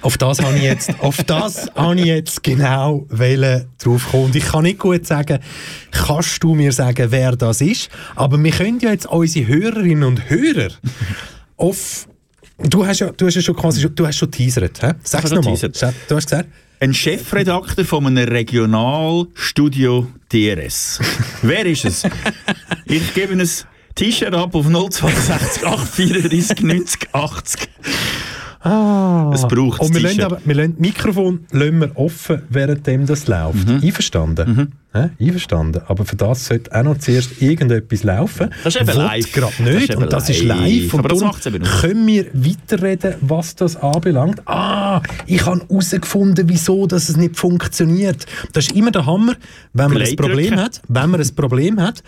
[0.00, 4.24] Auf das habe ich jetzt, auf das habe ich jetzt genau drauf kommen.
[4.24, 5.38] Und ich kann nicht gut sagen,
[5.92, 7.88] kannst du mir sagen, wer das ist?
[8.14, 10.68] Aber wir können ja jetzt unsere Hörerinnen und Hörer
[11.56, 12.06] auf
[12.58, 14.92] Du hast ja, du hast ja schon quasi, du hast schon teasert, hä?
[15.02, 15.56] Sag's nochmal.
[15.56, 16.48] Du hast gesagt,
[16.84, 21.00] ein Chefredakteur von einem Regionalstudio DRS.
[21.40, 22.02] Wer ist es?
[22.84, 23.48] Ich gebe ein
[23.94, 27.68] T-Shirt ab auf 062 834 90 80.
[28.64, 29.30] Ah.
[29.34, 33.04] Es braucht Und wir das lassen, aber, wir lassen das Mikrofon lassen wir offen, währenddem
[33.04, 33.68] das läuft.
[33.68, 33.80] Mhm.
[33.82, 34.72] Einverstanden?
[34.94, 35.10] Hä?
[35.20, 35.82] Einverstanden.
[35.86, 38.48] Aber für das sollte auch noch zuerst irgendetwas laufen.
[38.64, 39.32] Das ist eben Will live.
[39.32, 39.90] gerade Das ist nicht.
[39.90, 40.58] eben und das ist live.
[40.60, 40.94] live.
[40.94, 41.80] Und Aber das macht's eben nicht.
[41.80, 44.40] können wir weiterreden, was das anbelangt.
[44.46, 48.24] Ah, ich habe herausgefunden, wieso dass es nicht funktioniert.
[48.54, 49.34] Das ist immer der Hammer,
[49.74, 50.60] wenn man ein Problem drücken.
[50.60, 50.80] hat.
[50.88, 52.02] Wenn man ein Problem hat,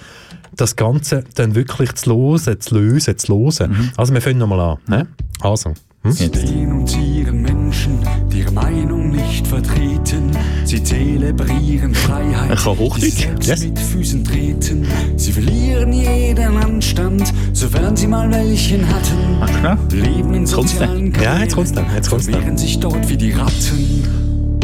[0.56, 3.72] das Ganze dann wirklich zu losen, zu lösen, zu losen.
[3.72, 3.90] Mhm.
[3.98, 4.78] Also wir fangen nochmal an.
[4.86, 5.06] Ne?
[5.40, 5.74] Also.
[6.06, 6.12] Hm?
[6.12, 7.98] Sie denunzieren Menschen,
[8.32, 10.30] die ihre Meinung nicht vertreten.
[10.64, 13.02] Sie zelebrieren Freiheit, Ich kann Hochdeutsch.
[13.02, 13.64] die sie selbst Yes.
[13.64, 14.86] mit Füßen treten.
[15.16, 19.96] Sie verlieren jeden Anstand, sofern sie mal welchen hatten.
[19.96, 21.86] Leben in sozialen Ja, jetzt kommt's dann.
[21.92, 22.56] Jetzt kommt's dann.
[22.56, 24.04] sich dort wie die Ratten.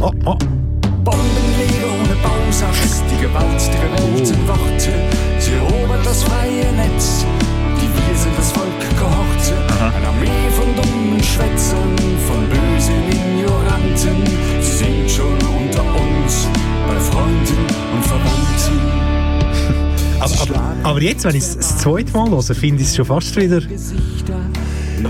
[0.01, 0.37] Oh, oh.
[1.03, 4.93] Bombenleger ohne Bausatz, die Gewalt der gewählten Worte.
[5.41, 7.27] Sie erobert das freie Netz,
[7.79, 9.55] die wir sind das Volk Kohorte.
[9.97, 11.97] Eine Armee von dummen Schwätzern,
[12.27, 14.25] von bösen Ignoranten.
[14.61, 16.49] Sie sind schon unter uns,
[16.87, 19.03] bei Freunden und Verwandten.
[20.21, 23.07] Aber, aber, aber jetzt, wenn ich es das zweite Mal höre, finde ich es schon
[23.07, 23.61] fast wieder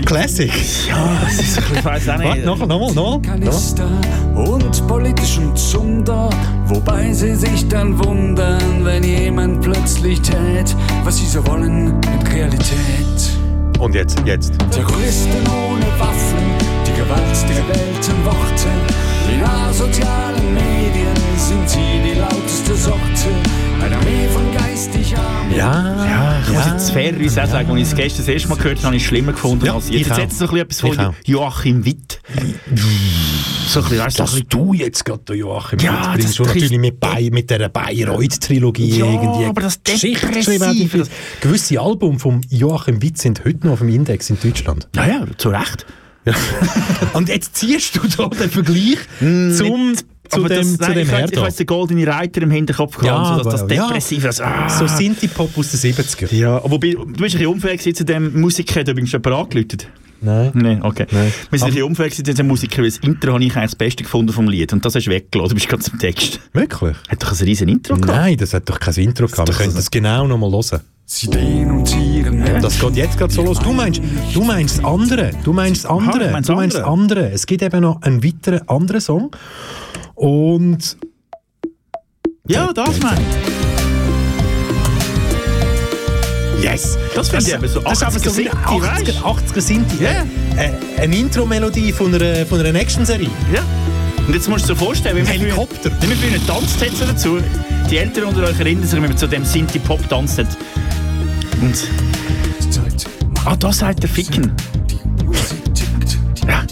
[0.01, 0.51] Classic.
[0.87, 2.45] Ja, das ist ein bisschen, ich auch nicht.
[2.45, 3.21] Nochmal, nochmal, nochmal.
[3.21, 3.89] Kanister
[4.35, 6.29] und politischen Zunder,
[6.65, 13.32] wobei sie sich dann wundern, wenn jemand plötzlich tät, was sie so wollen mit Realität.
[13.83, 14.53] Und jetzt, jetzt.
[14.71, 16.39] Terroristen ohne Waffen,
[16.87, 18.69] die Gewalt der gewählten Worte.
[19.29, 22.99] In asozialen Medien sind sie die lauteste Sorte.
[23.81, 25.55] Eine Armee von geistig Armen.
[25.55, 28.55] Ja, Ja, ich muss jetzt fairerweise auch sagen, als ich es gestern das erste Mal
[28.55, 30.07] gehört habe, habe ich es schlimmer gefunden Ja, als jetzt.
[30.07, 31.15] Jetzt jetzt so ein bisschen etwas von.
[31.25, 32.21] Joachim Witt.
[33.67, 36.27] So ein bisschen, weißt du, so Dass ein du jetzt gerade den Joachim Ja, mitbringst,
[36.29, 40.91] das schon natürlich mit, Bay, mit dieser Bayreuth-Trilogie Ja, irgendwie aber das Geschichte Depressive, geschrieben
[40.93, 40.99] hat.
[41.01, 41.09] das-
[41.41, 44.87] Gewisse Alben von Joachim Witt sind heute noch auf dem Index in Deutschland.
[44.95, 45.85] Ja, ja, zu Recht.
[47.13, 49.93] Und jetzt ziehst du da den Vergleich zum,
[50.29, 52.97] zu Aber dem, das, zu nein, dem ich ich weiss den goldenen Reiter im Hinterkopf
[52.97, 53.87] gehabt, so, dass das aber- ja.
[53.87, 54.69] Depressive, das, ah.
[54.69, 56.33] So sind die Pop aus den 70er.
[56.33, 59.87] Ja, wobei, du bist ein bisschen unfähig gewesen zu dem Musiker, hat übrigens jemand angeläutet.
[60.21, 60.51] Nein.
[60.53, 61.05] Nein, okay.
[61.11, 61.33] Nein.
[61.49, 63.71] Wir sind ein bisschen unfähig gewesen zu diesem Musiker, weil das Intro habe ich eigentlich
[63.71, 66.39] das Beste gefunden vom Lied und das hast du weggelassen, du bist gerade zum Text.
[66.53, 66.95] Wirklich?
[67.09, 68.07] Hat doch ein riesen Intro gehabt.
[68.07, 69.49] Nein, das hat doch kein Intro gehabt.
[69.49, 70.79] Wir können so- das genau noch mal hören.
[71.05, 72.61] Sie denunzieren Menschen.
[72.61, 73.59] Das geht jetzt gerade so los.
[73.59, 74.01] Du meinst,
[74.33, 75.31] du meinst das andere.
[75.43, 76.31] Du meinst das andere.
[76.31, 77.17] mein's du meinst das andere.
[77.19, 77.31] andere.
[77.33, 79.31] Es gibt eben noch einen weiteren anderen Song.
[80.15, 80.97] Und
[82.47, 83.53] Ja, das meine ich.
[86.63, 86.97] yes!
[87.15, 89.07] Das finde ich eben so Das ist aber so 80er wie Sinti, 80er, weisst
[89.55, 90.03] 80er Sinti.
[90.03, 90.25] Ja.
[90.57, 93.29] Äh, eine Intro-Melodie von einer, von einer Action-Serie.
[93.53, 93.61] Ja.
[94.27, 95.91] Und jetzt musst du dir so vorstellen, wie wir Helikopter.
[95.99, 97.37] Wie wir früher tanzt haben so dazu.
[97.89, 100.47] Die Eltern unter euch erinnern sich, wie wir zu dem Sinti-Pop tanzt haben.
[101.61, 101.87] Und...
[103.45, 104.53] Ah, da sagt der Ficken.
[106.47, 106.63] Ja.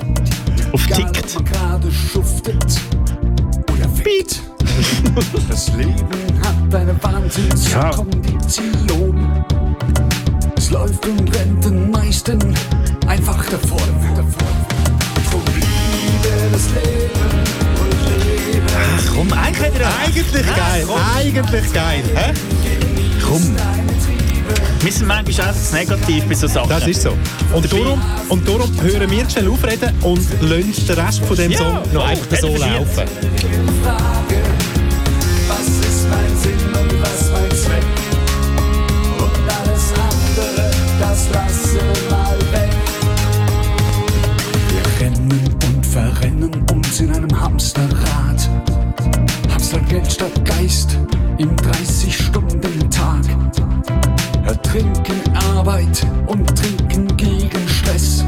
[0.71, 1.35] Auf tickt.
[5.49, 5.95] Das Leben
[6.43, 9.45] hat eine Wahnsinnskondition.
[10.57, 12.39] Es läuft und rennt den meisten
[13.07, 13.79] einfach davon.
[15.29, 17.41] Drum liebe das Leben
[17.81, 18.67] und lebe.
[18.97, 19.71] Ach komm, eigentlich
[20.03, 20.85] Eigentlich geil.
[21.17, 22.03] Eigentlich geil.
[22.15, 22.33] Hä?
[23.25, 23.43] Komm.
[24.81, 26.69] Wir sind manchmal auch zu negativ bei so Sachen.
[26.69, 27.15] Das ist so.
[27.53, 31.57] Und darum, und darum hören wir schnell aufreden und lassen den Rest von dem Ja,
[31.59, 33.05] Song noch einfach so laufen.
[47.61, 48.49] Hamsterrad.
[49.51, 50.97] Hamstergeld statt Geist
[51.37, 53.23] im 30-Stunden-Tag.
[54.47, 55.21] Ertrinken
[55.55, 58.25] Arbeit und trinken gegen Stress.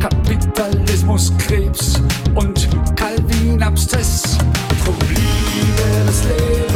[0.00, 2.02] Kapitalismus, Krebs
[2.34, 4.36] und Calvin-Abszess.
[4.84, 6.67] Drum liebe das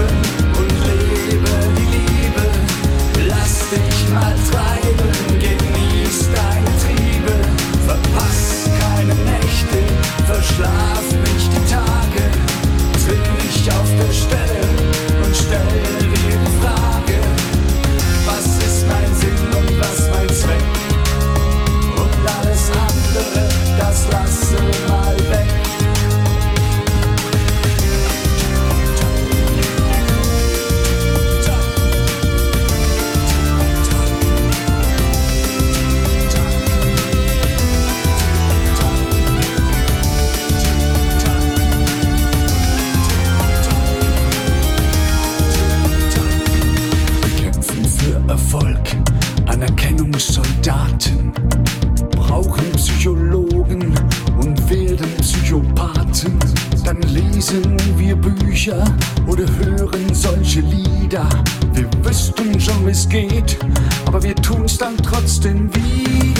[58.62, 58.84] Bücher
[59.26, 61.28] oder hören solche Lieder.
[61.72, 63.58] Wir wüssten schon, wie's geht,
[64.06, 66.31] aber wir tun's dann trotzdem wieder.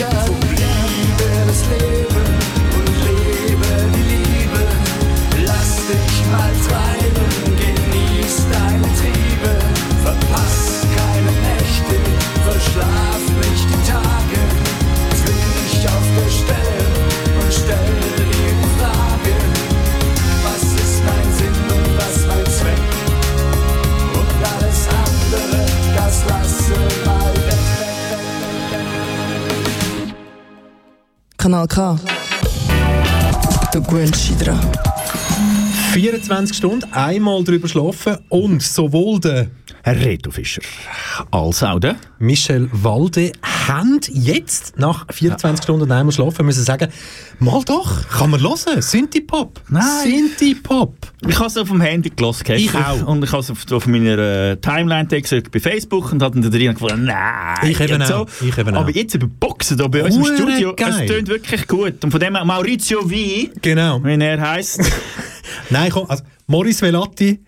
[31.66, 31.97] Kanal K.
[33.72, 34.60] Du gewöhnst dich dran.
[35.93, 39.48] 24 Stunden, einmal drüber schlafen und sowohl der
[39.84, 40.62] Reto Fischer
[41.30, 43.32] als auch der Michel Walde
[43.68, 46.90] haben jetzt nach 24 Stunden und einmal schlafen müssen sagen,
[47.39, 49.60] mal doch, kann man hören, Synthie-Pop.
[49.68, 49.82] Nein.
[50.05, 50.97] Synthie-Pop.
[51.28, 52.44] Ich habe es auf dem Handy gelesen.
[52.56, 53.06] Ich auch.
[53.06, 56.51] Und ich habe es auf, auf meiner äh, Timeline gesagt bei Facebook und habe dann
[56.51, 57.70] da drin gefunden, nein.
[57.70, 58.26] Ich eben auch.
[58.40, 58.94] Ich eben Aber auch.
[58.94, 60.94] jetzt über Boxen hier bei uns im Studio, geil.
[61.01, 62.02] es tönt wirklich gut.
[62.05, 63.14] Und von dem Maurizio V,
[63.60, 64.02] Genau.
[64.05, 64.80] wie er heisst.
[65.70, 67.40] Nein, komm, also Maurice Velati,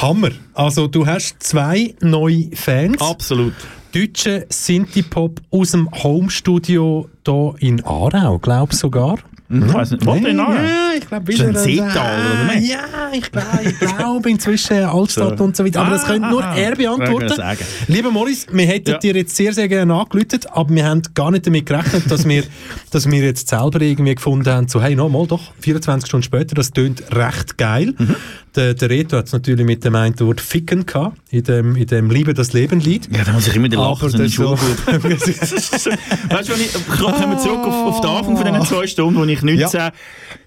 [0.00, 0.30] Hammer.
[0.54, 3.00] Also du hast zwei neue Fans.
[3.00, 3.54] Absolut.
[3.92, 9.18] Deutsche Synthie-Pop aus dem Homestudio hier in Aarau, glaube ich sogar.
[9.50, 10.52] Ich weiss nicht, wo Ja, in Aarau?
[10.52, 12.70] Ja, ich glaube, Ist das ein Seetal, oder nicht?
[12.70, 12.78] Ja,
[13.12, 15.44] ich glaube, ich glaube inzwischen Altstadt So.
[15.44, 15.80] und so weiter.
[15.80, 16.74] Aber das Ah, könnte nur ah, er ah.
[16.74, 17.26] beantworten.
[17.28, 17.58] Ich sagen.
[17.86, 18.98] Lieber Morris, wir hätten Ja.
[18.98, 22.44] dir jetzt sehr, sehr gerne angelötet, aber wir haben gar nicht damit gerechnet, dass wir,
[22.90, 26.70] dass wir jetzt selber irgendwie gefunden haben, so, hey, nochmal doch, 24 Stunden später, das
[26.72, 27.94] tönt recht geil.
[27.96, 28.16] Mhm.
[28.54, 31.86] Der, der Reto hat es natürlich mit dem einen Wort Ficken gehabt, in dem, in
[31.86, 33.08] dem Liebe das Leben Lied.
[33.14, 34.58] Ja, da muss ich immer den Lachen, einen so- Schulbub.
[34.88, 39.24] weißt du, ich, kommen wir zurück auf, auf den Anfang von diesen zwei Stunden, wo
[39.24, 39.90] ich 19,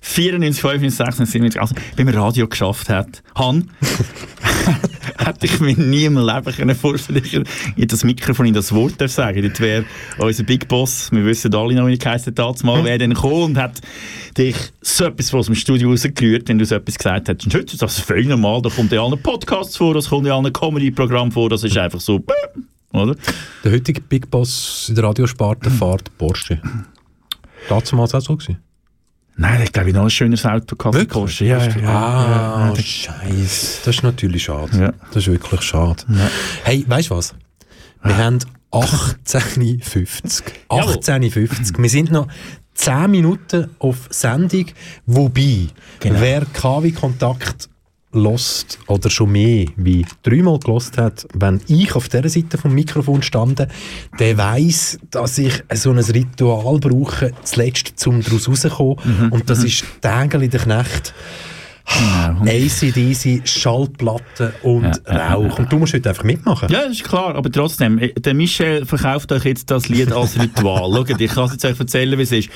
[0.02, 3.70] 94, 95, 96, 97, also beim Radio geschafft hat, Han,
[5.18, 9.00] hätte ich mir nie im Leben können vorstellen können, in das Mikrofon in das Wort
[9.00, 9.42] darf sagen.
[9.42, 9.86] Dort wäre
[10.18, 13.44] unser Big Boss, wir wissen alle noch, wie er geheißen hat, mal, wäre dann gekommen
[13.44, 13.82] und hat
[14.38, 17.48] dich so etwas aus dem Studio rausgerührt, wenn du so etwas gesagt hättest.
[17.48, 20.36] Und heute ist das völlig normal, da kommt ja allen Podcasts vor, das kommt ja
[20.36, 22.24] allen Comedy-Programm vor, das ist einfach so,
[22.94, 23.16] oder?
[23.64, 26.62] Der heutige Big Boss in der Radiosparte fährt Porsche.
[27.70, 28.58] Damals auch so gewesen.
[29.42, 30.94] Nein, ich glaube, ich noch ein schönes Auto gehabt.
[30.96, 31.10] Wirklich?
[31.14, 31.46] Porsche.
[31.46, 32.82] Ja, ja, Ah, ja, ja.
[32.82, 33.78] Scheiße.
[33.86, 34.78] Das ist natürlich schade.
[34.80, 34.94] Ja.
[35.08, 36.04] Das ist wirklich schade.
[36.64, 37.34] Hey, weißt du was?
[38.04, 38.38] Wir haben
[38.72, 40.94] 18.50 Jawohl.
[40.94, 42.28] 18.50 Wir sind noch
[42.76, 44.66] 10 Minuten auf Sendung.
[45.06, 45.68] Wobei,
[46.00, 46.20] Genau.
[46.22, 47.70] wer KW Kontakt
[48.14, 53.22] lost oder schon mehr wie dreimal gelost hat, wenn ich auf dieser Seite vom Mikrofon
[53.22, 53.68] stande,
[54.20, 58.98] der weiß, dass ich so ein Ritual brauche, zuletzt zum daraus rauszukommen.
[59.04, 59.32] Mhm.
[59.32, 61.14] Und das ist Tägel in der Knecht.
[61.84, 62.44] Genau.
[62.50, 65.60] ACDC, Schallplatte und Rauch.
[65.60, 66.70] Und du musst heute einfach mitmachen.
[66.70, 70.92] Ja, das ist klar, aber trotzdem, der Michel verkauft euch jetzt das Lied als Ritual.
[70.94, 72.50] Schaut, ich kann es jetzt euch erzählen, wie es ist.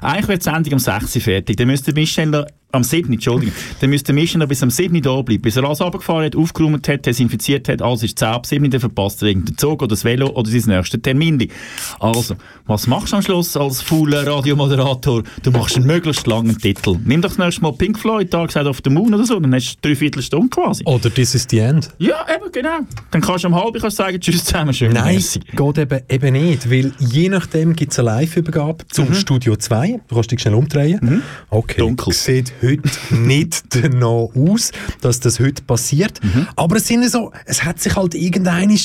[0.00, 1.56] Eigentlich wird die Sendung um 6 Uhr fertig.
[1.56, 3.12] Dann müsste Michel noch, am 7.
[3.12, 5.02] Entschuldigung, dann müsste Michel bis am 7.
[5.02, 8.46] da bleiben, bis er alles runtergefahren hat, aufgeräumt hat, desinfiziert hat, alles ist 10 ab
[8.46, 8.70] 7.
[8.70, 11.50] Dann verpasst er irgendeinen Zug oder das Velo oder sein nächstes Termin.
[11.98, 12.36] Also,
[12.66, 15.22] was machst du am Schluss als fauler Radiomoderator?
[15.42, 16.96] Du machst einen möglichst langen Titel.
[17.04, 19.54] Nimm doch das nächste Mal Pink Floyd, Dark Side of the Moon oder so, dann
[19.54, 20.84] hast du drei Viertelstunde quasi.
[20.84, 21.90] Oder This is the End.
[21.98, 22.80] Ja, eben, genau.
[23.10, 24.92] Dann kannst du am halben kannst sagen, tschüss zusammen, schön.
[24.92, 25.40] Nein, merci.
[25.40, 29.89] geht eben, eben nicht, weil je nachdem gibt es eine Live-Übergabe zum Studio 2.
[30.08, 31.22] Du kannst dich schnell umdrehen.
[31.48, 32.12] Okay, Dunkel.
[32.12, 36.20] sieht heute nicht danach aus, dass das heute passiert.
[36.56, 38.76] Aber es, sind so, es hat sich halt irgendein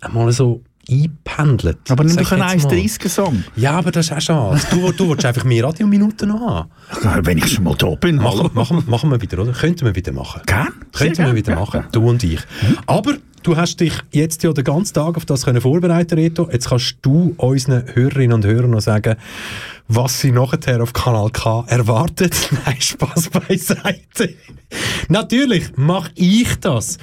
[0.00, 1.78] einmal so eingependelt.
[1.90, 2.74] Aber nimm doch einen ich jetzt mal.
[2.74, 3.44] 1,30er-Song.
[3.56, 4.60] Ja, aber das ist auch schade.
[4.70, 7.26] Du, du willst einfach mehr Radiominuten noch haben.
[7.26, 9.52] Wenn ich schon mal da bin, Machen, machen, machen wir wieder, oder?
[9.52, 10.42] Könnten wir wieder machen.
[10.46, 10.68] Gern?
[10.92, 12.40] Sehr Könnten wir gern, wieder ja, machen, du und ich.
[12.86, 16.48] Aber du hast dich jetzt ja den ganzen Tag auf das können vorbereiten, Reto.
[16.50, 19.16] Jetzt kannst du unseren Hörerinnen und Hörern noch sagen,
[19.88, 22.34] was sie nachher auf Kanal K erwartet.
[22.64, 24.34] Nein, Spaß beiseite.
[25.08, 26.98] Natürlich mache ich das.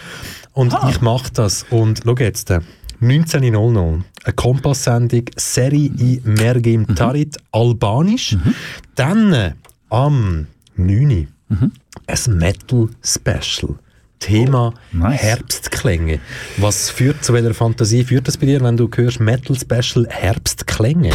[0.54, 1.66] Und ich mache das.
[1.70, 2.62] Und schau jetzt, äh,
[3.02, 8.36] 19.00 eine Kompass-Sendung, Serie in Mergim Tarit, Albanisch.
[8.96, 9.54] Dann äh,
[9.90, 11.28] am 9.
[12.08, 13.76] ein Metal-Special.
[14.20, 15.22] Thema nice.
[15.22, 16.20] Herbstklänge.
[16.58, 21.12] Was führt zu welcher Fantasie führt das bei dir, wenn du hörst Metal Special Herbstklänge?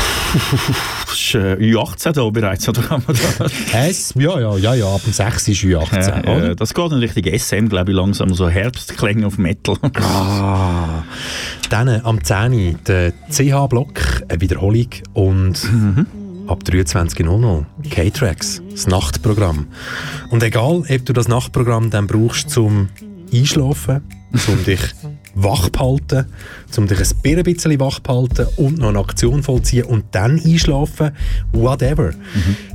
[1.07, 3.47] Das ist äh, Ü18 da bereits, oder kann man da...
[3.87, 6.51] Es, ja, ja, ja, ja, ab dem 6 ist Ü18, Ja, oder?
[6.51, 8.33] äh, das geht in Richtung SM, glaube ich, langsam.
[8.35, 9.77] So Herbstklänge auf Metal.
[9.95, 11.03] Ah.
[11.71, 12.79] Dann äh, am 10.
[12.87, 15.61] der CH-Block, eine Wiederholung und
[16.47, 19.67] ab 23.00 K-Tracks, das Nachtprogramm.
[20.31, 22.89] Und egal, ob du das Nachtprogramm dann brauchst zum
[23.33, 24.03] Einschlafen,
[24.49, 24.81] um dich
[25.35, 26.27] wach behalten,
[26.77, 31.13] um dich ein bisschen wach behalten und noch eine Aktion vollziehen und dann einschlafen,
[31.53, 32.13] whatever.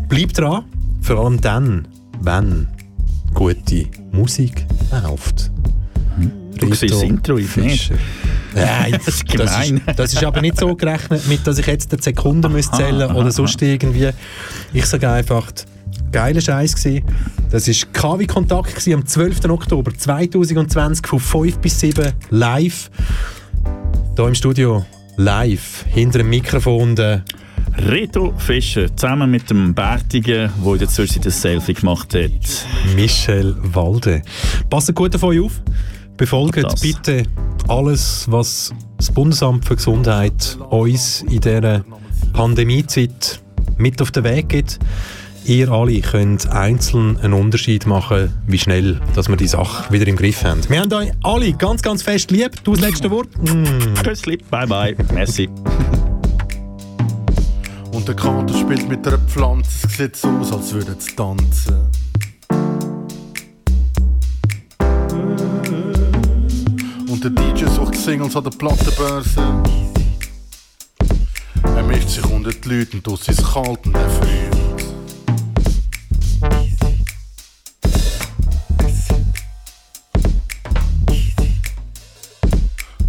[0.07, 0.65] Bleib dran,
[1.01, 1.87] vor allem dann,
[2.21, 2.67] wenn
[3.33, 5.51] gute Musik läuft.
[6.57, 7.93] Du siehst das Intro, ich Fischer.
[7.93, 8.03] nicht.
[8.53, 11.91] Nein, Das ist das, ist, das ist aber nicht so gerechnet, mit, dass ich jetzt
[11.91, 14.09] die Sekunden müsste zählen oder sonst irgendwie.
[14.73, 15.51] Ich sage einfach,
[16.11, 17.03] geiler Scheiß gsi.
[17.51, 19.45] Das war KW Kontakt gsi am 12.
[19.45, 22.89] Oktober 2020 von 5 bis 7 live.
[24.15, 24.85] Hier im Studio
[25.17, 27.23] live, hinter dem Mikrofon der
[27.77, 32.65] Reto Fischer, zusammen mit dem Bärtigen, der in der Zwischenzeit ein Selfie gemacht hat.
[32.95, 34.21] Michel Walde.
[34.69, 35.61] Passt gut auf euch auf.
[36.19, 36.81] Befolgt Das.
[36.81, 37.23] bitte
[37.69, 41.85] alles, was das Bundesamt für Gesundheit uns in dieser
[42.33, 43.39] Pandemiezeit
[43.77, 44.79] mit auf den Weg gibt.
[45.45, 50.17] Ihr alle könnt einzeln einen Unterschied machen, wie schnell dass wir die Sache wieder im
[50.17, 50.59] Griff haben.
[50.67, 52.51] Wir haben euch alle ganz, ganz fest lieb.
[52.65, 53.29] Du das letzte Wort?
[53.41, 53.93] Mm.
[54.51, 55.47] Bye bye, merci.
[57.93, 61.77] Und der Kater spielt mit einer Pflanze, es sieht so aus, als würde es tanzen.
[67.21, 69.41] Und der DJ sucht Singles an der Plattenbörse.
[71.63, 74.57] Er mischt sich unter die Leute und tut sein kalt und er friert.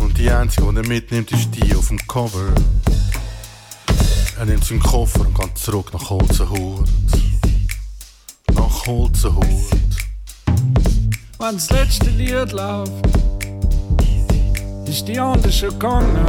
[0.00, 2.52] Und die einzige, die er mitnimmt, ist die auf dem Cover.
[4.40, 6.88] Er nimmt seinen Koffer und geht zurück nach Holzenhut.
[8.54, 9.44] Nach Holzenhut.
[11.38, 13.39] Wenn das letzte Lied läuft,
[14.90, 16.26] ist die andere schon gegangen.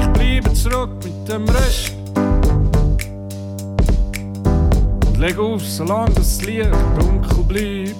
[0.00, 1.94] Ich bleibe zurück mit dem Rest.
[5.06, 6.68] Und leg auf, solange das Licht
[6.98, 7.96] dunkel bleibt.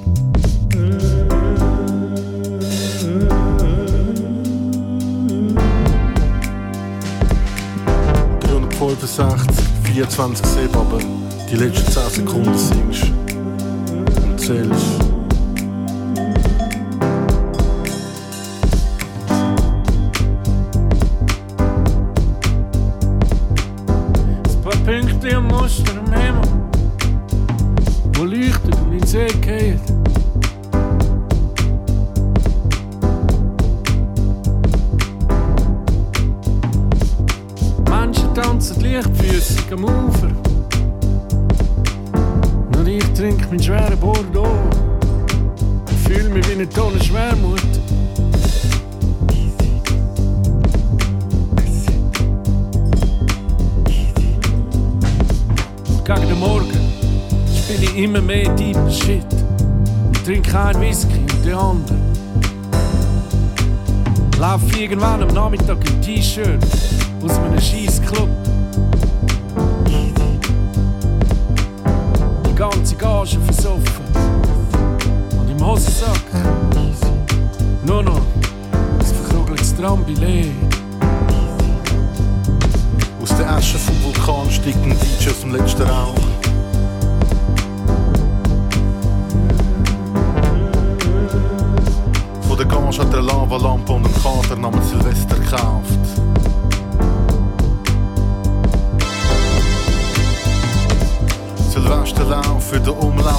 [8.79, 10.99] 365, 24 7, aber
[11.51, 13.13] die letzten 10 Sekunden singst
[14.23, 15.10] und zählst.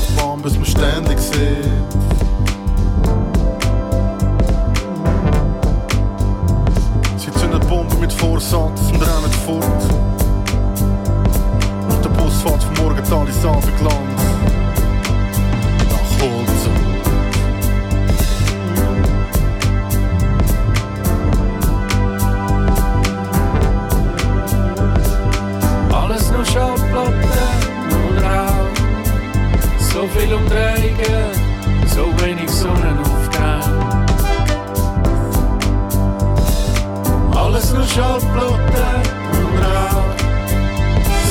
[0.09, 1.69] Umlaufbahn, bis man ständig sieht.
[7.17, 9.63] Sie zünden Bomben mit Vorsatz und rennen fort.
[11.89, 14.10] Und der Bus fährt vom Morgental ins Abendland.
[14.10, 14.10] Nach
[30.21, 33.63] viel Umdrehungen, so wenig Sonnenaufgang.
[37.35, 39.01] Alles nur Schallplatten
[39.37, 40.15] und Rauch.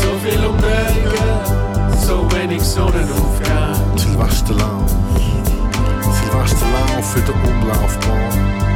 [0.03, 3.97] So viel Umdrehungen, so wenig Sonnenaufgang.
[3.97, 4.91] Silvesterlauf.
[6.19, 8.70] Silvesterlauf für den Umlaufbahn.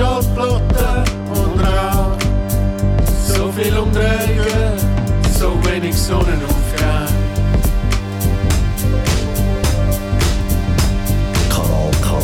[0.00, 2.16] Schallplatte und Rauch.
[3.22, 4.78] So viel Umdrehungen,
[5.38, 7.06] so wenig Sonnenaufgang.
[11.50, 12.18] Kanal K,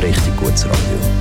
[0.00, 1.19] richtig gutes Radio.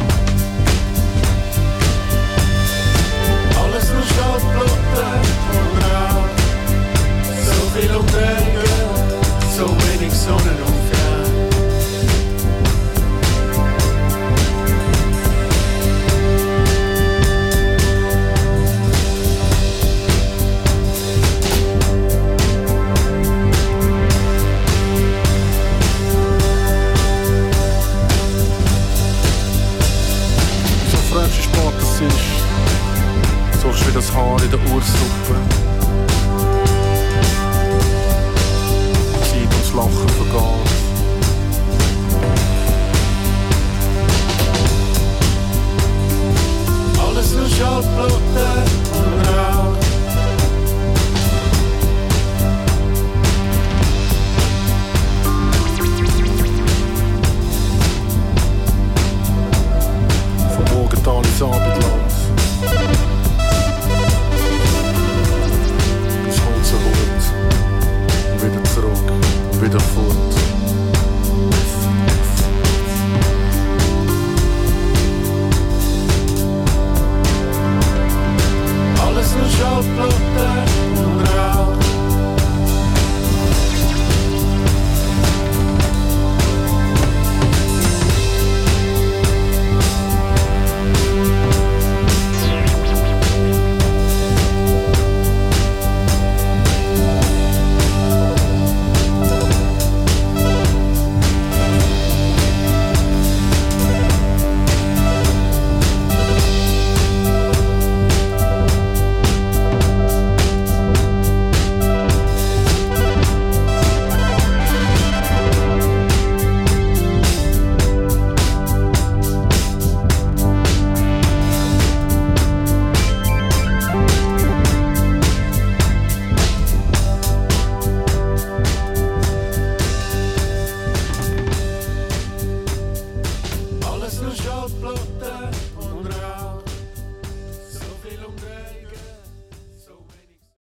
[34.14, 35.49] Haar in der Ursuppe.